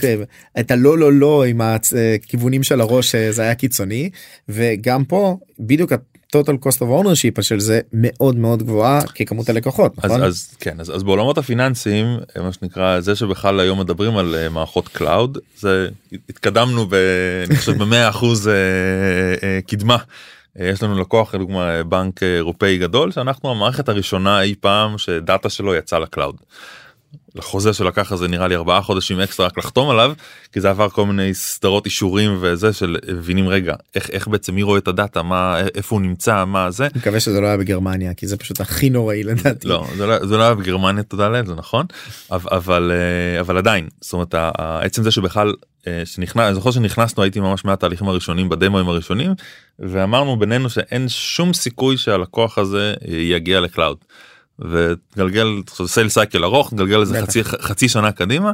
את 0.59 0.71
הלא 0.71 0.97
לא 0.97 1.13
לא 1.13 1.45
עם 1.45 1.61
הכיוונים 1.61 2.63
של 2.63 2.81
הראש 2.81 3.15
אה, 3.15 3.31
זה 3.31 3.41
היה 3.41 3.55
קיצוני 3.55 4.09
וגם 4.49 5.05
פה 5.05 5.37
בדיוק 5.59 5.91
ה 5.91 6.02
total 6.02 6.57
cost 6.57 6.81
of 6.81 6.89
ownership 6.89 7.41
של 7.41 7.59
זה 7.59 7.79
מאוד 7.93 8.35
מאוד 8.35 8.63
גבוהה 8.63 9.01
בכמות 9.01 9.49
הלקוחות 9.49 9.93
אז, 9.97 10.05
נכון? 10.05 10.23
אז 10.23 10.49
כן 10.59 10.79
אז, 10.79 10.95
אז 10.95 11.03
בעולמות 11.03 11.37
הפיננסיים 11.37 12.05
אה, 12.37 12.41
מה 12.41 12.51
שנקרא 12.53 12.99
זה 12.99 13.15
שבכלל 13.15 13.59
היום 13.59 13.79
מדברים 13.79 14.17
על 14.17 14.35
אה, 14.35 14.49
מערכות 14.49 14.87
cloud 14.87 15.37
זה 15.57 15.87
התקדמנו 16.29 16.85
ב, 16.89 16.93
אני 17.47 17.55
חושב 17.57 17.71
במאה 17.77 18.09
אחוז 18.09 18.47
אה, 18.47 18.53
אה, 19.43 19.59
קדימה. 19.67 19.97
אה, 20.59 20.67
יש 20.67 20.83
לנו 20.83 20.99
לקוח 20.99 21.35
לדוגמה 21.35 21.75
אה, 21.75 21.83
בנק 21.83 22.23
אה, 22.23 22.35
אירופאי 22.35 22.77
גדול 22.77 23.11
שאנחנו 23.11 23.51
המערכת 23.51 23.89
הראשונה 23.89 24.41
אי 24.41 24.55
פעם 24.59 24.97
שדאטה 24.97 25.49
שלו 25.49 25.75
יצא 25.75 25.97
ל 25.97 26.03
cloud. 26.03 26.35
לחוזה 27.35 27.73
שלקח 27.73 28.11
איזה 28.11 28.27
נראה 28.27 28.47
לי 28.47 28.55
ארבעה 28.55 28.81
חודשים 28.81 29.19
אקסטרה 29.19 29.45
רק 29.45 29.57
לחתום 29.57 29.89
עליו 29.89 30.13
כי 30.51 30.61
זה 30.61 30.69
עבר 30.69 30.89
כל 30.89 31.05
מיני 31.05 31.33
סדרות 31.33 31.85
אישורים 31.85 32.37
וזה 32.41 32.73
של 32.73 32.97
מבינים 33.13 33.47
רגע 33.47 33.75
איך 33.95 34.09
איך 34.09 34.27
בעצם 34.27 34.55
מי 34.55 34.63
רואה 34.63 34.77
את 34.77 34.87
הדאטה 34.87 35.23
מה 35.23 35.59
איפה 35.75 35.95
הוא 35.95 36.01
נמצא 36.01 36.45
מה 36.45 36.71
זה 36.71 36.87
מקווה 36.95 37.19
שזה 37.19 37.41
לא 37.41 37.47
היה 37.47 37.57
בגרמניה 37.57 38.13
כי 38.13 38.27
זה 38.27 38.37
פשוט 38.37 38.61
הכי 38.61 38.89
נוראי 38.89 39.23
לדעתי. 39.23 39.67
לא 39.67 39.87
זה 39.97 40.05
לא 40.05 40.25
זה 40.25 40.37
לא 40.37 40.43
היה 40.43 40.53
בגרמניה 40.53 41.03
תודה 41.03 41.29
לאל 41.29 41.45
זה 41.45 41.55
נכון 41.55 41.85
אבל 42.31 42.49
אבל 42.51 42.91
אבל 43.39 43.57
עדיין 43.57 43.87
זאת 44.01 44.13
אומרת 44.13 44.35
עצם 44.55 45.03
זה 45.03 45.11
שבכלל 45.11 45.53
שנכנס 46.05 46.43
אני 46.45 46.53
זוכר 46.53 46.71
שנכנסנו 46.71 47.23
הייתי 47.23 47.39
ממש 47.39 47.65
מהתהליכים 47.65 48.07
הראשונים 48.07 48.49
ב 48.49 48.55
demoים 48.55 48.89
הראשונים 48.89 49.33
ואמרנו 49.79 50.39
בינינו 50.39 50.69
שאין 50.69 51.09
שום 51.09 51.53
סיכוי 51.53 51.97
שהלקוח 51.97 52.57
הזה 52.57 52.93
אה, 53.07 53.15
יגיע 53.15 53.59
ל 53.59 53.65
cloud. 53.65 53.97
וגלגל 54.59 55.47
sale 55.85 56.09
cycle 56.09 56.43
ארוך 56.43 56.73
גלגל 56.73 57.01
איזה. 57.01 57.21
חצי 57.21 57.43
חצי 57.43 57.89
שנה 57.89 58.11
קדימה 58.11 58.51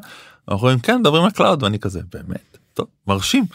אנחנו 0.48 0.68
אומרים 0.68 0.80
כן 0.80 0.98
מדברים 1.00 1.24
על 1.24 1.32
cloud 1.32 1.64
ואני 1.64 1.80
כזה 1.80 2.02
באמת 2.14 2.58
טוב 2.74 2.88
מרשים. 3.08 3.46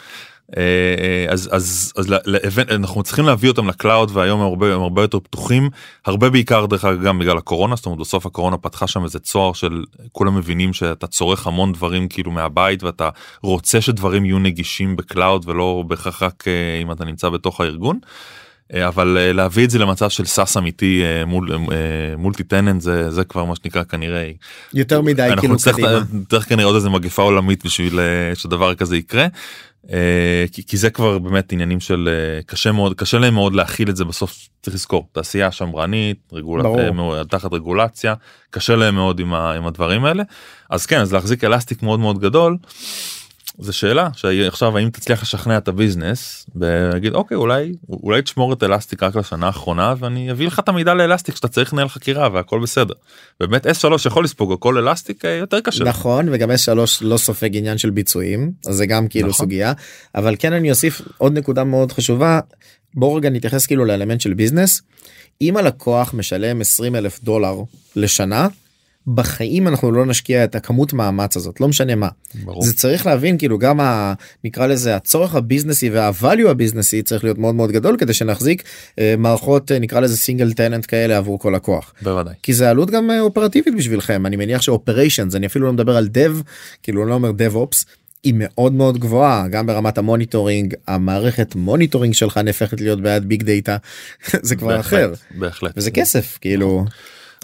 אה, 0.56 0.62
אה, 0.98 1.32
אז 1.32 1.48
אז 1.52 1.92
אז 1.96 2.08
ל- 2.08 2.14
ל- 2.26 2.38
אנחנו 2.70 3.02
צריכים 3.02 3.26
להביא 3.26 3.48
אותם 3.48 3.68
ל 3.68 3.75
cloud 3.75 4.10
והיום 4.12 4.40
הם 4.40 4.46
הרבה 4.46 4.74
הם 4.74 4.80
הרבה 4.80 5.02
יותר 5.02 5.20
פתוחים 5.20 5.70
הרבה 6.06 6.30
בעיקר 6.30 6.66
דרך 6.66 6.84
אגב 6.84 7.02
גם 7.02 7.18
בגלל 7.18 7.38
הקורונה 7.38 7.76
זאת 7.76 7.86
אומרת 7.86 7.98
בסוף 8.00 8.26
הקורונה 8.26 8.56
פתחה 8.56 8.86
שם 8.86 9.04
איזה 9.04 9.18
צוהר 9.18 9.52
של 9.52 9.84
כולם 10.12 10.36
מבינים 10.36 10.72
שאתה 10.72 11.06
צורך 11.06 11.46
המון 11.46 11.72
דברים 11.72 12.08
כאילו 12.08 12.30
מהבית 12.30 12.82
ואתה 12.82 13.08
רוצה 13.42 13.80
שדברים 13.80 14.24
יהיו 14.24 14.38
נגישים 14.38 14.96
ב 14.96 15.05
cloud 15.05 15.48
ולא 15.48 15.84
בהכרח 15.86 16.22
רק 16.22 16.44
אה, 16.46 16.82
אם 16.82 16.92
אתה 16.92 17.04
נמצא 17.04 17.28
בתוך 17.28 17.60
הארגון. 17.60 17.98
אבל 18.74 19.32
להביא 19.34 19.64
את 19.64 19.70
זה 19.70 19.78
למצב 19.78 20.10
של 20.10 20.24
SaaS 20.24 20.56
אמיתי 20.56 21.02
מול 21.26 21.50
multi 22.18 22.44
tenant 22.44 22.80
זה 22.80 23.10
זה 23.10 23.24
כבר 23.24 23.44
מה 23.44 23.56
שנקרא 23.56 23.82
כנראה 23.84 24.30
יותר 24.74 25.00
מדי 25.00 25.22
אנחנו 25.22 25.58
כאילו 25.58 25.98
נצטרך 26.12 26.48
כנראה 26.48 26.66
עוד 26.66 26.74
איזה 26.74 26.90
מגפה 26.90 27.22
עולמית 27.22 27.64
בשביל 27.64 27.98
שדבר 28.34 28.74
כזה 28.74 28.96
יקרה. 28.96 29.26
אה, 29.92 30.44
כי, 30.52 30.66
כי 30.66 30.76
זה 30.76 30.90
כבר 30.90 31.18
באמת 31.18 31.52
עניינים 31.52 31.80
של 31.80 32.08
אה, 32.08 32.42
קשה 32.42 32.72
מאוד 32.72 32.94
קשה 32.94 33.18
להם 33.18 33.34
מאוד 33.34 33.54
להכיל 33.54 33.90
את 33.90 33.96
זה 33.96 34.04
בסוף 34.04 34.48
צריך 34.62 34.74
לזכור 34.74 35.08
תעשייה 35.12 35.50
שמרנית 35.50 36.18
רגול... 36.32 36.62
ברור. 36.62 37.18
אה, 37.18 37.24
תחת 37.24 37.52
רגולציה 37.52 38.14
קשה 38.50 38.76
להם 38.76 38.94
מאוד 38.94 39.20
עם, 39.20 39.34
ה, 39.34 39.52
עם 39.52 39.66
הדברים 39.66 40.04
האלה 40.04 40.22
אז 40.70 40.86
כן 40.86 41.00
אז 41.00 41.12
להחזיק 41.12 41.44
Elastic 41.44 41.82
מאוד 41.82 42.00
מאוד 42.00 42.18
גדול. 42.18 42.56
זה 43.60 43.72
שאלה 43.72 44.08
שעכשיו 44.16 44.78
האם 44.78 44.90
תצליח 44.90 45.22
לשכנע 45.22 45.58
את 45.58 45.68
ה 45.68 45.77
business 45.77 46.46
ולהגיד 46.56 47.14
אוקיי 47.14 47.36
אולי 47.36 47.72
אולי 47.88 48.22
תשמור 48.22 48.52
את 48.52 48.62
Elastic 48.62 49.02
רק 49.02 49.16
לשנה 49.16 49.46
האחרונה 49.46 49.94
ואני 49.98 50.30
אביא 50.30 50.46
לך 50.46 50.58
את 50.58 50.68
המידע 50.68 50.94
ל 50.94 50.99
Elastic 51.00 51.36
שאתה 51.36 51.48
צריך 51.48 51.72
לנהל 51.72 51.88
חקירה 51.88 52.28
והכל 52.32 52.60
בסדר. 52.60 52.94
באמת 53.40 53.66
S3 53.66 53.88
יכול 54.06 54.24
לספוג 54.24 54.52
הכל 54.52 54.78
Elastic 54.78 55.24
אה, 55.24 55.30
יותר 55.30 55.60
קשה. 55.60 55.84
נכון 55.84 56.28
וגם 56.32 56.50
S3 56.50 56.74
לא 57.00 57.16
סופג 57.16 57.56
עניין 57.56 57.78
של 57.78 57.90
ביצועים 57.90 58.52
אז 58.66 58.74
זה 58.74 58.86
גם 58.86 59.08
כאילו 59.08 59.28
נכון. 59.28 59.44
סוגיה 59.44 59.72
אבל 60.14 60.36
כן 60.38 60.52
אני 60.52 60.70
אוסיף 60.70 61.02
עוד 61.18 61.38
נקודה 61.38 61.64
מאוד 61.64 61.92
חשובה 61.92 62.40
בואו 62.94 63.14
רגע 63.14 63.30
נתייחס 63.30 63.66
כאילו 63.66 63.84
לאלמנט 63.84 64.20
של 64.20 64.34
business 64.34 64.82
אם 65.40 65.56
הלקוח 65.56 66.14
משלם 66.14 66.60
20 66.60 66.96
אלף 66.96 67.20
דולר 67.22 67.56
לשנה 67.96 68.48
בחיים 69.14 69.68
אנחנו 69.68 69.92
לא 69.92 70.06
נשקיע 70.06 70.44
את 70.44 70.54
הכמות 70.54 70.92
מאמץ 70.92 71.36
הזאת 71.36 71.60
לא 71.60 71.68
משנה 71.68 71.94
מה 71.94 72.08
ברור. 72.44 72.62
זה 72.62 72.74
צריך 72.74 73.06
להבין 73.06 73.38
כאילו 73.38 73.58
גם 73.58 73.80
ה, 73.80 74.14
נקרא 74.44 74.66
לזה 74.66 74.96
הצורך 74.96 75.34
ה 75.34 75.40
businessי 75.40 75.90
וה 75.90 76.07
value 76.07 76.48
ה 76.48 76.54
businessי 76.54 77.02
צריך 77.02 77.24
להיות 77.24 77.38
מאוד 77.38 77.54
מאוד 77.54 77.72
גדול 77.72 77.96
כדי 77.98 78.14
שנחזיק 78.14 78.62
אה, 78.98 79.14
מערכות 79.18 79.72
אה, 79.72 79.78
נקרא 79.78 80.00
לזה 80.00 80.16
single 80.16 80.52
tenant 80.52 80.84
כאלה 80.88 81.16
עבור 81.16 81.38
כל 81.38 81.52
לקוח. 81.56 81.94
בוודאי. 82.02 82.34
כי 82.42 82.54
זה 82.54 82.70
עלות 82.70 82.90
גם 82.90 83.10
אה, 83.10 83.20
אופרטיבית 83.20 83.74
בשבילכם 83.76 84.26
אני 84.26 84.36
מניח 84.36 84.62
ש 84.62 84.74
operations 84.74 85.34
אני 85.34 85.46
אפילו 85.46 85.66
לא 85.66 85.72
מדבר 85.72 85.96
על 85.96 86.08
dev 86.14 86.42
כאילו 86.82 87.06
לא 87.06 87.14
אומר 87.14 87.30
DevOps 87.30 87.84
היא 88.22 88.34
מאוד 88.36 88.72
מאוד 88.72 88.98
גבוהה 88.98 89.48
גם 89.48 89.66
ברמת 89.66 89.98
ה 89.98 90.05
monitoring 90.05 90.74
המערכת 90.86 91.54
monitoring 91.54 92.14
שלך 92.14 92.36
נהפכת 92.36 92.80
להיות 92.80 93.00
ביג 93.00 93.42
דאטה 93.42 93.76
זה 94.48 94.56
כבר 94.56 94.68
בהחלט, 94.68 94.86
אחר 94.86 95.12
בהחלט. 95.30 95.72
וזה 95.76 95.90
כסף 95.90 96.38
כאילו. 96.40 96.84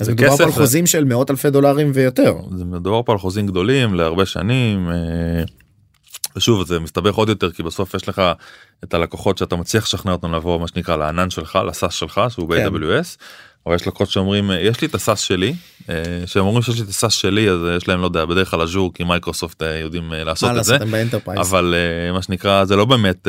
אז 0.00 0.06
זה 0.06 0.12
מדובר 0.12 0.28
פה 0.28 0.34
כסף 0.34 0.44
על 0.44 0.48
ו- 0.48 0.52
חוזים 0.52 0.86
של 0.86 1.04
מאות 1.04 1.30
אלפי 1.30 1.50
דולרים 1.50 1.90
ויותר. 1.94 2.34
זה 2.56 2.64
מדובר 2.64 3.02
פה 3.02 3.12
על 3.12 3.18
חוזים 3.18 3.46
גדולים 3.46 3.94
להרבה 3.94 4.26
שנים. 4.26 4.88
אה, 4.90 5.44
ושוב 6.36 6.66
זה 6.66 6.78
מסתבך 6.78 7.14
עוד 7.14 7.28
יותר 7.28 7.50
כי 7.50 7.62
בסוף 7.62 7.94
יש 7.94 8.08
לך 8.08 8.22
את 8.84 8.94
הלקוחות 8.94 9.38
שאתה 9.38 9.56
מצליח 9.56 9.84
לשכנע 9.84 10.12
אותם 10.12 10.34
לבוא 10.34 10.60
מה 10.60 10.68
שנקרא 10.68 10.96
לענן 10.96 11.30
שלך 11.30 11.58
ל 11.66 11.72
SaaS 11.72 11.94
שלך 11.94 12.20
שהוא 12.28 12.54
כן. 12.54 12.72
ב-AWS. 12.72 13.16
אבל 13.66 13.74
יש 13.74 13.86
לקוחות 13.86 14.10
שאומרים 14.10 14.50
אה, 14.50 14.60
יש 14.60 14.80
לי 14.80 14.88
את 14.88 14.94
ה 14.94 14.99
SaaS 14.99 15.20
שלי 15.20 15.54
אה, 15.90 15.94
שהם 16.26 16.44
אומרים 16.44 16.62
שיש 16.62 16.76
לי 16.76 16.82
את 16.82 16.88
ה 16.88 16.93
SaaS 16.93 17.12
שלי 17.12 17.50
אז 17.50 17.58
יש 17.76 17.88
להם 17.88 18.00
לא 18.00 18.06
יודע 18.06 18.24
בדרך 18.24 18.50
כלל 18.50 18.60
אג'ור 18.60 18.94
כי 18.94 19.04
מייקרוסופט 19.04 19.62
יודעים 19.82 20.12
לעשות 20.12 20.50
את 20.58 20.64
זה 20.64 20.72
לעשות 20.72 20.88
ב 20.88 20.93
enterprise. 20.93 21.48
אבל 21.48 21.74
מה 22.12 22.22
שנקרא 22.22 22.64
זה 22.64 22.76
לא 22.76 22.84
באמת 22.84 23.28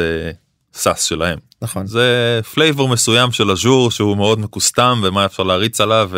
SaaS 0.74 1.04
שלהם 1.04 1.38
נכון. 1.62 1.88
זה 1.88 2.40
flavor 2.54 2.90
מסוים 2.90 3.32
של 3.32 3.52
אג'ור 3.52 3.92
שהוא 3.92 4.18
מאוד 4.18 4.40
מ 4.40 4.47
customם 4.47 5.02
ומה 5.04 5.26
אפשר 5.26 5.44
להריץ 5.44 5.82
עליו 5.82 6.10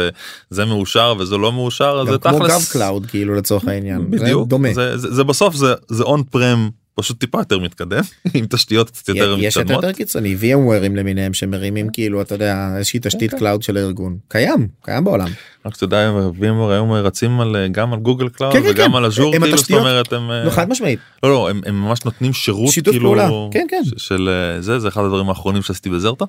וזה 0.52 0.66
מאושר 0.66 1.14
וזה 1.20 1.38
לא 1.38 1.52
מאושר 1.52 2.00
גם 2.00 2.12
זה 2.12 2.18
כמו 2.18 2.40
gov 2.40 2.48
תכלס 2.48 2.72
cloud 2.72 3.06
כאילו 3.06 3.36
לצורך 3.36 3.68
העניין. 3.68 4.08
זה 4.12 4.24
בדיוק 4.24 4.48
דומה. 4.48 4.74
זה, 4.74 4.98
זה, 4.98 5.14
זה 5.14 5.24
בסוף 5.24 5.56
זה 5.56 5.74
זה 5.88 6.04
on-prem 6.04 6.70
פשוט 7.00 7.20
טיפה 7.20 7.40
יותר 7.40 7.60
מתקדם 7.60 8.02
עם 8.34 8.46
תשתיות 8.46 8.90
קצת 8.90 9.10
יותר 9.10 9.36
יש 9.40 9.58
את 9.58 9.62
מתקדמות. 9.62 9.84
יותר 9.84 9.98
קיצוני 9.98 10.36
VMwareים 10.42 10.96
למיניהם 10.96 11.34
שמרימים 11.34 11.90
כאילו 11.90 12.22
אתה 12.22 12.36
יודע 12.36 12.74
איזושהי 12.78 13.00
תשתית. 13.04 13.34
cloud 13.34 13.64
של 13.64 13.78
הארגון 13.78 14.18
קיים 14.28 14.68
קיים 14.82 15.04
בעולם. 15.04 15.28
רק 15.66 15.76
שתדע 15.76 16.12
VMware 16.40 16.72
היום 16.72 16.92
רצים 16.92 17.42
על 17.42 17.56
גם 17.72 17.94
על 17.94 18.00
Google 18.00 18.30
Cloud 18.30 18.54
כן, 18.54 18.64
כן, 18.64 18.70
וגם 18.70 18.92
כן. 18.92 18.98
על 18.98 19.06
אג'ור 19.06 19.32
כאילו 19.32 19.58
זאת 19.58 19.72
אומרת 19.72 20.14
הם 20.14 20.32
אה, 20.32 20.52
חד 20.52 20.70
משמעית 20.70 21.00
לא 21.24 21.30
לא 21.30 21.50
הם, 21.50 21.82
ממש 21.82 22.06
נותנים 22.06 22.34
שירות 22.34 22.72
שיתוף 22.72 22.94
כאילו 22.94 23.06
פעולה. 23.06 23.30
כן, 23.52 23.66
כן. 23.70 23.82
של 23.98 24.30
אה, 24.30 24.62
זה 24.62 24.80
זה 24.80 24.88
אחד 24.88 25.02
הדברים 25.04 25.30
האחרונים 25.30 25.62
שעשיתי 25.62 25.90
ב 25.90 25.96
Zerto 25.96 26.26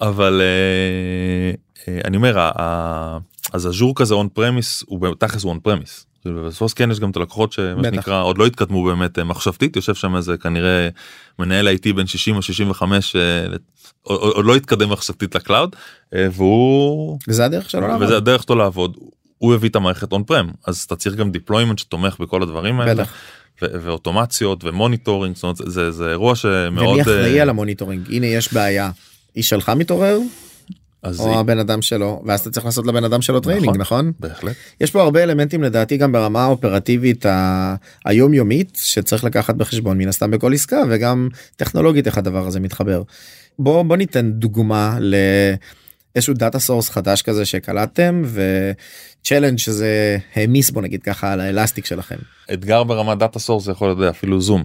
אבל 0.00 0.40
אה, 0.40 1.94
אה, 1.94 2.00
אני 2.04 2.16
אומר 2.16 2.48
אז 3.52 3.68
אג'ור 3.68 3.92
כזה 3.96 4.14
on-premise 4.14 4.84
הוא 4.86 5.00
בתכלס 5.00 5.42
הוא 5.42 5.50
on-premise. 5.50 6.06
בסוף 6.26 6.72
כן 6.74 6.90
יש 6.90 7.00
גם 7.00 7.10
את 7.10 7.16
הלקוחות 7.16 7.52
שמה. 7.52 7.82
שנקרא 7.84 8.22
עוד 8.22 8.38
לא 8.38 8.46
התקדמו 8.46 8.84
באמת 8.84 9.18
אה, 9.18 9.24
מחשבתית 9.24 9.76
יושב 9.76 9.94
שם 9.94 10.16
איזה 10.16 10.36
כנראה 10.36 10.88
מנהל 11.38 11.68
IT 11.68 11.92
בן 11.92 12.06
60 12.06 12.36
או 12.36 12.42
65 12.42 13.16
אה, 13.16 13.46
עוד, 14.02 14.20
עוד 14.34 14.44
לא 14.44 14.56
התקדם 14.56 14.90
מחשבתית 14.90 15.34
ל 15.34 15.41
cloud 15.41 15.76
אה, 16.14 16.26
והוא 16.32 17.18
וזה 17.28 17.44
הדרך 17.44 17.70
שלו 17.70 17.80
לעבוד. 17.80 18.02
וזה 18.02 18.16
הדרך 18.16 18.42
שלו 18.42 18.54
לעבוד 18.54 18.96
הוא 19.38 19.54
הביא 19.54 19.68
את 19.68 19.76
המערכת 19.76 20.12
on-prem 20.12 20.50
אז 20.66 20.82
אתה 20.82 20.96
צריך 20.96 21.16
גם 21.16 21.30
deployment 21.30 21.78
שתומך 21.78 22.16
בכל 22.20 22.42
הדברים 22.42 22.80
האלה. 22.80 22.94
בטח. 22.94 23.12
ו- 23.62 23.66
ואוטומציות 23.82 24.64
ו 24.64 24.70
monitoring 24.70 25.36
זאת 25.36 25.42
אומרת 25.42 25.56
זה 25.56 25.90
זה 25.90 26.10
אירוע 26.10 26.36
שמאוד 26.36 26.88
ומי 26.88 27.02
אחראי 27.02 27.36
אה, 27.36 27.42
על 27.42 27.48
ה 27.48 27.53
monitoring 27.53 28.06
הנה 28.08 28.26
יש 28.26 28.52
בעיה. 28.52 28.90
איש 29.36 29.48
שלך 29.48 29.68
מתעורר 29.68 30.18
אז 31.02 31.20
או 31.20 31.38
הבן 31.40 31.58
אדם 31.58 31.82
שלו 31.82 32.22
ואז 32.26 32.40
אתה 32.40 32.50
צריך 32.50 32.66
לעשות 32.66 32.86
לבן 32.86 33.04
אדם 33.04 33.22
שלו 33.22 33.40
training 33.40 33.76
נכון? 33.76 34.12
בהחלט 34.20 34.56
יש 34.80 34.90
פה 34.90 35.02
הרבה 35.02 35.22
אלמנטים 35.22 35.62
לדעתי 35.62 35.96
גם 35.96 36.12
ברמה 36.12 36.42
האופרטיבית 36.44 37.26
ה- 37.26 37.74
היומיומית 38.04 38.78
שצריך 38.82 39.24
לקחת 39.24 39.54
בחשבון 39.54 39.98
מן 39.98 40.08
הסתם 40.08 40.30
בכל 40.30 40.54
עסקה 40.54 40.82
וגם 40.90 41.28
טכנולוגית 41.56 42.06
איך 42.06 42.18
הדבר 42.18 42.46
הזה 42.46 42.60
מתחבר. 42.60 43.02
בוא 43.58 43.82
בוא 43.82 43.96
ניתן 43.96 44.30
דוגמה 44.32 44.98
לאיזשהו 45.00 46.34
data 46.34 46.58
source 46.58 46.88
חדש 46.88 47.22
כזה 47.22 47.44
שקלטתם 47.44 48.22
ו 48.24 48.37
challenge 48.37 49.58
שזה 49.58 50.18
העמיס 50.34 50.70
בוא 50.70 50.82
נגיד 50.82 51.02
ככה 51.02 51.32
על 51.32 51.40
ה 51.40 51.46
Elastic 51.46 51.86
שלכם. 51.86 52.16
אתגר 52.52 52.84
ברמת 52.84 53.18
data 53.18 53.38
source 53.38 53.64
זה 53.64 53.72
יכול 53.72 53.88
להיות 53.88 54.14
אפילו 54.16 54.40
Zoom 54.40 54.64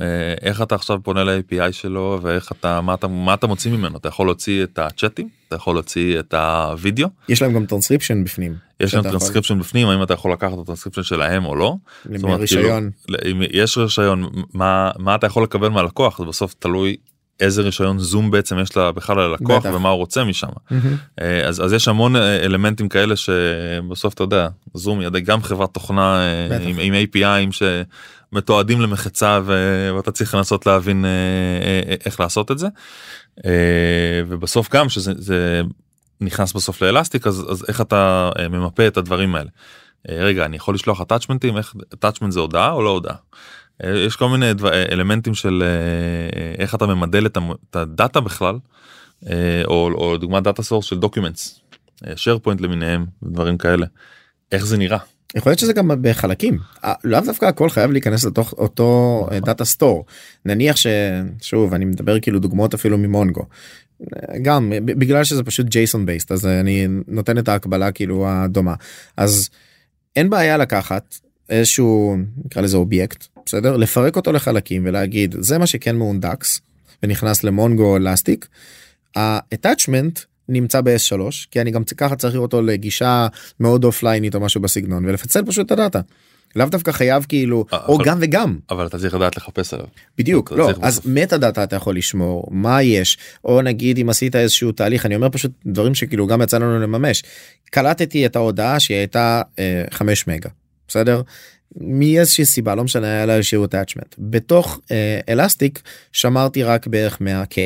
אה, 0.00 0.34
איך 0.42 0.62
אתה 0.62 0.74
עכשיו 0.74 0.98
פונה 1.02 1.24
ל-API 1.24 1.72
שלו 1.72 2.18
ואיך 2.22 2.52
אתה 2.60 2.80
מה 2.80 2.94
אתה 2.94 3.08
מה 3.08 3.34
אתה 3.34 3.46
מוציא 3.46 3.70
ממנו 3.70 3.98
אתה 3.98 4.08
יכול 4.08 4.26
להוציא 4.26 4.62
את 4.64 4.78
הצ'אטים 4.78 5.28
אתה 5.54 5.62
יכול 5.62 5.74
להוציא 5.74 6.18
את 6.18 6.34
הווידאו 6.34 7.08
יש 7.28 7.42
להם 7.42 7.52
גם 7.52 7.66
טרנסקריפשן 7.66 8.24
בפנים. 8.24 8.54
יש 8.80 8.94
להם 8.94 9.02
שאתה 9.02 9.08
יכול- 9.08 9.20
טרנסקריפשן 9.20 9.58
בפנים 9.58 9.88
האם 9.88 10.02
אתה 10.02 10.14
יכול 10.14 10.32
לקחת 10.32 10.52
את 10.54 10.58
הטרנסקריפשן 10.58 11.02
שלהם 11.02 11.44
או 11.44 11.54
לא. 11.56 11.74
לפי 12.06 12.34
רישיון. 12.34 12.90
כאילו, 13.04 13.18
אם 13.30 13.42
יש 13.52 13.78
רישיון 13.78 14.30
מה 14.54 14.90
מה 14.98 15.14
אתה 15.14 15.26
יכול 15.26 15.42
לקבל 15.42 15.68
מהלקוח 15.68 16.18
זה 16.18 16.24
בסוף 16.24 16.54
תלוי 16.58 16.96
איזה 17.40 17.62
רישיון 17.62 17.98
Zoom 17.98 18.30
בעצם 18.30 18.58
יש 18.58 18.76
לה 18.76 18.92
בכלל 18.92 19.16
ללקוח. 19.20 19.64
ומה 19.72 19.88
הוא 19.88 19.98
רוצה 19.98 20.24
משם. 20.24 20.48
אה, 21.20 21.46
אז, 21.46 21.64
אז 21.64 21.72
יש 21.72 21.88
המון 21.88 22.16
אה, 22.16 22.44
אלמנטים 22.44 22.88
כאלה 22.88 23.16
שבסוף 23.16 24.14
אתה 24.14 24.22
יודע 24.22 24.48
זום 24.74 25.00
היא 25.00 25.08
גם 25.24 25.42
חברת 25.42 25.74
תוכנה 25.74 26.20
אה, 26.20 26.48
בטח. 26.50 26.64
עם, 26.66 26.76
עם 26.80 26.94
API 26.94 27.36
ים 27.36 27.64
שמתועדים 28.32 28.80
למחצה 28.80 29.40
ו- 29.44 29.90
ואתה 29.96 30.10
צריך 30.12 30.34
לנסות 30.34 30.66
להבין 30.66 31.04
איך 32.06 32.20
לעשות 32.20 32.50
את 32.50 32.58
זה. 32.58 32.66
אה, 33.46 34.22
ובסוף 34.28 34.70
גם 34.70 34.88
שזה 34.88 35.12
זה 35.16 35.62
נכנס 36.20 36.52
בסוף 36.52 36.82
ל 36.82 36.88
Elastic 36.88 37.26
אז, 37.26 37.46
אז 37.50 37.64
איך 37.68 37.80
אתה 37.80 38.30
אה, 38.38 38.48
ממפה 38.48 38.86
את 38.86 38.96
הדברים 38.96 39.34
האלה. 39.34 39.50
אה, 40.08 40.16
רגע 40.18 40.44
אני 40.44 40.56
יכול 40.56 40.74
לשלוח 40.74 41.00
attachment 41.00 41.47
ים 41.47 41.56
איך 41.56 41.74
attachment 41.94 42.30
זה 42.30 42.40
הודעה 42.40 42.72
או 42.72 42.82
לא 42.82 42.90
הודעה. 42.90 43.16
יש 43.84 44.16
כל 44.16 44.28
מיני 44.28 44.54
דבר, 44.54 44.72
אלמנטים 44.92 45.34
של 45.34 45.62
איך 46.58 46.74
אתה 46.74 46.86
ממדל 46.86 47.26
את, 47.26 47.38
הדאטה 47.74 48.20
בכלל 48.20 48.58
או, 49.64 49.90
או 49.94 50.16
דוגמת 50.16 50.42
data 50.42 50.62
source 50.62 50.86
של 50.86 50.98
documents, 50.98 51.60
SharePoint 52.16 52.60
למיניהם 52.60 53.06
דברים 53.22 53.58
כאלה. 53.58 53.86
איך 54.52 54.66
זה 54.66 54.76
נראה. 54.76 54.98
יכול 55.34 55.50
להיות 55.50 55.58
שזה 55.58 55.72
גם 55.72 55.90
בחלקים. 56.02 56.58
אה, 56.84 56.94
לאו 57.04 57.20
דווקא 57.20 57.46
הכל 57.46 57.70
חייב 57.70 57.90
להיכנס 57.90 58.24
לתוך 58.24 58.52
אותו 58.52 59.28
data 59.44 59.64
store 59.64 60.04
נניח 60.44 60.76
ששוב 60.76 61.74
אני 61.74 61.84
מדבר 61.84 62.20
כאילו 62.20 62.38
דוגמאות 62.38 62.74
אפילו 62.74 62.98
מ 62.98 63.05
Mongo. 63.05 63.46
גם 64.42 64.72
בגלל 64.84 65.24
שזה 65.24 65.42
פשוט 65.42 65.66
JSON 65.66 66.06
based 66.06 66.32
אז 66.32 66.46
אני 66.46 66.86
נותן 67.08 67.38
את 67.38 67.48
ההקבלה 67.48 67.92
כאילו 67.92 68.28
הדומה. 68.28 68.74
אז 69.16 69.50
אין 70.16 70.30
בעיה 70.30 70.56
לקחת 70.56 71.18
איזשהו 71.50 72.16
נקרא 72.44 72.62
לזה 72.62 72.76
אובייקט 72.76 73.26
בסדר? 73.46 73.76
לפרק 73.76 74.16
אותו 74.16 74.32
לחלקים 74.32 74.82
ולהגיד 74.86 75.34
זה 75.38 75.58
מה 75.58 75.66
שכן 75.66 75.96
מאונדקס 75.96 76.60
ונכנס 77.02 77.44
ל 77.44 77.53
Mongo 77.53 77.96
Elastic. 77.96 78.48
ה-attachment 79.16 80.33
נמצא 80.48 80.80
ב-S3 80.80 81.20
כי 81.50 81.60
אני 81.60 81.70
גם 81.70 81.84
ככה 81.84 82.16
צריך 82.16 82.34
לראות 82.34 82.52
אותו 82.52 82.66
לגישה 82.66 83.26
מאוד 83.60 83.84
אופליינית 83.84 84.34
או 84.34 84.40
משהו 84.40 84.60
בסגנון 84.60 85.04
ולפצל 85.04 85.44
פשוט 85.46 85.66
את 85.66 85.70
הדאטה. 85.72 86.00
לאו 86.56 86.66
דווקא 86.66 86.92
חייב 86.92 87.26
כאילו 87.28 87.64
אה, 87.72 87.78
או 87.88 87.96
אבל- 87.96 88.04
גם 88.04 88.18
וגם 88.20 88.58
אבל 88.70 88.86
אתה 88.86 88.98
צריך 88.98 89.14
לדעת 89.14 89.36
לחפש 89.36 89.74
עליו. 89.74 89.86
בדיוק 90.18 90.52
לא 90.52 90.70
אז. 90.82 91.00
מטה 91.04 91.38
דאטה 91.38 91.64
אתה 91.64 91.76
יכול 91.76 91.96
לשמור 91.96 92.48
מה 92.50 92.82
יש 92.82 93.18
או 93.44 93.62
נגיד 93.62 93.98
אם 93.98 94.08
עשית 94.10 94.36
איזשהו 94.36 94.72
תהליך 94.72 95.06
אני 95.06 95.14
אומר 95.16 95.28
פשוט 95.28 95.50
דברים 95.66 95.94
שכאילו 95.94 96.26
גם 96.26 96.42
יצא 96.42 96.58
לנו 96.58 96.78
לממש 96.80 97.22
קלטתי 97.70 98.26
את 98.26 98.36
ההודעה 98.36 98.80
שהיא 98.80 98.96
הייתה 98.98 99.42
אה, 99.58 99.84
5 99.90 100.26
מגה 100.26 100.50
בסדר. 100.88 101.22
מאיזושהי 101.80 102.44
סיבה 102.44 102.74
לא 102.74 102.84
משנה 102.84 103.06
היה 103.06 103.26
לה 103.26 103.36
איזשהו 103.36 103.64
attachment 103.64 104.14
בתוך 104.18 104.80
אה, 104.90 105.20
אלסטיק 105.28 105.82
שמרתי 106.12 106.62
רק 106.62 106.86
בערך 106.86 107.18
100k 107.20 107.56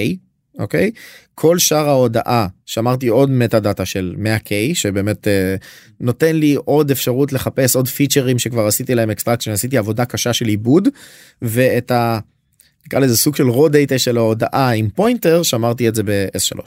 אוקיי 0.59 0.91
כל 1.41 1.59
שאר 1.59 1.89
ההודעה 1.89 2.47
שמרתי 2.67 3.09
עוד 3.09 3.31
מטה 3.31 3.61
דאטה 3.61 3.85
של 3.85 4.15
100k 4.19 4.51
שבאמת 4.75 5.29
אה, 5.29 5.57
נותן 6.01 6.37
לי 6.37 6.57
עוד 6.65 6.91
אפשרות 6.91 7.33
לחפש 7.33 7.77
עוד 7.77 7.89
פיצ'רים 7.89 8.39
שכבר 8.39 8.67
עשיתי 8.67 8.95
להם 8.95 9.11
extraction 9.11 9.51
עשיתי 9.51 9.79
עבודה 9.79 10.05
קשה 10.05 10.33
של 10.33 10.47
עיבוד 10.47 10.89
ואת 11.43 11.91
ה... 11.91 12.19
נקרא 12.89 13.01
לזה 13.01 13.17
סוג 13.17 13.37
של 13.37 13.49
raw 13.49 13.71
data 13.73 13.99
של 13.99 14.17
ההודעה 14.17 14.71
עם 14.75 14.89
פוינטר 14.91 15.43
שמרתי 15.43 15.89
את 15.89 15.95
זה 15.95 16.03
ב-S3 16.03 16.59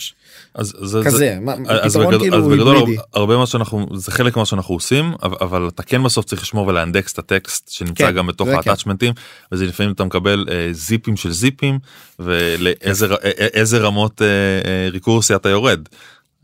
אז 0.54 0.74
זה, 0.82 1.00
כזה 1.06 1.18
זה, 1.18 1.38
מה- 1.42 1.54
אז 1.70 1.92
פתרון 1.98 2.08
בגדול, 2.08 2.20
כאילו 2.20 2.38
אז 2.38 2.48
בגדול 2.48 2.76
היברידי. 2.76 3.02
הרבה 3.14 3.38
מה 3.38 3.46
שאנחנו 3.46 3.88
זה 3.94 4.12
חלק 4.12 4.38
מה 4.38 4.46
שאנחנו 4.46 4.76
עושים 4.76 5.14
אבל, 5.24 5.38
אבל 5.42 5.68
אתה 5.68 5.84
כן 5.84 6.04
בסוף 6.04 6.26
צריך 6.26 6.42
לשמור 6.42 6.68
ולאנדקס 6.68 7.14
את 7.14 7.20
הטקסט 7.20 7.72
שנמצא 7.72 7.94
כן, 8.08 8.16
גם 8.16 8.28
בתוך 8.28 8.48
כן. 8.48 8.56
ה 8.56 8.60
attachment 8.60 9.05
ים 9.05 9.14
וזה 9.52 9.66
לפעמים 9.66 9.92
אתה 9.92 10.04
מקבל 10.04 10.46
אה, 10.52 10.70
זיפים 10.72 11.18
של 11.18 11.32
זיפים 11.32 11.80
ולאיזה 12.20 13.06
אה, 13.06 13.32
אה, 13.56 13.80
רמות 13.80 14.22
אה, 14.22 14.28
אה, 14.28 14.90
ריקורסיה 14.92 15.36
אתה 15.36 15.50
יורד. 15.50 15.80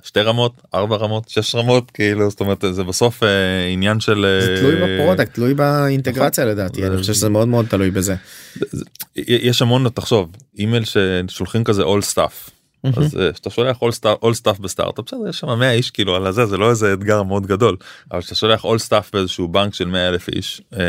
שתי 0.08 0.22
רמות 0.22 0.54
ארבע 0.74 0.96
רמות 0.96 1.30
שש 1.30 1.56
רמות 1.56 1.92
כאילו 1.92 2.30
זאת 2.30 2.40
אומרת 2.40 2.64
זה 2.72 2.84
בסוף 2.84 3.24
אה, 3.24 3.30
עניין 3.74 4.00
של 4.00 4.26
זה 4.42 4.52
אה, 4.56 4.60
תלוי 4.62 4.76
ב 4.76 4.83
product 4.83 5.34
תלוי 5.34 5.54
באינטגרציה 5.54 6.46
לדעתי 6.46 6.82
זה- 6.82 6.88
אני 6.88 6.98
חושב 6.98 7.14
שזה 7.14 7.30
מאוד 7.30 7.48
מאוד 7.48 7.66
תלוי 7.70 7.92
בזה. 7.92 8.16
יש 9.16 9.62
המון 9.62 9.90
תחשוב 9.90 10.32
אימייל 10.60 10.84
ששולחים 10.86 11.64
כזה 11.64 11.84
all 11.84 12.14
staff 12.14 12.52
אז 12.98 13.18
אה, 13.20 13.34
כשאתה 13.34 13.50
שולח 13.50 13.78
all 13.78 13.92
staff, 14.00 14.26
all 14.26 14.42
staff 14.42 14.62
בסטארט-אפ 14.62 15.06
בסדר 15.06 15.30
יש 15.30 15.40
שם 15.40 15.60
100 15.60 15.72
איש 15.72 15.92
כאילו 15.92 16.16
על 16.16 16.28
הזה 16.28 16.46
זה 16.46 16.58
לא 16.58 16.70
איזה 16.70 16.94
אתגר 16.94 17.24
מאוד 17.24 17.48
גדול 17.48 17.76
אבל 18.12 18.22
כשאתה 18.22 18.36
שולח 18.36 18.66
all 18.66 18.80
staff 18.90 19.10
באיזשהו 19.14 19.48
בנק 19.48 19.74
של 19.74 19.88
100 19.88 20.10
אלף 20.10 20.30
איש 20.30 20.62
אה, 20.74 20.80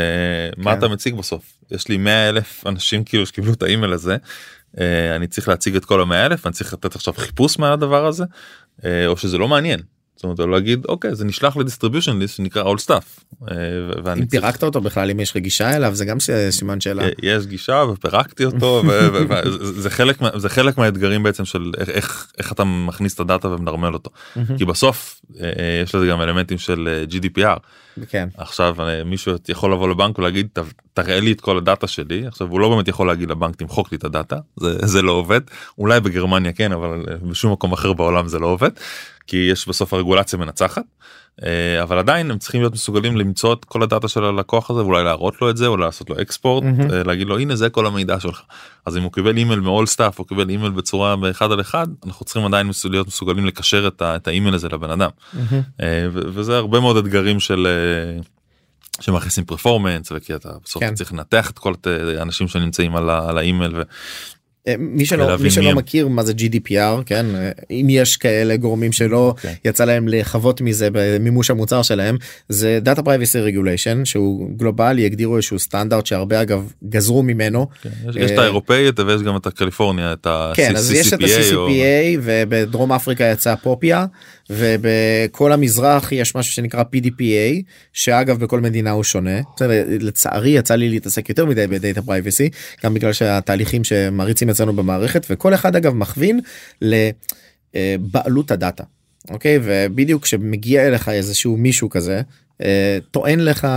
מה 0.57 0.71
כן. 0.71 0.77
אתה 0.79 0.87
מציג 0.87 1.15
בסוף 1.15 1.43
יש 1.71 1.87
לי 1.87 1.97
100 1.97 2.29
אלף 2.29 2.63
אנשים 2.67 3.03
כאילו 3.03 3.25
שקיבלו 3.25 3.53
את 3.53 3.63
האימייל 3.63 3.93
הזה 3.93 4.17
אני 5.15 5.27
צריך 5.27 5.47
להציג 5.47 5.75
את 5.75 5.85
כל 5.85 6.01
ה-100 6.01 6.13
אלף 6.25 6.45
אני 6.45 6.53
צריך 6.53 6.73
לתת 6.73 6.95
עכשיו 6.95 7.13
חיפוש 7.17 7.59
מעל 7.59 7.73
הדבר 7.73 8.05
הזה 8.05 8.23
או 9.07 9.17
שזה 9.17 9.37
לא 9.37 9.47
מעניין. 9.47 9.79
זאת 10.19 10.23
אומרת 10.23 10.39
לא 10.39 10.51
להגיד 10.51 10.85
אוקיי 10.89 11.15
זה 11.15 11.25
נשלח 11.25 11.57
ל 11.57 11.62
distribution 11.62 12.19
list 12.19 12.35
שנקרא 12.37 12.63
all 12.63 12.77
staff. 12.85 13.23
אה, 13.51 13.55
אם 14.17 14.25
פירקת 14.25 14.63
אותו 14.63 14.81
בכלל 14.81 15.09
אם 15.11 15.19
יש 15.19 15.31
לך 15.31 15.37
גישה 15.37 15.75
אליו 15.75 15.95
זה 15.95 16.05
גם 16.05 16.17
סימן 16.49 16.81
שאלה. 16.81 17.03
יש 17.23 17.45
גישה 17.45 17.83
ופירקתי 17.93 18.45
אותו 18.45 18.83
ו- 18.87 19.07
ו- 19.13 19.23
ו- 19.29 19.81
זה 19.81 19.89
חלק 19.89 20.21
מה- 20.21 20.29
זה 20.39 20.49
חלק 20.49 20.77
מהאתגרים 20.77 21.23
בעצם 21.23 21.45
של 21.45 21.71
איך- 21.87 22.31
אתה 22.51 22.63
מכניס 22.63 23.13
את 23.15 23.19
הדאטה 23.19 23.47
ומנרמל 23.47 23.93
אותו. 23.93 24.09
כי 24.57 24.65
בסוף 24.65 25.21
אה, 25.39 25.45
אה, 25.45 25.81
יש 25.83 25.95
לזה 25.95 26.07
גם 26.07 26.21
אלמנטים 26.21 26.57
של 26.57 27.05
GDPR 27.11 27.59
כן. 28.09 28.29
עכשיו 28.37 28.75
מישהו 29.05 29.33
יכול 29.49 29.73
לבוא 29.73 29.89
לבנק 29.89 30.19
ולהגיד 30.19 30.47
"ת- 30.53 30.59
תראה 30.93 31.19
לי 31.19 31.31
את 31.31 31.41
כל 31.41 31.57
הדאטה 31.57 31.87
שלי. 31.87 32.27
עכשיו 32.27 32.47
הוא 32.47 32.59
לא 32.59 32.69
באמת 32.69 32.87
יכול 32.87 33.07
להגיד 33.07 33.29
לבנק 33.31 33.55
תמחוק 33.55 33.91
לי 33.91 33.97
את 33.97 34.03
הדאטה. 34.03 34.35
זה 34.59 34.87
זה 34.87 35.01
לא 35.01 35.11
עובד. 35.11 35.41
אולי 35.77 35.99
בגרמניה 35.99 36.51
כן 36.53 36.71
אבל 36.71 37.03
בשום 37.29 37.51
מקום 37.51 37.71
אחר 37.73 37.93
בעולם 37.93 38.27
זה 38.27 38.39
לא 38.39 38.47
עובד 38.47 38.69
כי 39.29 39.37
יש 39.51 39.67
בסוף 39.67 39.93
הרגולציה 39.93 40.39
מנצחת 40.39 40.83
אה, 41.45 41.83
אבל 41.83 41.97
עדיין 41.99 42.31
הם 42.31 42.37
צריכים 42.37 42.61
להיות 42.61 42.73
מסוגלים 42.73 43.17
למצוא 43.17 43.53
את 43.53 43.65
כל 43.65 43.83
הדאטה 43.83 44.07
של 44.07 44.23
הלקוח 44.23 44.71
הזה 44.71 44.79
ואולי 44.81 45.03
להראות 45.03 45.41
לו 45.41 45.49
את 45.49 45.57
זה 45.57 45.67
או 45.67 45.77
לעשות 45.77 46.09
לו 46.09 46.21
export. 46.21 46.63
אה, 46.93 47.03
להגיד 47.03 47.27
לו 47.27 47.39
הנה 47.39 47.55
זה 47.55 47.69
כל 47.69 47.85
המידע 47.85 48.19
שלך 48.19 48.41
אז 48.85 48.97
אם 48.97 49.03
הוא 49.03 49.11
קיבל 49.11 49.37
אימייל 49.37 49.59
מ-all 49.59 49.85
staff 49.95 50.19
או 50.19 50.25
קיבל 50.25 50.49
אימייל 50.49 50.71
בצורה 50.71 51.15
באחד 51.15 51.51
על 51.51 51.61
אחד 51.61 51.87
אנחנו 52.05 52.25
צריכים 52.25 52.45
עדיין 52.45 52.69
להיות 52.89 53.07
מסוגלים 53.07 53.45
לקשר 53.45 53.87
את 53.87 54.01
ה- 54.01 54.15
את 54.15 54.27
האימייל 54.27 54.55
הזה 54.55 54.67
לבן 54.69 54.89
אדם. 54.91 55.09
אה, 55.81 56.07
ו- 56.13 56.21
וזה 56.33 56.57
הרבה 56.57 56.79
מאוד 56.79 56.97
אתגרים 56.97 57.39
של 57.39 57.67
שמכניסים 59.01 59.45
פרפורמנס 59.45 60.11
וכי 60.15 60.35
אתה 60.35 60.49
בסוף 60.65 60.83
כן. 60.83 60.93
צריך 60.95 61.13
לנתח 61.13 61.49
את 61.49 61.59
כל 61.59 61.73
האנשים 62.17 62.47
שנמצאים 62.47 62.95
על 62.95 63.09
ה- 63.09 63.29
על 63.29 63.37
האימייל 63.37 63.75
ו- 63.75 63.81
מי 64.79 65.05
שלא 65.05 65.37
מי 65.37 65.49
שלא. 65.51 65.75
מכיר 65.75 66.07
מה 66.07 66.23
זה 66.23 66.33
GDPR 66.37 67.03
כן 67.05 67.25
אה, 67.35 67.51
אם 67.71 67.87
יש 67.89 68.17
כאלה 68.17 68.55
גורמים 68.57 68.91
שלא 68.91 69.27
אוקיי. 69.37 69.55
יצא 69.65 69.85
להם 69.85 70.07
לחוות 70.07 70.61
מזה 70.61 70.89
במימוש 70.91 71.49
המוצר 71.49 71.81
שלהם 71.81 72.17
זה 72.49 72.79
Data 72.85 72.99
Privacy 72.99 73.53
Regulation 73.53 74.05
שהוא 74.05 74.49
גלובלי 74.57 75.05
הגדירו 75.05 75.35
איזשהו 75.35 75.59
סטנדרט 75.59 76.05
שהרבה 76.05 76.41
אגב 76.41 76.71
גזרו 76.89 77.23
ממנו 77.23 77.67
כן, 77.81 77.89
יש 78.09 78.15
יש 78.15 78.31
את 78.31 78.37
אה, 78.37 78.43
האירופאית 78.43 78.99
ויש 78.99 79.21
גם 79.21 79.35
את 79.35 79.47
הקליפורניה 79.47 80.13
את 80.13 80.25
ה- 80.27 80.51
כן 80.55 80.75
אז 80.75 80.91
יש 80.91 81.13
את 81.13 81.19
CCPA 81.19 81.23
או- 81.55 81.67
ה-CCPA 81.67 82.19
ובדרום 82.23 82.91
אפריקה 82.93 83.23
יצא 83.23 83.55
POPIA 83.55 84.05
ובכל 84.63 85.51
המזרח 85.51 86.11
יש 86.11 86.35
משהו 86.35 86.53
שנקרא 86.53 86.83
PDPA 86.95 87.61
שאגב 87.93 88.39
בכל 88.39 88.59
מדינה 88.59 88.91
הוא 88.91 89.03
שונה 89.03 89.39
לצערי 89.99 90.49
יצא 90.49 90.75
לי 90.75 90.89
להתעסק 90.89 91.29
יותר 91.29 91.45
מדי 91.45 91.67
ב 91.67 91.74
data 91.74 92.01
privacy 92.01 92.49
גם 92.83 92.93
בגלל 92.93 93.13
שהתהליכים 93.13 93.83
שמריצים 93.83 94.49
אצלנו 94.59 94.73
במערכת 94.73 95.25
וכל 95.29 95.53
אחד 95.53 95.75
אגב 95.75 95.93
מכווין 95.95 96.39
לבעלות 96.81 98.51
הדאטה. 98.51 98.83
אוקיי 99.29 99.59
ובדיוק 99.63 100.23
כשמגיע 100.23 100.87
אליך 100.87 101.09
איזשהו 101.09 101.57
מישהו 101.57 101.89
כזה 101.89 102.21
אה, 102.61 102.97
טוען 103.11 103.39
לך 103.39 103.67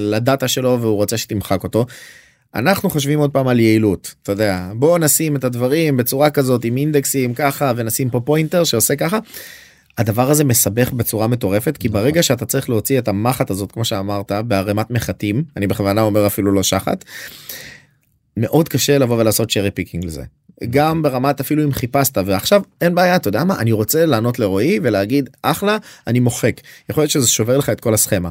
לדאטה 0.00 0.48
שלו 0.48 0.78
והוא 0.80 0.96
רוצה 0.96 1.18
שתמחק 1.18 1.64
אותו. 1.64 1.86
אנחנו 2.54 2.90
חושבים 2.90 3.18
עוד 3.18 3.30
פעם 3.30 3.48
על 3.48 3.60
יעילות 3.60 4.14
אתה 4.22 4.32
יודע 4.32 4.70
בוא 4.74 4.98
נשים 4.98 5.36
את 5.36 5.44
הדברים 5.44 5.96
בצורה 5.96 6.30
כזאת 6.30 6.64
עם 6.64 6.76
אינדקסים 6.76 7.34
ככה 7.34 7.72
ונשים 7.76 8.10
פה 8.10 8.20
פוינטר 8.20 8.64
שעושה 8.64 8.96
ככה. 8.96 9.18
הדבר 9.98 10.30
הזה 10.30 10.44
מסבך 10.44 10.92
בצורה 10.92 11.26
מטורפת 11.26 11.76
כי 11.76 11.88
ברגע 11.88 12.22
שאתה 12.22 12.46
צריך 12.46 12.68
להוציא 12.68 12.98
את 12.98 13.08
המחט 13.08 13.50
הזאת 13.50 13.72
כמו 13.72 13.84
שאמרת 13.84 14.32
בערימת 14.32 14.90
מחטים 14.90 15.44
אני 15.56 15.66
בכוונה 15.66 16.02
אומר 16.02 16.26
אפילו 16.26 16.52
לא 16.52 16.62
שחת. 16.62 17.04
מאוד 18.38 18.68
קשה 18.68 18.98
לבוא 18.98 19.16
ולעשות 19.18 19.50
cherry 19.50 19.70
picking 19.70 20.04
לזה. 20.04 20.22
גם 20.70 21.02
ברמת 21.02 21.40
אפילו 21.40 21.64
אם 21.64 21.72
חיפשת 21.72 22.18
ועכשיו 22.26 22.62
אין 22.80 22.94
בעיה 22.94 23.16
אתה 23.16 23.28
יודע 23.28 23.44
מה 23.44 23.60
אני 23.60 23.72
רוצה 23.72 24.06
לענות 24.06 24.38
לרועי 24.38 24.78
ולהגיד 24.82 25.28
אחלה 25.42 25.76
אני 26.06 26.20
מוחק 26.20 26.60
יכול 26.90 27.02
להיות 27.02 27.10
שזה 27.10 27.28
שובר 27.28 27.58
לך 27.58 27.70
את 27.70 27.80
כל 27.80 27.94
הסכמה. 27.94 28.28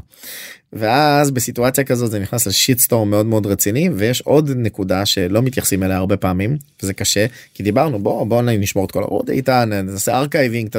ואז 0.73 1.31
בסיטואציה 1.31 1.83
כזאת 1.83 2.11
זה 2.11 2.19
נכנס 2.19 2.47
ל 2.47 2.54
shitstorm 2.54 3.09
מאוד 3.09 3.25
מאוד 3.25 3.45
רציני 3.45 3.89
ויש 3.89 4.21
עוד 4.21 4.51
נקודה 4.55 5.05
שלא 5.05 5.41
מתייחסים 5.41 5.83
אליה 5.83 5.97
הרבה 5.97 6.17
פעמים 6.17 6.57
וזה 6.83 6.93
קשה 6.93 7.25
כי 7.53 7.63
דיברנו 7.63 7.99
בוא 7.99 8.25
בוא 8.25 8.41
נשמור 8.41 8.85
את 8.85 8.91
כל 8.91 9.03
ה 9.03 9.10
raw 9.10 9.29
data 9.29 9.69
נעשה 9.73 10.17
archiving. 10.17 10.69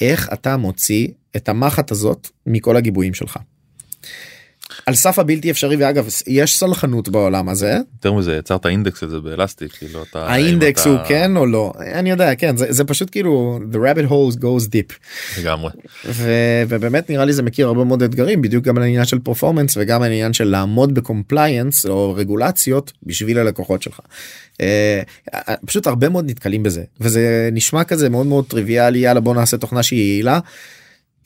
איך 0.00 0.28
אתה 0.32 0.56
מוציא 0.56 1.08
את 1.36 1.48
המחט 1.48 1.90
הזאת 1.90 2.28
מכל 2.46 2.76
הגיבויים 2.76 3.14
שלך. 3.14 3.36
על 4.88 4.94
סף 4.94 5.18
הבלתי 5.18 5.50
אפשרי 5.50 5.76
ואגב 5.76 6.08
יש 6.26 6.58
סלחנות 6.58 7.08
בעולם 7.08 7.48
הזה 7.48 7.78
יותר 7.94 8.12
מזה 8.12 8.36
יצרת 8.36 8.66
אינדקס 8.66 9.02
לזה 9.02 9.20
ב 9.20 9.26
Elastic 9.26 9.72
כאילו 9.72 10.02
אתה 10.10 10.26
האינדקס 10.26 10.86
אם 10.86 10.90
הוא 10.92 11.00
אתה- 11.00 11.08
כן 11.08 11.36
או 11.36 11.46
לא 11.46 11.72
אני 11.94 12.10
יודע 12.10 12.34
כן 12.34 12.56
זה, 12.56 12.66
זה 12.68 12.84
פשוט 12.84 13.10
כאילו 13.10 13.58
the 13.72 13.76
rabbit 13.76 14.10
hole 14.10 14.36
goes 14.40 14.66
deep 14.66 14.94
לגמרי 15.40 15.70
ו, 16.04 16.30
ובאמת 16.68 17.10
נראה 17.10 17.24
לי 17.24 17.32
זה 17.32 17.42
מכיר 17.42 17.66
הרבה 17.66 17.84
מאוד 17.84 18.02
אתגרים 18.02 18.42
בדיוק 18.42 18.64
גם 18.64 18.76
על 18.76 18.82
העניין 18.82 19.04
של 19.04 19.18
performance 19.18 19.74
וגם 19.76 20.02
על 20.02 20.10
העניין 20.10 20.32
של 20.32 20.44
לעמוד 20.44 20.94
ב 20.94 21.02
compliance 21.02 21.86
או 21.86 22.14
רגולציות 22.16 22.92
בשביל 23.02 23.38
הלקוחות 23.38 23.82
שלך. 23.82 24.00
אה, 24.60 25.02
פשוט 25.66 25.86
הרבה 25.86 26.08
מאוד 26.08 26.30
נתקלים 26.30 26.62
בזה 26.62 26.82
וזה 27.00 27.48
נשמע 27.52 27.84
כזה 27.84 28.08
מאוד 28.08 28.26
מאוד 28.26 28.44
טריוויאלי 28.48 28.98
יאללה 28.98 29.20
בוא 29.20 29.34
נעשה 29.34 29.56
תוכנה 29.56 29.82
שהיא 29.82 30.00
יעילה. 30.12 30.38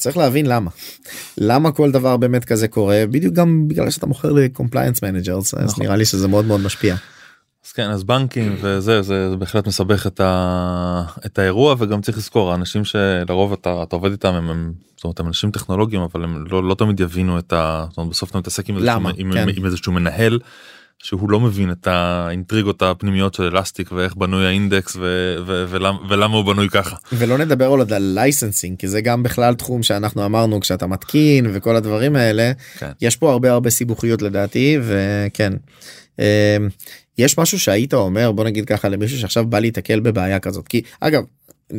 צריך 0.02 0.16
להבין 0.16 0.46
למה 0.46 0.70
למה 1.38 1.72
כל 1.72 1.90
דבר 1.90 2.16
באמת 2.16 2.44
כזה 2.44 2.68
קורה 2.68 3.04
בדיוק 3.10 3.34
גם 3.34 3.68
בגלל 3.68 3.90
שאתה 3.90 4.06
מוכר 4.06 4.32
ל 4.32 4.39
compliance 4.39 5.02
managers 5.02 5.54
אז 5.54 5.70
נכון. 5.70 5.84
נראה 5.84 5.96
לי 5.96 6.04
שזה 6.04 6.28
מאוד 6.28 6.44
מאוד 6.44 6.60
משפיע. 6.60 6.96
אז 7.66 7.72
כן 7.72 7.90
אז 7.90 8.04
בנקים 8.04 8.56
וזה 8.60 9.02
זה, 9.02 9.30
זה 9.30 9.36
בהחלט 9.38 9.66
מסבך 9.66 10.06
את, 10.06 10.20
ה, 10.20 11.02
את 11.26 11.38
האירוע 11.38 11.74
וגם 11.78 12.00
צריך 12.00 12.18
לזכור 12.18 12.52
האנשים 12.52 12.84
שלרוב 12.84 13.52
אתה, 13.52 13.82
אתה 13.82 13.96
עובד 13.96 14.10
איתם 14.10 14.34
הם, 14.34 14.50
הם, 14.50 14.72
זאת 14.96 15.04
אומרת, 15.04 15.20
הם 15.20 15.26
אנשים 15.26 15.50
טכנולוגיים 15.50 16.02
אבל 16.02 16.24
הם 16.24 16.44
לא, 16.50 16.64
לא 16.64 16.74
תמיד 16.74 17.00
יבינו 17.00 17.38
את 17.38 17.52
ה... 17.52 17.86
זאת 17.88 17.98
אומרת, 17.98 18.10
בסוף 18.10 18.30
אתה 18.30 18.38
מתעסק 18.38 18.68
עם, 18.68 18.76
למה? 18.78 19.10
איזשהו, 19.10 19.26
עם, 19.26 19.32
כן. 19.32 19.48
עם 19.56 19.66
איזשהו 19.66 19.92
מנהל 19.92 20.38
שהוא 21.02 21.30
לא 21.30 21.40
מבין 21.40 21.70
את 21.70 21.86
האינטריגות 21.86 22.82
הפנימיות 22.82 23.34
של 23.34 23.56
Elastic 23.56 23.92
ואיך 23.92 24.16
בנוי 24.16 24.46
האינדקס 24.46 24.96
ו, 24.96 25.36
ו, 25.46 25.64
ולמה, 25.68 25.98
ולמה 26.08 26.36
הוא 26.36 26.44
בנוי 26.44 26.68
ככה. 26.68 26.96
ולא 27.12 27.38
נדבר 27.38 27.66
עוד 27.66 27.92
על 27.92 28.02
licensing 28.02 28.78
כי 28.78 28.88
זה 28.88 29.00
גם 29.00 29.22
בכלל 29.22 29.54
תחום 29.54 29.82
שאנחנו 29.82 30.24
אמרנו 30.24 30.60
כשאתה 30.60 30.86
מתקין 30.86 31.46
וכל 31.52 31.76
הדברים 31.76 32.16
האלה 32.16 32.52
כן. 32.78 32.90
יש 33.00 33.16
פה 33.16 33.32
הרבה 33.32 33.52
הרבה 33.52 33.70
סיבוכיות 33.70 34.22
לדעתי 34.22 34.78
וכן. 34.82 35.52
אה, 36.20 36.56
יש 37.18 37.38
משהו 37.38 37.58
שהיית 37.58 37.94
אומר 37.94 38.32
בוא 38.32 38.44
נגיד 38.44 38.64
ככה 38.64 38.88
למישהו 38.88 39.18
שעכשיו 39.18 39.46
בא 39.46 39.58
להיתקל 39.58 40.00
בבעיה 40.00 40.38
כזאת 40.38 40.68
כי 40.68 40.82
אגב. 41.00 41.22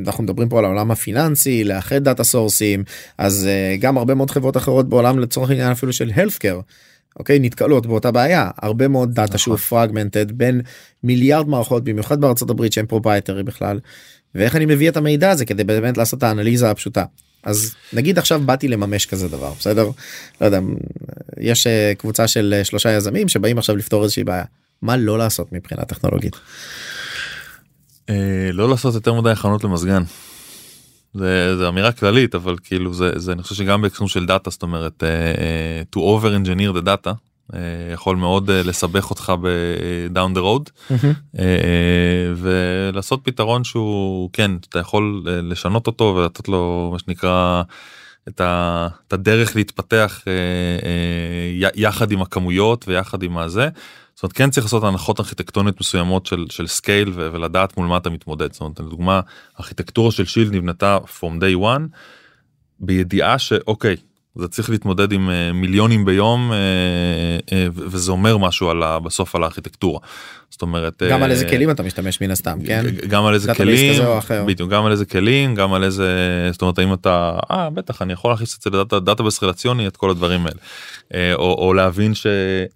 אנחנו 0.05 0.23
מדברים 0.23 0.49
פה 0.49 0.59
על 0.59 0.65
העולם 0.65 0.91
הפיננסי 0.91 1.63
לאחד 1.63 2.03
data 2.03 2.23
source 2.23 2.68
ים 2.68 2.83
אז 3.17 3.47
uh, 3.47 3.81
גם 3.81 3.97
הרבה 3.97 4.13
מאוד 4.13 4.31
חברות 4.31 4.57
אחרות 4.57 4.89
בעולם 4.89 5.19
לצורך 5.19 5.49
העניין 5.49 5.71
אפילו 5.71 5.93
של 5.93 6.11
healthcare 6.15 6.61
אוקיי? 7.19 7.39
נתקלות 7.39 7.85
באותה 7.85 8.11
בעיה. 8.11 8.49
הרבה 8.61 8.87
מאוד 8.87 9.13
דאטה 9.13 9.37
שהוא 9.37 9.57
fragmented 9.57 10.31
בין 10.31 10.61
מיליארד 11.03 11.47
מערכות 11.47 11.83
במיוחד 11.83 12.21
בארצות 12.21 12.49
הברית 12.49 12.73
שהם 12.73 12.85
proprietary 12.85 13.43
בכלל 13.43 13.79
ואיך 14.35 14.55
אני 14.55 14.65
מביא 14.65 14.89
את 14.89 14.97
המידע 14.97 15.31
הזה 15.31 15.45
כדי 15.45 15.63
באמת 15.63 15.97
לעשות 15.97 16.17
את 16.17 16.23
האנליזה 16.23 16.69
הפשוטה. 16.69 17.05
אז 17.43 17.75
נגיד 17.93 18.17
עכשיו 18.17 18.41
באתי 18.45 18.67
לממש 18.67 19.05
כזה 19.05 19.27
דבר 19.27 19.53
בסדר? 19.59 19.89
לא 20.41 20.45
יודע 20.45 20.59
יש 21.39 21.67
אה, 21.67 21.93
קבוצה 21.97 22.27
של 22.27 22.53
אה, 22.57 22.63
שלושה 22.63 22.91
יזמים 22.91 23.29
שבאים 23.29 23.57
עכשיו 23.57 23.75
לפתור 23.75 24.03
איזושהי 24.03 24.23
בעיה. 24.23 24.43
מה 24.81 24.97
לא 24.97 25.17
לעשות 25.17 25.51
מבחינה 25.51 25.85
טכנולוגית. 25.85 26.35
אה, 28.09 28.49
לא 28.53 28.69
לעשות 28.69 28.93
יותר 28.93 29.13
מדי 29.13 29.29
הכנות 29.29 29.63
למזגן. 29.63 30.03
זה, 31.13 31.57
זה 31.57 31.67
אמירה 31.67 31.91
כללית 31.91 32.35
אבל 32.35 32.55
כאילו 32.63 32.93
זה, 32.93 33.11
זה 33.15 33.31
אני 33.31 33.43
חושב 33.43 33.55
שגם 33.55 33.81
בהקשר 33.81 34.07
של 34.07 34.25
דאטה 34.25 34.49
זאת 34.49 34.61
אומרת 34.63 35.03
אה, 35.03 35.81
to 35.95 35.99
over 35.99 36.45
engineer 36.45 36.77
the 36.77 36.85
data 36.85 37.11
אה, 37.53 37.59
יכול 37.93 38.15
מאוד 38.15 38.49
אה, 38.49 38.63
לסבך 38.63 39.09
אותך 39.09 39.33
ב- 39.41 39.47
down 40.15 40.37
the 40.37 40.41
road. 40.41 40.91
אה, 40.91 40.95
אה, 41.39 42.33
ולעשות 42.37 43.19
פתרון 43.23 43.63
שהוא 43.63 44.29
כן 44.33 44.51
אתה 44.69 44.79
יכול 44.79 45.23
אה, 45.27 45.41
לשנות 45.41 45.87
אותו 45.87 46.13
ולתת 46.17 46.47
לו 46.47 46.89
מה 46.93 46.99
שנקרא 46.99 47.63
את, 48.27 48.41
ה, 48.41 48.87
את 49.07 49.13
הדרך 49.13 49.55
להתפתח 49.55 50.23
אה, 50.27 50.33
אה, 50.85 51.69
יחד 51.75 52.11
עם 52.11 52.21
הכמויות 52.21 52.87
ויחד 52.87 53.23
עם 53.23 53.37
הזה. 53.37 53.69
זאת 54.15 54.23
אומרת 54.23 54.33
כן 54.33 54.49
צריך 54.49 54.65
לעשות 54.65 54.83
הנחות 54.83 55.19
ארכיטקטוניות 55.19 55.79
מסוימות 55.79 56.25
של 56.25 56.45
של 56.49 56.67
scale 56.67 57.09
ו- 57.15 57.29
ולדעת 57.33 57.77
מול 57.77 57.87
מה 57.87 57.97
אתה 57.97 58.09
מתמודד 58.09 58.53
זאת 58.53 58.61
אומרת 58.61 58.79
לדוגמה 58.79 59.21
ארכיטקטורה 59.59 60.11
של 60.11 60.25
שילד 60.25 60.55
נבנתה 60.55 60.97
from 61.19 61.41
day 61.41 61.61
one 61.61 61.97
בידיעה 62.79 63.39
שאוקיי 63.39 63.95
זה 64.35 64.47
צריך 64.47 64.69
להתמודד 64.69 65.11
עם 65.11 65.29
אה, 65.29 65.53
מיליונים 65.53 66.05
ביום 66.05 66.51
אה, 66.51 66.57
אה, 67.51 67.67
וזה 67.73 68.11
אומר 68.11 68.37
משהו 68.37 68.69
על 68.69 68.83
ה- 68.83 68.99
בסוף 68.99 69.35
על 69.35 69.43
הארכיטקטורה. 69.43 69.99
זאת 70.49 70.61
אומרת 70.61 71.03
גם 71.11 71.23
על 71.23 71.31
איזה 71.31 71.45
כלים 71.49 71.69
אתה 71.69 71.83
משתמש 71.83 72.21
מן 72.21 72.31
הסתם, 72.31 72.59
כן? 72.65 72.85
גם 73.07 73.25
על 73.25 73.33
איזה 73.33 73.53
כלים. 73.53 74.01
בדיוק, 74.45 74.69
גם 74.69 74.85
על 74.85 74.91
איזה 74.91 75.05
כלים, 75.05 75.55
גם 75.55 75.73
על 75.73 75.83
איזה, 75.83 76.09
זאת 76.51 76.61
אומרת 76.61 76.79
האם 76.79 76.93
אתה, 76.93 77.39
אה 77.51 77.69
בטח 77.69 78.01
אני 78.01 78.13
יכול 78.13 78.31
להכניס 78.31 78.57
את 78.57 78.61
זה 78.61 78.69
לדאטה 78.69 78.99
database 78.99 79.43
רלציוני 79.43 79.87
את 79.87 79.97
כל 79.97 80.09
הדברים 80.09 80.45
האלה. 80.45 80.59
או, 81.35 81.53
או 81.53 81.73
להבין 81.73 82.13
ש... 82.13 82.27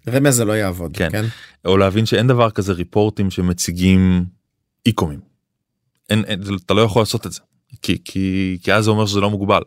רמז 0.08 0.34
זה 0.36 0.44
לא 0.44 0.52
יעבוד, 0.52 0.96
כן. 0.96 1.08
כן? 1.12 1.24
או 1.64 1.76
להבין 1.76 2.06
שאין 2.06 2.26
דבר 2.26 2.50
כזה 2.50 2.72
ריפורטים 2.72 3.30
שמציגים 3.30 4.24
איקומים. 4.86 5.20
אין, 6.10 6.24
אין, 6.26 6.40
אתה 6.66 6.74
לא 6.74 6.80
יכול 6.80 7.02
לעשות 7.02 7.26
את 7.26 7.32
זה. 7.32 7.40
כי, 7.82 7.98
כי, 8.04 8.58
כי 8.62 8.72
אז 8.72 8.84
זה 8.84 8.90
אומר 8.90 9.06
שזה 9.06 9.20
לא 9.20 9.30
מוגבל. 9.30 9.62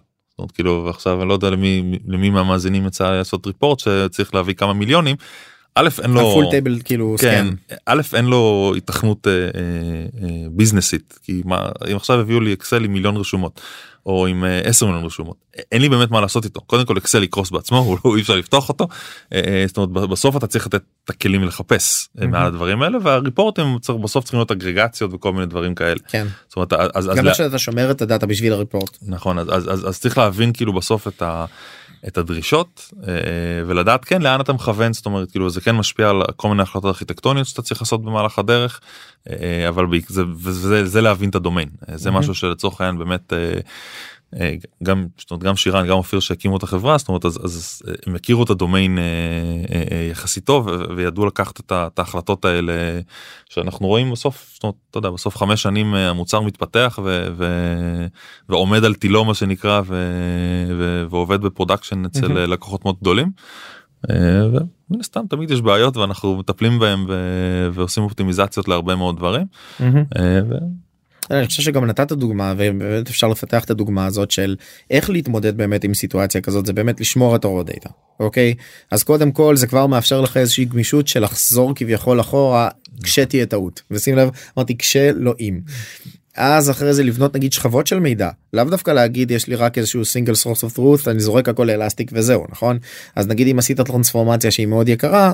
כאילו 0.54 0.84
ועכשיו 0.86 1.22
אני 1.22 1.30
לא 1.30 1.34
יודע 1.34 1.50
למי 1.50 2.00
למי 2.08 2.30
מהמאזינים 2.30 2.86
יצא 2.86 3.12
לעשות 3.12 3.48
ריפורט 3.48 3.80
שצריך 3.80 4.36
להביא 4.36 4.54
כמה 4.54 4.74
מיליונים. 4.74 5.16
א' 5.76 5.90
אין 6.04 6.12
לו 6.12 6.30
הפול 6.32 6.46
טייבל 6.50 6.80
כאילו 6.86 7.16
כן. 7.20 7.48
א' 7.86 8.02
אין 8.14 8.26
לו 8.26 8.74
התכנות 8.78 9.28
אה, 9.28 9.32
אה, 9.34 9.48
אה, 10.24 10.30
ביזנסית 10.52 11.20
כי 11.24 11.42
מה 11.46 11.70
אם 11.92 11.96
עכשיו 11.96 12.20
הביאו 12.20 12.40
לי 12.40 12.54
אקסל 12.54 12.84
עם 12.84 12.94
מיליון 12.94 13.18
רשומות 13.18 13.62
או 14.06 14.28
עם 14.28 14.44
אה, 14.44 14.60
10 14.64 14.86
מיליון 14.86 15.06
רשומות 15.06 15.36
אין 15.72 15.82
לי 15.82 15.90
באמת 15.90 16.12
מה 16.12 16.22
לעשות 16.22 16.46
איתו 16.46 16.62
קודם 16.62 16.86
כל 16.86 16.98
אקסל 16.98 17.24
יקרוס 17.24 17.52
בעצמו 17.52 17.78
הוא 17.80 17.98
לא 18.06 18.16
אי 18.16 18.22
אפשר 18.22 18.36
לפתוח 18.36 18.70
אותו 18.70 18.88
אה, 19.34 19.42
אה, 19.48 19.64
זאת 19.68 19.78
אומרת 19.78 20.10
בסוף 20.10 20.38
אתה 20.38 20.48
צריך 20.48 20.66
לתת 20.68 20.82
את 21.06 21.10
הכלים 21.10 21.44
לחפש 21.44 22.08
אה, 22.22 22.28
מעל 22.28 22.46
הדברים 22.48 22.82
האלה 22.82 22.98
והריפורטים 23.04 23.80
צריך 23.82 23.98
בסוף 24.00 24.24
צריכים 24.24 24.40
להיות 24.40 24.52
אגרגציות 24.52 25.14
וכל 25.14 25.34
מיני 25.34 25.46
דברים 25.46 25.76
כאלה 25.76 26.00
כן. 26.08 26.28
זאת 26.48 26.56
אומרת 26.56 26.74
אז, 26.74 27.10
אז, 27.10 27.16
גם 27.18 27.24
לה- 27.26 27.30
איך 27.32 27.38
שאתה 27.38 27.58
שומר 27.60 27.92
את 27.92 28.02
הדאטה 28.02 28.26
בשביל 28.26 28.54
הריפורט. 28.54 28.98
נכון 29.08 29.40
אז, 29.40 29.48
אז, 29.52 29.70
אז, 29.74 29.88
אז 29.88 30.00
צריך 30.00 30.18
להבין 30.18 30.54
כאילו 30.54 30.74
בסוף 30.74 31.08
את, 31.08 31.22
ה, 31.22 31.46
את 32.08 32.18
הדרישות 32.18 32.92
אה, 33.08 33.14
ולדעת 33.68 34.06
כן 34.06 34.22
לאן 34.22 34.42
אתה 34.42 34.54
מכוון 34.54 34.94
זאת 34.94 35.06
אומרת 35.06 35.32
כאילו 35.32 35.50
זה 35.50 35.62
כן 35.62 35.76
משפיע 35.76 36.10
על 36.10 36.22
כל 36.36 36.50
מיני 36.50 36.62
החלטות 36.62 36.86
ארכיטקטוניות 36.86 37.48
שאתה 37.48 37.62
צריך 37.62 37.82
לעשות 37.82 38.04
במהלך 38.04 38.40
הדרך 38.40 38.82
אה, 39.30 39.70
אבל 39.70 39.86
זה, 40.08 40.24
וזה, 40.36 40.86
זה 40.86 41.02
להבין 41.02 41.30
את 41.30 41.36
הדומיין 41.36 41.70
אה, 41.90 41.98
זה 41.98 42.12
משהו 42.12 42.36
שלצורך 42.36 42.82
העניין 42.82 43.00
באמת. 43.00 43.34
אה, 44.40 44.56
גם 44.84 45.08
זאת 45.18 45.32
אומרת, 45.32 45.44
גם 45.44 45.56
שירן 45.56 45.88
גם 45.88 45.98
אופיר 45.98 46.20
שהקימו 46.20 46.58
את 46.58 46.64
החברה 46.64 46.98
זאת 46.98 47.08
אומרת 47.08 47.26
אז, 47.26 47.46
אז 47.46 47.82
אה, 47.88 47.94
הם 48.08 48.16
הכירו 48.16 48.44
את 48.44 48.50
הדומיין 48.50 48.98
אה, 48.98 50.08
יחסית 50.12 50.46
טוב 50.46 50.68
וידעו 50.98 51.26
לקחת 51.26 51.60
את, 51.60 52.00
ההחלטות 52.00 52.46
האלה 52.46 52.74
שאנחנו 53.50 53.88
רואים 53.88 54.12
בסוף 54.12 54.52
זאת 54.54 54.64
אומרת, 54.64 54.76
אתה 54.90 54.98
יודע 54.98 55.10
בסוף 55.10 55.38
חמש 55.38 55.62
שנים 55.62 55.94
המוצר 55.94 56.42
מתפתח 56.42 57.00
ו, 57.04 57.28
ו, 57.38 57.46
ועומד 58.50 58.84
על 58.84 58.94
תילו 58.94 59.26
מה 59.26 59.34
שנקרא 59.34 59.82
ו, 59.86 59.96
ו, 60.80 61.06
ועובד 61.10 61.42
ב 61.42 61.47
production 61.47 62.06
אצל. 62.06 62.38
אה, 62.38 62.46
לקוחות 62.46 62.86
מאוד 62.86 62.96
גדולים. 63.02 63.32
ומן 64.10 65.00
הסתם 65.00 65.26
תמיד 65.30 65.52
יש 65.52 65.62
בעיות 65.62 65.98
ואנחנו 65.98 66.38
מטפלים 66.38 66.80
בהם 66.80 67.06
ו- 67.08 67.70
ועושים 67.74 68.04
אופטימיזציות 68.04 68.68
להרבה 68.68 68.96
מאוד 68.96 69.18
דברים. 69.18 69.46
אה, 70.18 70.40
ו- 70.50 70.56
אני 71.32 71.48
חושב 71.48 71.64
שגם 71.64 71.86
נתת 71.86 72.12
דוגמה 72.12 72.54
ובאמת 72.58 73.10
אפשר 73.10 73.28
לפתח 73.28 73.64
את 73.64 73.70
הדוגמה 73.70 74.06
הזאת 74.06 74.32
של 74.32 74.56
איך 74.90 75.10
להתמודד 75.10 75.58
באמת 75.58 75.84
עם 75.84 75.94
סיטואציה 75.94 76.42
כזאת 76.42 76.66
זה 76.66 76.74
באמת 76.74 77.02
לשמור 77.02 77.36
את 77.36 77.46
ה-raw 77.46 77.90
אוקיי? 78.20 78.54
אז 78.92 79.04
קודם 79.04 79.32
כל 79.32 79.58
זה 79.58 79.68
כבר 79.68 79.88
מאפשר 79.88 80.22
לך 80.22 80.38
איזושהי 80.38 80.66
גמישות 80.66 81.08
של 81.08 81.24
לחזור 81.24 81.76
כביכול 81.76 82.22
אחורה 82.22 82.70
כשתהיה 83.04 83.46
טעות. 83.46 83.82
ושים 83.92 84.16
לב 84.16 84.30
אמרתי 84.58 84.78
כשלא 84.78 85.34
אם. 85.40 85.60
אז 86.36 86.70
אחרי 86.70 86.94
זה 86.94 87.04
לבנות 87.04 87.36
נגיד 87.36 87.54
שכבות 87.54 87.88
של 87.88 88.00
מידע. 88.00 88.30
לאו 88.54 88.64
דווקא 88.64 88.92
להגיד 88.92 89.32
יש 89.32 89.48
לי 89.48 89.56
רק 89.56 89.78
איזשהו 89.78 90.06
single 90.06 90.36
source 90.36 90.64
of 90.64 90.80
truth 90.80 91.10
אני 91.10 91.20
זורק 91.20 91.50
הכל 91.50 91.64
לאלסטיק 91.64 92.12
וזהו 92.14 92.46
נכון? 92.50 92.78
אז 93.16 93.28
נגיד 93.28 93.48
אם 93.48 93.60
עשית 93.60 93.82
טרנספורמציה 93.82 94.52
שהיא 94.52 94.68
מאוד 94.68 94.90
יקרה 94.90 95.34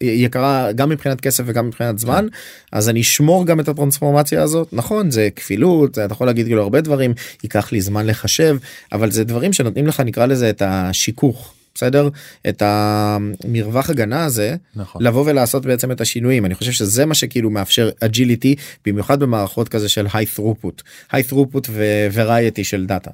יקרה 0.00 0.72
גם 0.72 0.88
מבחינת 0.88 1.20
כסף 1.20 1.44
וגם 1.46 1.66
מבחינת 1.66 1.98
זמן. 1.98 2.26
אז 2.72 2.88
אני 2.88 3.00
אשמור 3.00 3.46
גם 3.46 3.60
את 3.60 3.68
הטרנספורמציה 3.68 4.42
הזאת. 4.42 4.68
נכון 4.72 5.10
זה 5.10 5.28
כפילות 5.36 5.98
אתה 5.98 6.12
יכול 6.14 6.26
להגיד 6.26 6.46
כאילו 6.46 6.62
הרבה 6.62 6.80
דברים 6.80 7.14
ייקח 7.42 7.72
לי 7.72 7.80
זמן 7.80 8.06
לחשב 8.06 8.56
אבל 8.92 9.10
זה 9.10 9.24
דברים 9.24 9.52
שנותנים 9.52 9.86
לך 9.86 10.00
נקרא 10.00 10.26
לזה 10.26 10.50
את 10.50 10.62
השיכוך 10.66 11.54
בסדר? 11.74 12.08
את 12.48 12.62
המרווח 12.66 13.90
הגנה 13.90 14.24
הזה 14.24 14.56
נכון. 14.76 15.02
לבוא 15.02 15.24
ולעשות 15.26 15.66
בעצם 15.66 15.92
את 15.92 16.00
השינויים. 16.00 16.44
אני 16.44 16.54
חושב 16.54 16.72
שזה 16.72 17.06
מה 17.06 17.14
שכאילו 17.14 17.50
מאפשר 17.50 17.90
agility 18.00 18.54
במיוחד 18.86 19.20
במערכות 19.20 19.68
כזה 19.68 19.88
של 19.88 20.06
high 20.12 20.26
throughput. 20.36 20.82
high 21.12 21.22
throughput 21.30 21.68
ו-variety 21.70 22.64
של 22.64 22.86
דאטה 22.86 23.10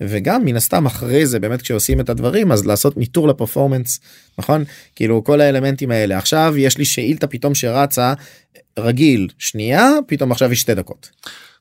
וגם 0.00 0.44
מן 0.44 0.56
הסתם 0.56 0.86
אחרי 0.86 1.26
זה 1.26 1.40
באמת 1.40 1.62
כשעושים 1.62 2.00
את 2.00 2.08
הדברים 2.08 2.52
אז 2.52 2.66
לעשות 2.66 2.96
ניטור 2.96 3.28
ל 3.28 3.34
performance 3.34 4.00
נכון? 4.38 4.64
כאילו 4.96 5.24
כל 5.24 5.40
האלמנטים 5.40 5.90
האלה. 5.90 6.18
עכשיו 6.18 6.54
יש 6.56 6.78
לי 6.78 6.84
שאילתה 6.84 7.26
פתאום 7.26 7.54
שרצה 7.54 8.14
רגיל 8.78 9.28
שנייה 9.38 9.90
פתאום 10.06 10.32
עכשיו 10.32 10.52
יש 10.52 10.60
שתי 10.60 10.74
דקות. 10.74 11.10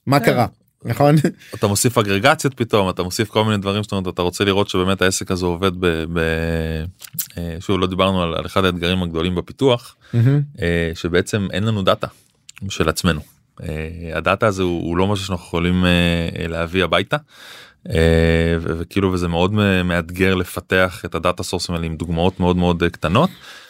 מה 0.05 0.19
כן. 0.19 0.25
קרה 0.25 0.45
נכון 0.86 1.15
אתה 1.53 1.67
מוסיף 1.67 1.97
אגרגציות 1.97 2.53
פתאום 2.53 2.89
אתה 2.89 3.03
מוסיף 3.03 3.29
כל 3.29 3.43
מיני 3.43 3.57
דברים 3.57 3.83
זאת 3.83 3.91
אומרת 3.91 4.13
אתה 4.13 4.21
רוצה 4.21 4.43
לראות 4.43 4.69
שבאמת 4.69 5.01
העסק 5.01 5.31
הזה 5.31 5.45
עובד 5.45 5.71
ב... 5.79 5.86
ב 6.13 6.19
אה, 7.38 7.55
שוב 7.59 7.79
לא 7.79 7.88
דיברנו 7.88 8.23
על, 8.23 8.33
על 8.33 8.45
אחד 8.45 8.65
האתגרים 8.65 9.03
הגדולים 9.03 9.36
בפיתוח 9.36 9.95
אה, 10.61 10.91
שבעצם 10.93 11.47
אין 11.51 11.63
לנו 11.63 11.81
דאטה 11.81 12.07
של 12.69 12.89
עצמנו. 12.89 13.21
אה, 13.63 13.67
הדאטה 14.13 14.47
הזה 14.47 14.63
הוא, 14.63 14.81
הוא 14.81 14.97
לא 14.97 15.07
משהו 15.07 15.25
שאנחנו 15.25 15.45
יכולים 15.45 15.86
להביא 16.49 16.83
הביתה. 16.83 17.17
וכאילו 18.61 19.13
וזה 19.13 19.27
מאוד 19.27 19.53
מאתגר 19.86 20.36
לפתח 20.36 21.01
את 21.05 21.15
הדאטה 21.15 21.43
סורסים 21.43 21.75
האלה 21.75 21.86
עם 21.86 21.95
דוגמאות 21.95 22.39
מאוד 22.39 22.57
מאוד 22.57 22.83
קטנות 22.91 23.29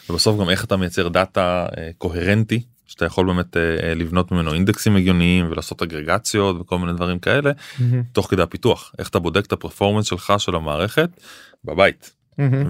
ובסוף 0.09 0.39
גם 0.39 0.49
איך 0.49 0.63
אתה 0.63 0.78
מייצר 0.78 1.07
דאטה 1.07 1.66
קוהרנטי 1.97 2.63
שאתה 2.96 3.06
יכול 3.06 3.28
באמת 3.28 3.58
אה, 3.58 3.62
אה, 3.89 3.93
לבנות 3.93 4.32
ממנו 4.32 4.54
אינדקסים 4.54 4.96
הגיוניים 4.96 5.48
ולעשות 5.52 5.82
אגרגציות 5.82 6.58
וכל 6.60 6.80
מיני 6.80 6.93
דברים 6.93 7.20
כאלה 7.20 7.52
תוך 8.12 8.28
כדי 8.30 8.41
הפיתוח. 8.41 8.91
איך 9.00 9.10
אתה 9.10 9.20
בודק 9.20 9.46
את 9.46 9.52
ה 9.51 9.56
performance 9.56 10.06
שלך 10.06 10.34
של 10.38 10.56
המערכת 10.56 11.10
בבית. 11.66 12.12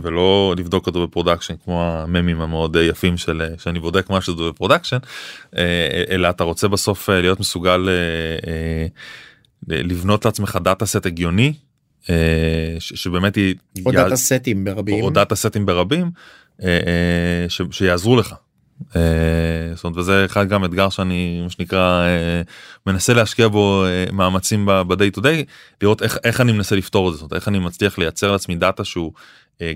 ולא 0.03 0.53
לבדוק 0.57 0.87
אותו 0.87 1.07
ב 1.07 1.11
production 1.11 1.53
כמו 1.65 1.83
הממים 1.83 2.41
המאוד 2.41 2.75
יפים 2.75 3.17
של 3.17 3.41
אה, 3.41 3.57
שאני 3.57 3.79
בודק 3.79 4.09
משהו 4.09 4.35
ב 4.35 4.41
production 4.41 4.97
אה, 5.57 5.63
אלא 6.09 6.29
אתה 6.29 6.43
רוצה 6.43 6.67
בסוף 6.67 7.09
אה, 7.09 7.21
להיות 7.21 7.39
מסוגל 7.39 7.89
אה, 7.89 7.93
אה, 8.51 8.87
לבנות 9.83 10.25
לעצמך 10.25 10.59
data 10.63 10.85
set 10.85 11.05
הגיוני 11.05 11.53
אה, 12.09 12.15
ש- 12.79 12.93
שבאמת 12.93 13.35
היא 13.35 13.55
או 13.85 13.91
דאטה 13.91 14.15
סטים 14.15 14.63
ברבים. 14.65 15.03
או 15.03 15.09
דאטה 15.09 15.35
סטים 15.35 15.65
ברבים 15.65 16.11
אה, 16.63 16.67
אה, 16.67 17.49
ש- 17.49 17.61
שיעזרו 17.71 18.15
לך. 18.15 18.35
אה, 18.95 19.01
זאת 19.75 19.83
אומרת 19.83 19.97
וזה 19.97 20.25
אחד 20.25 20.47
גם 20.47 20.65
אתגר 20.65 20.89
שאני 20.89 21.41
מה 21.43 21.49
שנקרא 21.49 22.01
אה, 22.01 22.41
מנסה 22.87 23.13
להשקיע 23.13 23.47
בו 23.47 23.85
אה, 23.85 24.05
מאמצים 24.11 24.65
ב-day 24.65 25.17
to 25.17 25.21
day 25.21 25.43
לראות 25.81 26.03
איך 26.03 26.17
איך 26.23 26.41
אני 26.41 26.51
מנסה 26.51 26.75
לפתור 26.75 27.07
את 27.07 27.13
זה 27.13 27.19
זאת 27.19 27.31
אומרת, 27.31 27.33
איך 27.33 27.47
אני 27.47 27.59
מצליח 27.59 27.97
לייצר 27.97 28.31
לעצמי 28.31 28.55
דאטה 28.55 28.83
שהוא 28.83 29.11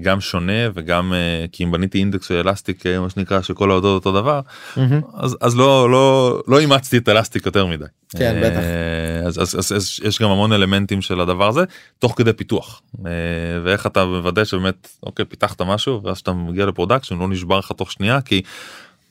גם 0.02 0.22
שונה 0.22 0.70
וגם 0.74 1.14
כי 1.52 1.64
אם 1.64 1.72
בניתי 1.72 1.98
אינדקס 1.98 2.28
של 2.28 2.48
אלסטיק 2.48 2.86
מה 2.86 3.10
שנקרא 3.10 3.42
שכל 3.42 3.72
ההודעות 3.72 4.06
אותו 4.06 4.22
דבר 4.22 4.42
מהמם. 4.78 5.02
אז 5.18 5.38
אז 5.42 5.56
לא 5.58 5.92
לא 5.92 6.40
לא 6.48 6.60
אימצתי 6.60 6.98
את 6.98 7.10
אלסטיק 7.10 7.46
יותר 7.46 7.66
מדי. 7.66 7.86
כן, 8.18 8.42
בטח. 8.44 8.60
אז, 9.28 9.42
אז, 9.42 9.60
אז, 9.60 9.72
אז 9.76 10.00
יש 10.04 10.22
גם 10.22 10.30
המון 10.30 10.54
אלמנטים 10.54 11.02
של 11.02 11.22
הדבר 11.22 11.48
הזה 11.48 11.64
תוך 12.00 12.14
כדי 12.18 12.34
פיתוח 12.34 12.82
ואיך 13.64 13.88
אתה 13.88 14.06
מוודא 14.06 14.44
שבאמת 14.44 14.90
אוקיי 15.04 15.26
פיתחת 15.26 15.62
משהו 15.62 16.04
ואז 16.04 16.18
שאתה 16.18 16.34
מגיע 16.34 16.66
ל 16.66 16.71
production 16.71 17.18
לא 17.20 17.28
נשבר 17.28 17.60
לך 17.60 17.72
תוך 17.72 17.92
שנייה 17.92 18.22
כי. 18.22 18.42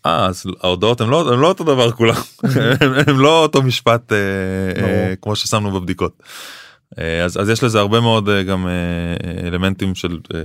אה, 0.08 0.26
אז 0.26 0.44
ההודעות 0.62 1.00
הן 1.00 1.08
לא, 1.08 1.32
הן 1.32 1.38
לא 1.38 1.48
אותו 1.48 1.64
דבר 1.64 1.92
כולם 1.92 2.14
הם 3.06 3.20
לא 3.20 3.42
אותו 3.42 3.62
משפט 3.62 4.12
אה, 4.12 4.16
אה. 4.82 5.14
כמו 5.22 5.36
ששמנו 5.36 5.70
בבדיקות. 5.70 6.22
אה, 6.98 7.24
אז, 7.24 7.40
אז 7.40 7.48
יש 7.48 7.62
לזה 7.62 7.78
הרבה 7.78 8.00
מאוד 8.00 8.28
אה, 8.28 8.42
גם 8.42 8.66
אה, 8.66 9.48
אלמנטים 9.48 9.94
של 9.94 10.18
אה, 10.34 10.40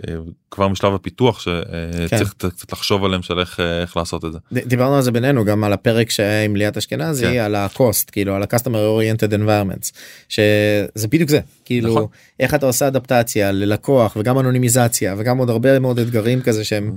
כבר 0.51 0.67
משלב 0.67 0.93
הפיתוח 0.93 1.43
כן. 1.43 2.07
שצריך 2.07 2.33
קצת 2.33 2.71
לחשוב 2.71 3.05
עליהם 3.05 3.21
של 3.21 3.39
איך, 3.39 3.59
אה, 3.59 3.81
איך 3.81 3.97
לעשות 3.97 4.25
את 4.25 4.31
זה. 4.31 4.37
דיברנו 4.51 4.95
על 4.95 5.01
זה 5.01 5.11
בינינו 5.11 5.45
גם 5.45 5.63
על 5.63 5.73
הפרק 5.73 6.09
שהיה 6.09 6.45
עם 6.45 6.55
ליאת 6.55 6.77
אשכנזי 6.77 7.25
כן. 7.25 7.37
על 7.37 7.55
ה-cost 7.55 8.11
כאילו 8.11 8.35
על 8.35 8.43
ה-customer 8.43 8.67
oriented 8.67 9.31
environments 9.31 9.91
שזה 10.29 11.07
בדיוק 11.09 11.29
זה 11.29 11.39
כאילו 11.65 11.89
נכון. 11.89 12.05
איך 12.39 12.53
אתה 12.53 12.65
עושה 12.65 12.87
אדפטציה 12.87 13.51
ללקוח 13.51 14.15
וגם 14.19 14.39
אנונימיזציה 14.39 15.15
וגם 15.17 15.37
עוד 15.37 15.49
הרבה 15.49 15.79
מאוד 15.79 15.99
אתגרים 15.99 16.41
כזה 16.41 16.63
שהם 16.63 16.95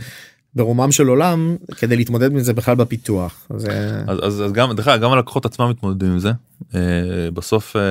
ברומם 0.57 0.92
של 0.92 1.07
עולם 1.09 1.57
כדי 1.78 1.96
להתמודד 1.96 2.32
עם 2.32 2.38
זה 2.40 2.52
בכלל 2.52 2.74
בפיתוח 2.74 3.46
זה 3.57 4.02
אז, 4.09 4.18
אז, 4.22 4.42
אז 4.44 4.52
גם 4.52 4.72
דרך 4.72 4.88
אגב 4.88 5.02
גם 5.02 5.12
הלקוחות 5.12 5.46
עצמם 5.46 5.70
מתמודדים 5.70 6.11
עם 6.12 6.18
זה 6.18 6.32
אה, 6.74 6.80
בסוף 7.34 7.76
אה, 7.76 7.82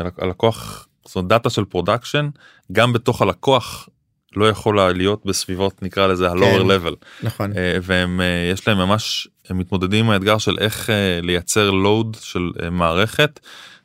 הלק- 0.00 0.22
הלקוח 0.22 0.88
זאת 1.06 1.16
אומרת 1.16 1.28
דאטה 1.28 1.50
של 1.50 1.64
production 1.64 2.28
גם 2.72 2.92
בתוך 2.92 3.22
הלקוח 3.22 3.88
לא 4.36 4.48
יכולה 4.48 4.92
להיות 4.92 5.26
בסביבות 5.26 5.82
נקרא 5.82 6.06
לזה 6.06 6.30
ה-lower 6.30 6.58
כן. 6.62 6.66
level 6.86 6.94
נכון 7.22 7.52
אה, 7.56 7.78
והם 7.82 8.20
אה, 8.20 8.50
יש 8.52 8.68
להם 8.68 8.78
ממש 8.78 9.28
הם 9.48 9.58
מתמודדים 9.58 10.04
עם 10.04 10.10
האתגר 10.10 10.38
של 10.38 10.56
איך 10.58 10.90
אה, 10.90 11.20
לייצר 11.22 11.70
load 11.70 12.16
של 12.20 12.50
אה, 12.62 12.70
מערכת 12.70 13.40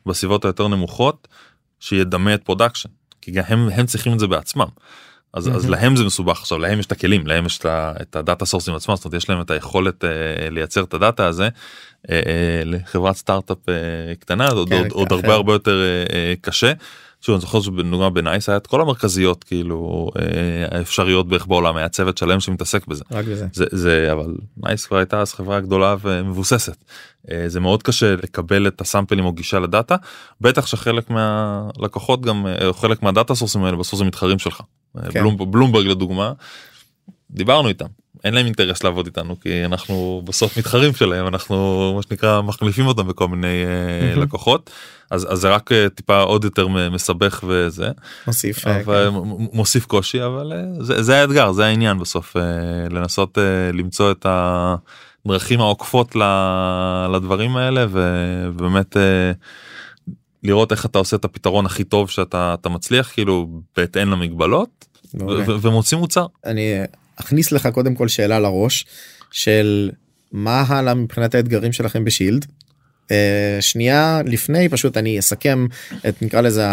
בסביבות 0.06 0.44
היותר 0.44 0.68
נמוכות 0.68 1.28
שידמה 1.80 2.34
את 2.34 2.42
production 2.44 2.88
כי 3.20 3.30
גם 3.30 3.42
הם, 3.46 3.68
הם 3.68 3.86
צריכים 3.86 4.12
את 4.12 4.18
זה 4.18 4.26
בעצמם. 4.26 4.66
אז, 5.34 5.48
אז. 5.48 5.70
להם 5.70 5.96
זה 5.96 6.04
מסובך 6.04 6.40
עכשיו 6.40 6.58
להם 6.58 6.78
יש 6.78 6.86
את 6.86 6.92
הכלים 6.92 7.26
להם 7.26 7.46
יש 7.46 7.60
את 7.66 8.16
הדאטה 8.16 8.44
סורסים 8.44 8.74
עצמם 8.74 8.96
זאת 8.96 9.04
אומרת 9.04 9.16
יש 9.16 9.28
להם 9.30 9.40
את 9.40 9.50
היכולת 9.50 10.04
אה, 10.04 10.10
לייצר 10.50 10.82
את 10.84 10.94
הדאטה 10.94 11.26
הזה. 11.26 11.48
אה, 12.10 12.20
אה, 12.26 12.62
לחברת 12.64 13.16
סטארט-אפ 13.16 13.68
אה, 13.68 13.74
קטנה 14.20 14.46
זה 14.46 14.54
כן, 14.68 14.76
עוד, 14.76 14.92
עוד. 14.92 15.12
הרבה 15.12 15.34
הרבה 15.34 15.52
יותר 15.52 15.82
אה, 15.82 16.16
אה, 16.16 16.34
קשה. 16.40 16.72
שוב, 17.22 17.34
אני 17.34 17.40
זוכר 17.40 17.60
שבדוגמה 17.60 18.10
בנייס 18.10 18.48
היה 18.48 18.56
את 18.56 18.66
כל 18.66 18.80
המרכזיות 18.80 19.44
כאילו 19.44 20.10
אה, 20.18 20.78
האפשריות 20.78 21.28
בערך 21.28 21.46
בעולם 21.46 21.76
היה 21.76 21.88
צוות 21.88 22.18
שלם 22.18 22.40
שמתעסק 22.40 22.86
בזה. 22.86 23.04
רק 23.10 23.24
בזה. 23.24 23.46
זה 23.52 23.64
זה 23.70 24.08
אבל 24.12 24.34
נייס 24.56 24.86
כבר 24.86 24.96
הייתה 24.96 25.20
אז 25.20 25.34
חברה 25.34 25.60
גדולה 25.60 25.96
ומבוססת. 26.00 26.84
אה, 27.30 27.44
זה 27.46 27.60
מאוד 27.60 27.82
קשה 27.82 28.14
לקבל 28.16 28.66
את 28.66 28.80
ה 28.80 28.86
samples 28.86 29.24
או 29.24 29.32
גישה 29.32 29.58
ל 29.58 29.66
data 29.66 29.96
בטח 30.40 30.66
שחלק 30.66 31.10
מהלקוחות 31.10 32.22
גם 32.22 32.46
אה, 32.46 32.72
חלק 32.72 33.02
מה 33.02 33.13
data 33.13 33.34
source 33.34 33.57
ים 33.57 33.64
האלה 33.64 33.76
בסוף 33.76 33.98
זה 33.98 34.04
מתחרים 34.04 34.38
שלך. 34.38 34.60
כן. 35.10 35.20
בלומ, 35.20 35.52
בלומברג 35.52 35.86
לדוגמה. 35.86 36.32
דיברנו 37.32 37.68
איתם 37.68 37.86
אין 38.24 38.34
להם 38.34 38.46
אינטרס 38.46 38.84
לעבוד 38.84 39.06
איתנו 39.06 39.40
כי 39.40 39.64
אנחנו 39.64 40.22
בסוף 40.24 40.58
מתחרים 40.58 40.94
שלהם 40.94 41.26
אנחנו 41.26 41.92
מה 41.96 42.02
שנקרא 42.02 42.40
מחליפים 42.40 42.86
אותם 42.86 43.08
בכל 43.08 43.28
מיני 43.28 43.64
מהמם. 44.02 44.22
לקוחות 44.22 44.70
אז 45.10 45.32
אז 45.32 45.38
זה 45.38 45.50
רק 45.50 45.72
אה, 45.72 45.88
טיפה 45.88 46.20
עוד 46.20 46.44
יותר 46.44 46.68
מסבך 46.68 47.44
וזה 47.46 47.88
מוסיף. 48.26 48.66
אה, 48.66 48.80
אבל 48.80 49.10
כן. 49.10 49.16
מוסיף 49.52 49.86
קושי 49.86 50.24
אבל 50.26 50.52
זה, 50.80 51.02
זה 51.02 51.20
האתגר 51.20 51.52
זה 51.52 51.64
העניין 51.64 51.98
בסוף 51.98 52.36
לנסות 52.90 53.38
למצוא 53.72 54.12
את 54.12 54.26
הדרכים 55.26 55.60
העוקפות 55.60 56.16
לדברים 57.14 57.56
האלה 57.56 57.86
ובאמת 57.90 58.96
לראות 60.42 60.72
איך 60.72 60.86
אתה 60.86 60.98
עושה 60.98 61.16
את 61.16 61.24
הפתרון 61.24 61.66
הכי 61.66 61.84
טוב 61.84 62.10
שאתה 62.10 62.54
אתה 62.60 62.68
מצליח 62.68 63.12
כאילו 63.12 63.48
בהתאם 63.76 64.10
למגבלות 64.10 64.86
ו- 65.14 65.18
מעולה. 65.18 65.44
ו- 65.46 65.56
ומוציא 65.62 65.98
מוצר. 65.98 66.26
אני 66.46 66.82
אכניס 67.16 67.52
לך 67.52 67.66
קודם 67.66 67.94
כל 67.94 68.08
שאלה 68.08 68.40
לראש 68.40 68.86
של 69.30 69.90
מה 70.32 70.64
הלאה 70.68 70.94
מבחינת 70.94 71.34
האתגרים 71.34 71.72
שלכם 71.72 72.04
בשילד. 72.04 72.46
אה, 73.10 73.56
שנייה 73.60 74.20
לפני 74.26 74.68
פשוט 74.68 74.96
אני 74.96 75.18
אסכם 75.18 75.66
את 76.08 76.22
נקרא 76.22 76.40
לזה 76.40 76.66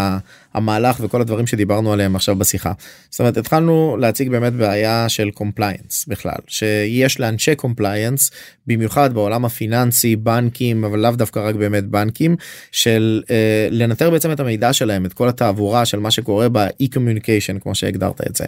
המהלך 0.53 0.97
וכל 0.99 1.21
הדברים 1.21 1.47
שדיברנו 1.47 1.93
עליהם 1.93 2.15
עכשיו 2.15 2.35
בשיחה. 2.35 2.71
זאת 3.09 3.19
אומרת 3.19 3.37
התחלנו 3.37 3.97
להציג 3.99 4.29
באמת 4.29 4.53
בעיה 4.53 5.09
של 5.09 5.31
compliance 5.31 6.05
בכלל 6.07 6.37
שיש 6.47 7.19
לאנשי 7.19 7.55
compliance 7.55 8.31
במיוחד 8.67 9.13
בעולם 9.13 9.45
הפיננסי 9.45 10.15
בנקים 10.15 10.83
אבל 10.83 10.99
לאו 10.99 11.11
דווקא 11.11 11.39
רק 11.39 11.55
באמת 11.55 11.85
בנקים 11.85 12.35
של 12.71 13.21
אה, 13.29 13.67
לנטר 13.71 14.09
בעצם 14.09 14.31
את 14.31 14.39
המידע 14.39 14.73
שלהם 14.73 15.05
את 15.05 15.13
כל 15.13 15.29
התעבורה 15.29 15.85
של 15.85 15.99
מה 15.99 16.11
שקורה 16.11 16.49
ב-e-communication 16.49 17.59
כמו 17.61 17.75
שהגדרת 17.75 18.21
את 18.27 18.35
זה. 18.35 18.45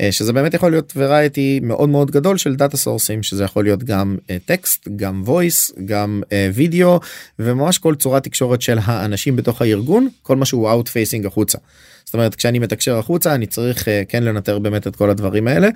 אה, 0.00 0.12
שזה 0.12 0.32
באמת 0.32 0.54
יכול 0.54 0.70
להיות 0.70 0.92
variety 0.96 1.60
מאוד 1.62 1.88
מאוד 1.88 2.10
גדול 2.10 2.38
של 2.38 2.56
data 2.56 2.76
source 2.76 3.10
ים 3.10 3.22
שזה 3.22 3.44
יכול 3.44 3.64
להיות 3.64 3.84
גם 3.84 4.16
טקסט 4.44 4.88
גם 4.96 5.24
voice 5.26 5.80
גם 5.84 6.22
וידאו 6.54 7.00
וממש 7.38 7.78
כל 7.78 7.94
צורת 7.94 8.24
תקשורת 8.24 8.62
של 8.62 8.78
האנשים 8.82 9.36
בתוך 9.36 9.62
הארגון 9.62 10.08
כל 10.22 10.36
מה 10.36 10.44
שהוא 10.44 10.70
out 10.70 10.86
facing 10.86 11.26
החוצה. 11.26 11.58
זאת 12.06 12.14
אומרת 12.14 12.34
כשאני 12.34 12.58
מתקשר 12.58 12.98
החוצה 12.98 13.34
אני 13.34 13.46
צריך 13.46 13.88
אה, 13.88 14.02
כן 14.08 14.22
לנטר 14.22 14.58
באמת 14.58 14.86
את 14.86 14.96
כל 14.96 15.10
הדברים 15.10 15.48
האלה. 15.48 15.68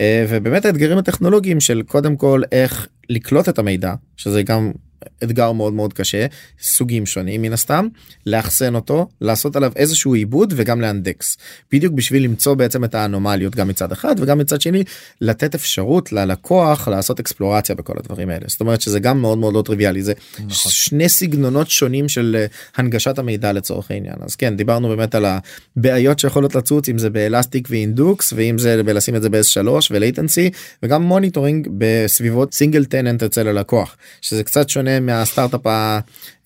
אה, 0.00 0.26
ובאמת 0.28 0.64
האתגרים 0.64 0.98
הטכנולוגיים 0.98 1.60
של 1.60 1.82
קודם 1.86 2.16
כל 2.16 2.42
איך 2.52 2.86
לקלוט 3.08 3.48
את 3.48 3.58
המידע 3.58 3.94
שזה 4.16 4.42
גם 4.42 4.72
אתגר 5.22 5.52
מאוד 5.52 5.72
מאוד 5.72 5.92
קשה 5.92 6.26
סוגים 6.60 7.06
שונים 7.06 7.42
מן 7.42 7.52
הסתם 7.52 7.86
לאחסן 8.26 8.74
אותו 8.74 9.08
לעשות 9.20 9.56
עליו 9.56 9.72
איזשהו 9.76 10.14
עיבוד 10.14 10.54
וגם 10.56 10.80
לאנדקס. 10.80 11.36
בדיוק 11.72 11.92
בשביל 11.92 12.24
למצוא 12.24 12.54
בעצם 12.54 12.84
את 12.84 12.94
האנומליות 12.94 13.56
גם 13.56 13.68
מצד 13.68 13.92
אחד 13.92 14.14
וגם 14.18 14.38
מצד 14.38 14.60
שני 14.60 14.84
לתת 15.20 15.54
אפשרות 15.54 16.12
ללקוח 16.12 16.88
לעשות 16.88 17.20
אקספלורציה 17.20 17.74
בכל 17.74 17.94
הדברים 17.98 18.28
האלה. 18.30 18.44
זאת 18.46 18.60
אומרת 18.60 18.80
שזה 18.80 19.00
גם 19.00 19.20
מאוד 19.20 19.38
מאוד 19.38 19.54
לא 19.54 19.62
טריוויאלי 19.62 20.02
זה 20.02 20.12
נכון. 20.34 20.48
שני 20.72 21.08
סגנונות 21.08 21.70
שונים 21.70 22.08
של 22.08 22.36
אה, 22.38 22.46
הנגשת 22.76 23.18
המידע 23.18 23.52
לצורך 23.52 23.90
העניין. 23.90 24.16
אז 24.20 24.36
כן 24.36 24.56
דיברנו 24.56 24.88
באמת 24.88 25.14
על 25.14 25.26
הבעיות 25.26 26.18
שיכולות 26.18 26.54
לצוץ 26.54 26.88
אם 26.88 26.98
זה 26.98 27.10
באלסטיק 27.10 27.68
ואינדוקס 27.70 28.32
ואם 28.36 28.58
זה 28.58 28.82
בלשים 28.82 29.16
את 29.16 29.22
זה 29.22 29.28
ב-S3 29.30 29.68
ו 29.90 29.97
latency 29.97 30.50
וגם 30.82 31.02
monitoring 31.02 31.68
בסביבות 31.78 32.54
single 32.54 32.84
tenant 32.84 33.22
אצל 33.22 33.48
הלקוח 33.48 33.96
שזה 34.20 34.44
קצת 34.44 34.68
שונה 34.68 34.85
מהסטארט-אפ 35.00 35.60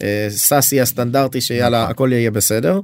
ה 0.00 0.13
SaaS 0.13 0.67
י 0.67 0.80
הסטנדרטי 0.80 1.40
שיאללה 1.40 1.84
הכל 1.84 2.10
יהיה 2.12 2.30
בסדר. 2.30 2.80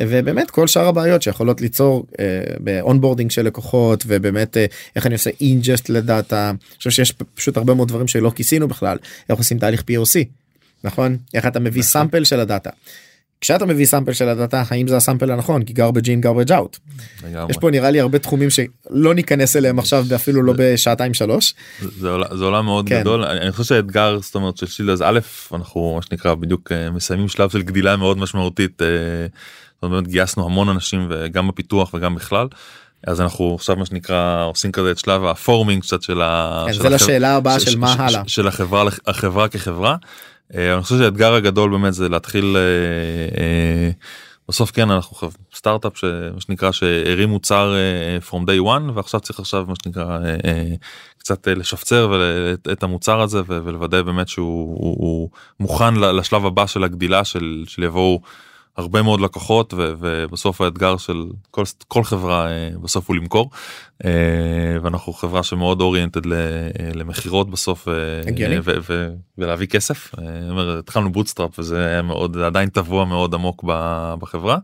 ובאמת 0.00 0.50
כל 0.50 0.66
שאר 0.66 0.86
הבעיות 0.86 1.22
שיכולות 1.22 1.60
ליצור 1.60 2.06
אה, 2.20 2.24
ב 2.60 2.66
onboarding 2.66 3.30
של 3.30 3.42
לקוחות 3.42 4.04
ובאמת 4.06 4.56
אה, 4.56 4.66
איך 4.96 5.06
אני 5.06 5.14
עושה 5.14 5.30
ingest 5.40 5.88
ל 5.88 5.98
data. 5.98 6.50
אני 6.50 6.78
חושב 6.78 6.90
שיש 6.90 7.12
פשוט 7.34 7.56
הרבה 7.56 7.74
מאוד 7.74 7.88
דברים 7.88 8.08
שלא 8.08 8.30
כיסינו 8.34 8.68
בכלל 8.68 8.98
איך 9.28 9.38
עושים 9.38 9.58
תהליך 9.58 9.80
POC 9.80 10.24
נכון 10.84 11.16
איך 11.34 11.46
אתה 11.46 11.60
מביא 11.60 11.82
sample 11.82 12.24
של 12.24 12.40
ה 12.40 12.45
data. 12.45 12.70
כשאתה 13.44 13.66
מביא 13.66 13.86
sample 13.86 14.12
של 14.12 14.28
ה 14.28 14.35
data 14.35 14.62
האם 14.70 14.88
זה 14.88 14.96
ה 14.96 15.01
sample 15.01 15.30
הנכון 15.30 15.62
כי 15.64 15.72
garbage 15.72 16.04
in 16.06 16.24
garbage 16.26 16.50
out 16.50 16.78
לגמרי. 17.28 17.50
יש 17.50 17.56
פה 17.60 17.70
נראה 17.70 17.90
לי 17.90 18.00
הרבה 18.00 18.18
תחומים 18.18 18.48
שלא 18.50 19.14
ניכנס 19.14 19.56
אליהם 19.56 19.78
עכשיו 19.78 20.04
אפילו 20.14 20.42
לא 20.42 20.52
בשעתיים 20.56 21.14
שלוש 21.14 21.54
זה- 21.80 21.88
זה 22.00 22.08
עולם- 22.10 22.36
זה 22.36 22.44
עולם 22.44 22.64
מאוד 22.64 22.88
כן. 22.88 23.00
גדול 23.00 23.24
אני 23.24 23.40
אני 23.40 23.52
חושב 23.52 23.64
שהאתגר 23.64 24.18
זאת 24.22 24.34
אומרת 24.34 24.56
של 24.56 24.66
שילד 24.66 24.90
אז 24.90 25.02
א' 25.02 25.18
אנחנו 25.54 25.94
מה 25.96 26.02
שנקרא 26.02 26.34
בדיוק 26.34 26.72
אה, 26.72 26.90
מסיימים 26.90 27.28
שלב 27.28 27.50
של 27.50 27.62
גדילה 27.62 27.96
מאוד 27.96 28.18
משמעותית. 28.18 28.82
אה, 28.82 28.86
אומרת 29.82 30.08
גייסנו 30.08 30.44
המון 30.46 30.68
אנשים 30.68 31.06
וגם 31.10 31.48
בפיתוח 31.48 31.94
וגם 31.94 32.14
בכלל. 32.14 32.46
אז 33.06 33.20
אנחנו 33.20 33.54
עכשיו 33.54 33.76
מה 33.76 33.86
שנקרא 33.86 34.44
עושים 34.44 34.72
כזה 34.72 34.90
את 34.90 34.98
שלב 34.98 35.24
ה 35.24 35.31
forming 35.31 35.82
קצת 35.82 36.02
של 36.02 36.22
ה... 36.22 36.62
כן, 36.66 36.72
של 36.72 36.80
זה 36.82 36.88
החב- 36.88 36.94
לשאלה 36.94 37.36
הבאה 37.36 37.60
של 37.60 37.70
ש- 37.70 37.74
מה 37.74 37.94
הלאה. 37.98 38.22
של 38.26 38.48
החברה 38.48 38.84
החברה 39.06 39.48
כחברה. 39.48 39.96
אה, 40.54 40.74
אני 40.74 40.82
חושב 40.82 40.98
שהאתגר 40.98 41.34
הגדול 41.34 41.70
באמת 41.70 41.94
זה 41.94 42.08
להתחיל 42.08 42.56
אה, 42.56 42.60
אה, 43.42 43.90
בסוף 44.48 44.70
כן 44.70 44.90
אנחנו 44.90 45.28
סטארט-אפ 45.54 45.96
שמה 45.98 46.40
שנקרא 46.40 46.72
שהרים 46.72 47.28
מוצר 47.28 47.74
from 48.30 48.42
day 48.46 48.64
one 48.66 48.92
ועכשיו 48.94 49.20
צריך 49.20 49.40
עכשיו 49.40 49.64
מה 49.68 49.74
שנקרא 49.82 50.18
קצת 51.18 51.48
לשפצר 51.48 52.12
את- 52.72 52.82
המוצר 52.82 53.20
הזה 53.20 53.40
ולוודא 53.46 54.02
באמת 54.02 54.28
שהוא 54.28 54.76
הוא- 54.78 54.96
הוא 54.98 55.28
מוכן 55.60 55.94
לשלב 55.94 56.46
הבא 56.46 56.66
של 56.66 56.84
הגדילה 56.84 57.24
של 57.24 57.64
של 57.66 57.82
יבואו 57.82 58.20
הרבה 58.76 59.02
מאוד 59.02 59.20
לקוחות 59.20 59.74
ו- 59.74 59.92
ובסוף 59.98 60.60
האתגר 60.60 60.96
של 60.96 61.26
כל 61.50 61.62
כל 61.88 62.04
חברה 62.04 62.46
אה, 62.46 62.70
בסוף 62.82 63.08
הוא 63.08 63.16
למכור 63.16 63.50
אה, 64.04 64.10
ואנחנו 64.82 65.12
חברה 65.12 65.42
שמאוד 65.42 65.80
אוריינטד 65.80 66.32
אה, 66.32 66.38
למכירות 66.94 67.50
בסוף 67.50 67.88
הגיוני. 68.26 68.58
ו- 68.58 68.76
ו- 68.88 69.14
ולהביא 69.38 69.66
כסף 69.66 70.14
התחלנו 70.78 71.12
bootstrap 71.12 71.58
וזה 71.58 71.86
היה 71.86 72.02
מאוד 72.02 72.38
עדיין 72.38 72.68
טבוע 72.68 73.04
מאוד 73.04 73.34
עמוק 73.34 73.64
בחברה. 74.18 74.58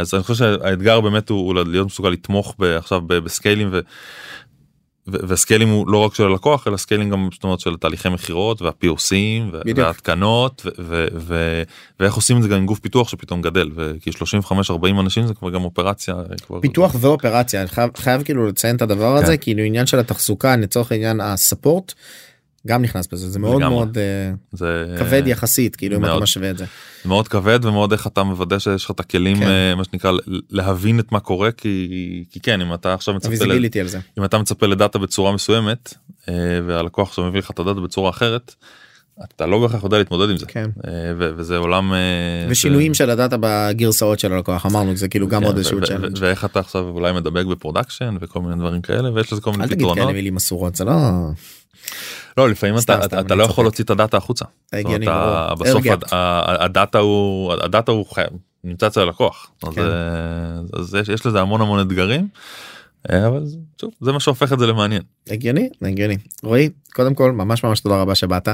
אז 0.00 0.14
אני 0.14 0.22
חושב 0.22 0.34
שהאתגר 0.34 1.00
באמת 1.00 1.28
הוא, 1.28 1.46
הוא 1.46 1.64
להיות 1.64 1.86
מסוגל 1.86 2.08
לתמוך 2.08 2.54
עכשיו 2.58 3.00
ב 3.00 3.09
scale 3.09 3.53
ים 3.53 3.70
וה 5.06 5.21
scaling 5.21 5.72
הוא 5.72 5.88
לא 5.88 5.98
רק 5.98 6.14
של 6.14 6.24
הלקוח 6.24 6.68
אלא 6.68 6.76
scaling 6.76 7.12
גם 7.12 7.28
זאת 7.32 7.44
אומרת 7.44 7.60
של 7.60 7.76
תהליכי 7.76 8.08
מכירות 8.08 8.62
וה 8.62 8.84
POC 8.84 9.17
ים. 9.17 9.50
וההתקנות 9.76 10.66
ואיך 12.00 12.14
עושים 12.14 12.36
את 12.36 12.42
זה 12.42 12.48
גם 12.48 12.56
עם 12.56 12.66
גוף 12.66 12.78
פיתוח 12.78 13.08
שפתאום 13.08 13.42
גדל 13.42 13.70
וכי 13.74 14.10
35-40 14.10 15.00
אנשים 15.00 15.26
זה 15.26 15.34
כבר 15.34 15.50
גם 15.50 15.64
אופרציה 15.64 16.14
כבר 16.46 16.60
פיתוח 16.60 16.94
ואופרציה 17.00 17.60
אני 17.60 17.68
חייב, 17.68 17.90
חייב 17.96 18.22
כאילו 18.22 18.46
לציין 18.46 18.76
את 18.76 18.82
הדבר 18.82 19.16
הזה 19.16 19.36
כן. 19.36 19.42
כאילו 19.42 19.62
עניין 19.62 19.86
של 19.86 19.98
התחזוקה 19.98 20.56
לצורך 20.56 20.92
העניין 20.92 21.20
הספורט 21.20 21.92
גם 22.66 22.82
נכנס 22.82 23.06
בזה 23.06 23.30
זה 23.30 23.38
מאוד 23.38 23.56
לגמרי. 23.62 23.74
מאוד 23.76 23.98
אה, 23.98 24.32
זה 24.52 24.96
כבד 24.98 25.22
יחסית 25.26 25.76
כאילו 25.76 25.96
אם 25.96 26.04
אתה 26.04 26.10
מאוד. 26.10 26.22
משווה 26.22 26.50
את 26.50 26.58
זה. 26.58 26.64
מאוד 27.04 27.28
כבד 27.28 27.64
ומאוד 27.64 27.92
איך 27.92 28.06
אתה 28.06 28.22
מוודא 28.22 28.58
שיש 28.58 28.84
לך 28.84 28.90
את 28.90 29.00
הכלים 29.00 29.36
כן. 29.36 29.42
אה, 29.46 29.74
מה 29.74 29.84
שנקרא 29.84 30.12
להבין 30.50 31.00
את 31.00 31.12
מה 31.12 31.20
קורה 31.20 31.52
כי 31.52 31.88
כי 32.30 32.40
כן 32.40 32.60
אם 32.60 32.74
אתה 32.74 32.94
עכשיו 32.94 33.14
מצפה 33.14 33.30
ל- 33.44 33.86
זה. 33.86 33.98
אם 34.18 34.24
אתה 34.24 34.38
מצפה 34.38 34.66
לדאטה 34.66 34.98
בצורה 34.98 35.32
מסוימת 35.32 35.94
אה, 36.28 36.34
והלקוח 36.66 37.08
עכשיו 37.08 37.24
מביא 37.24 37.38
לך 37.40 37.50
את 37.50 37.58
הדאטה 37.58 37.80
בצורה 37.80 38.10
אחרת. 38.10 38.54
אתה 39.36 39.46
לא 39.46 39.58
בהכרח 39.60 39.84
יודע 39.84 39.98
להתמודד 39.98 40.30
עם 40.30 40.36
זה 40.36 40.46
כן. 40.46 40.70
ו- 41.18 41.30
וזה 41.36 41.56
עולם 41.56 41.92
ושינויים 42.48 42.94
של 42.94 43.10
ה 43.10 43.15
data 43.15 43.36
בגרסאות 43.40 44.18
של 44.18 44.32
הלקוח 44.32 44.66
אמרנו 44.66 44.96
זה 44.96 45.08
כאילו 45.08 45.28
גם 45.28 45.40
כן, 45.40 45.46
עוד 45.46 45.56
איזשהו 45.56 45.78
challenge. 45.84 46.16
ואיך 46.20 46.44
אתה 46.44 46.60
עכשיו 46.60 46.88
אולי 46.88 47.12
מדבג 47.12 47.46
ב 47.46 47.52
production 47.52 48.16
וכל 48.20 48.40
מיני 48.40 48.54
דברים 48.56 48.82
כאלה 48.82 49.12
ויש 49.12 49.32
לזה 49.32 49.40
כל 49.42 49.50
מיני 49.50 49.62
אל 49.64 49.68
תגיד 49.68 49.78
כאלה 49.80 49.92
פתרונות. 49.94 50.14
מילים 50.14 50.36
אסורות 50.36 50.76
זה 50.76 50.84
לא 50.84 50.92
לא 52.36 52.48
לפעמים 52.50 52.80
סתם, 52.80 52.94
אתה 52.98 53.02
סתם, 53.06 53.18
אתה 53.18 53.34
לא 53.34 53.42
צוחק. 53.42 53.52
יכול 53.52 53.64
להוציא 53.64 53.84
את 53.84 53.90
ה 53.90 53.95
data 53.95 54.16
החוצה. 54.16 54.44
הגיוני 54.72 55.06
ברור. 55.06 55.54
בסוף. 55.54 55.86
הד- 55.86 56.04
ה 56.62 56.69
data 56.69 56.98
הוא 56.98 57.52
ה 57.52 57.60
data 57.60 57.92
הוא 57.92 58.06
חי- 58.14 58.22
נמצא 58.64 58.86
אצל 58.86 59.00
הלקוח. 59.00 59.50
אז, 59.62 59.74
כן. 59.74 59.80
אה, 59.82 59.88
אז 60.80 60.94
יש, 60.94 61.08
יש 61.08 61.26
לזה 61.26 61.40
המון 61.40 61.60
המון 61.60 61.80
אתגרים. 61.80 62.28
אה, 63.10 63.26
אבל 63.26 63.44
שוב, 63.80 63.90
זה 64.00 64.12
מה 64.12 64.20
שהופך 64.20 64.52
את 64.52 64.58
זה 64.58 64.66
למעניין. 64.66 65.02
הגיוני 65.30 65.68
הגיוני 65.82 66.16
רועי 66.42 66.70
קודם 66.94 67.14
כל 67.14 67.32
ממש 67.32 67.64
ממש 67.64 67.80
תודה 67.80 67.96
רבה 67.96 68.14
שבאת 68.14 68.48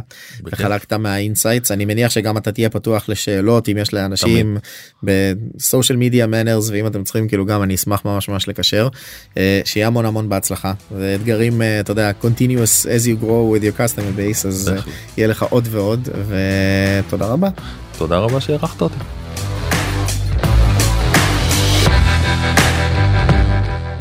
וחלקת 0.45 0.93
מה 0.93 1.08
insights 1.08 1.71
אני 1.71 1.85
מניח 1.85 2.11
שגם 2.11 2.37
אתה 2.37 2.53
תהיה 2.53 2.71
פתוח 2.71 3.09
לשאלות 3.09 3.69
אם 3.69 3.77
יש 3.79 3.95
לאנשים 3.95 4.57
ב 5.03 5.16
social 5.16 5.99
media 5.99 6.27
manners 6.27 6.71
ואם 6.71 6.87
אתם 6.87 7.05
צריכים 7.05 7.29
כאילו 7.29 7.47
גם 7.47 7.63
אני 7.63 7.75
אשמח 7.75 8.05
ממש 8.05 8.29
ממש 8.29 8.49
לקשר 8.49 8.89
אה, 9.37 9.61
שיהיה 9.65 9.87
המון 9.87 10.07
המון 10.07 10.29
בהצלחה 10.29 10.73
ואתגרים 10.93 11.63
אה, 11.63 11.81
אתה 11.81 11.91
יודע 11.91 12.11
continuous 12.23 12.85
as 12.85 13.05
you 13.05 13.25
grow 13.25 13.55
with 13.55 13.63
your 13.63 13.79
customer 13.81 14.19
base 14.19 14.49
אז. 14.49 14.71
יהיה 15.17 15.29
לך 15.29 15.43
עוד 15.43 15.69
ועוד 15.71 16.09
ותודה 16.29 17.27
רבה. 17.27 17.49
תודה 17.99 18.19
רבה 18.19 18.41
שאירחת 18.41 18.81
אותי. 18.83 19.28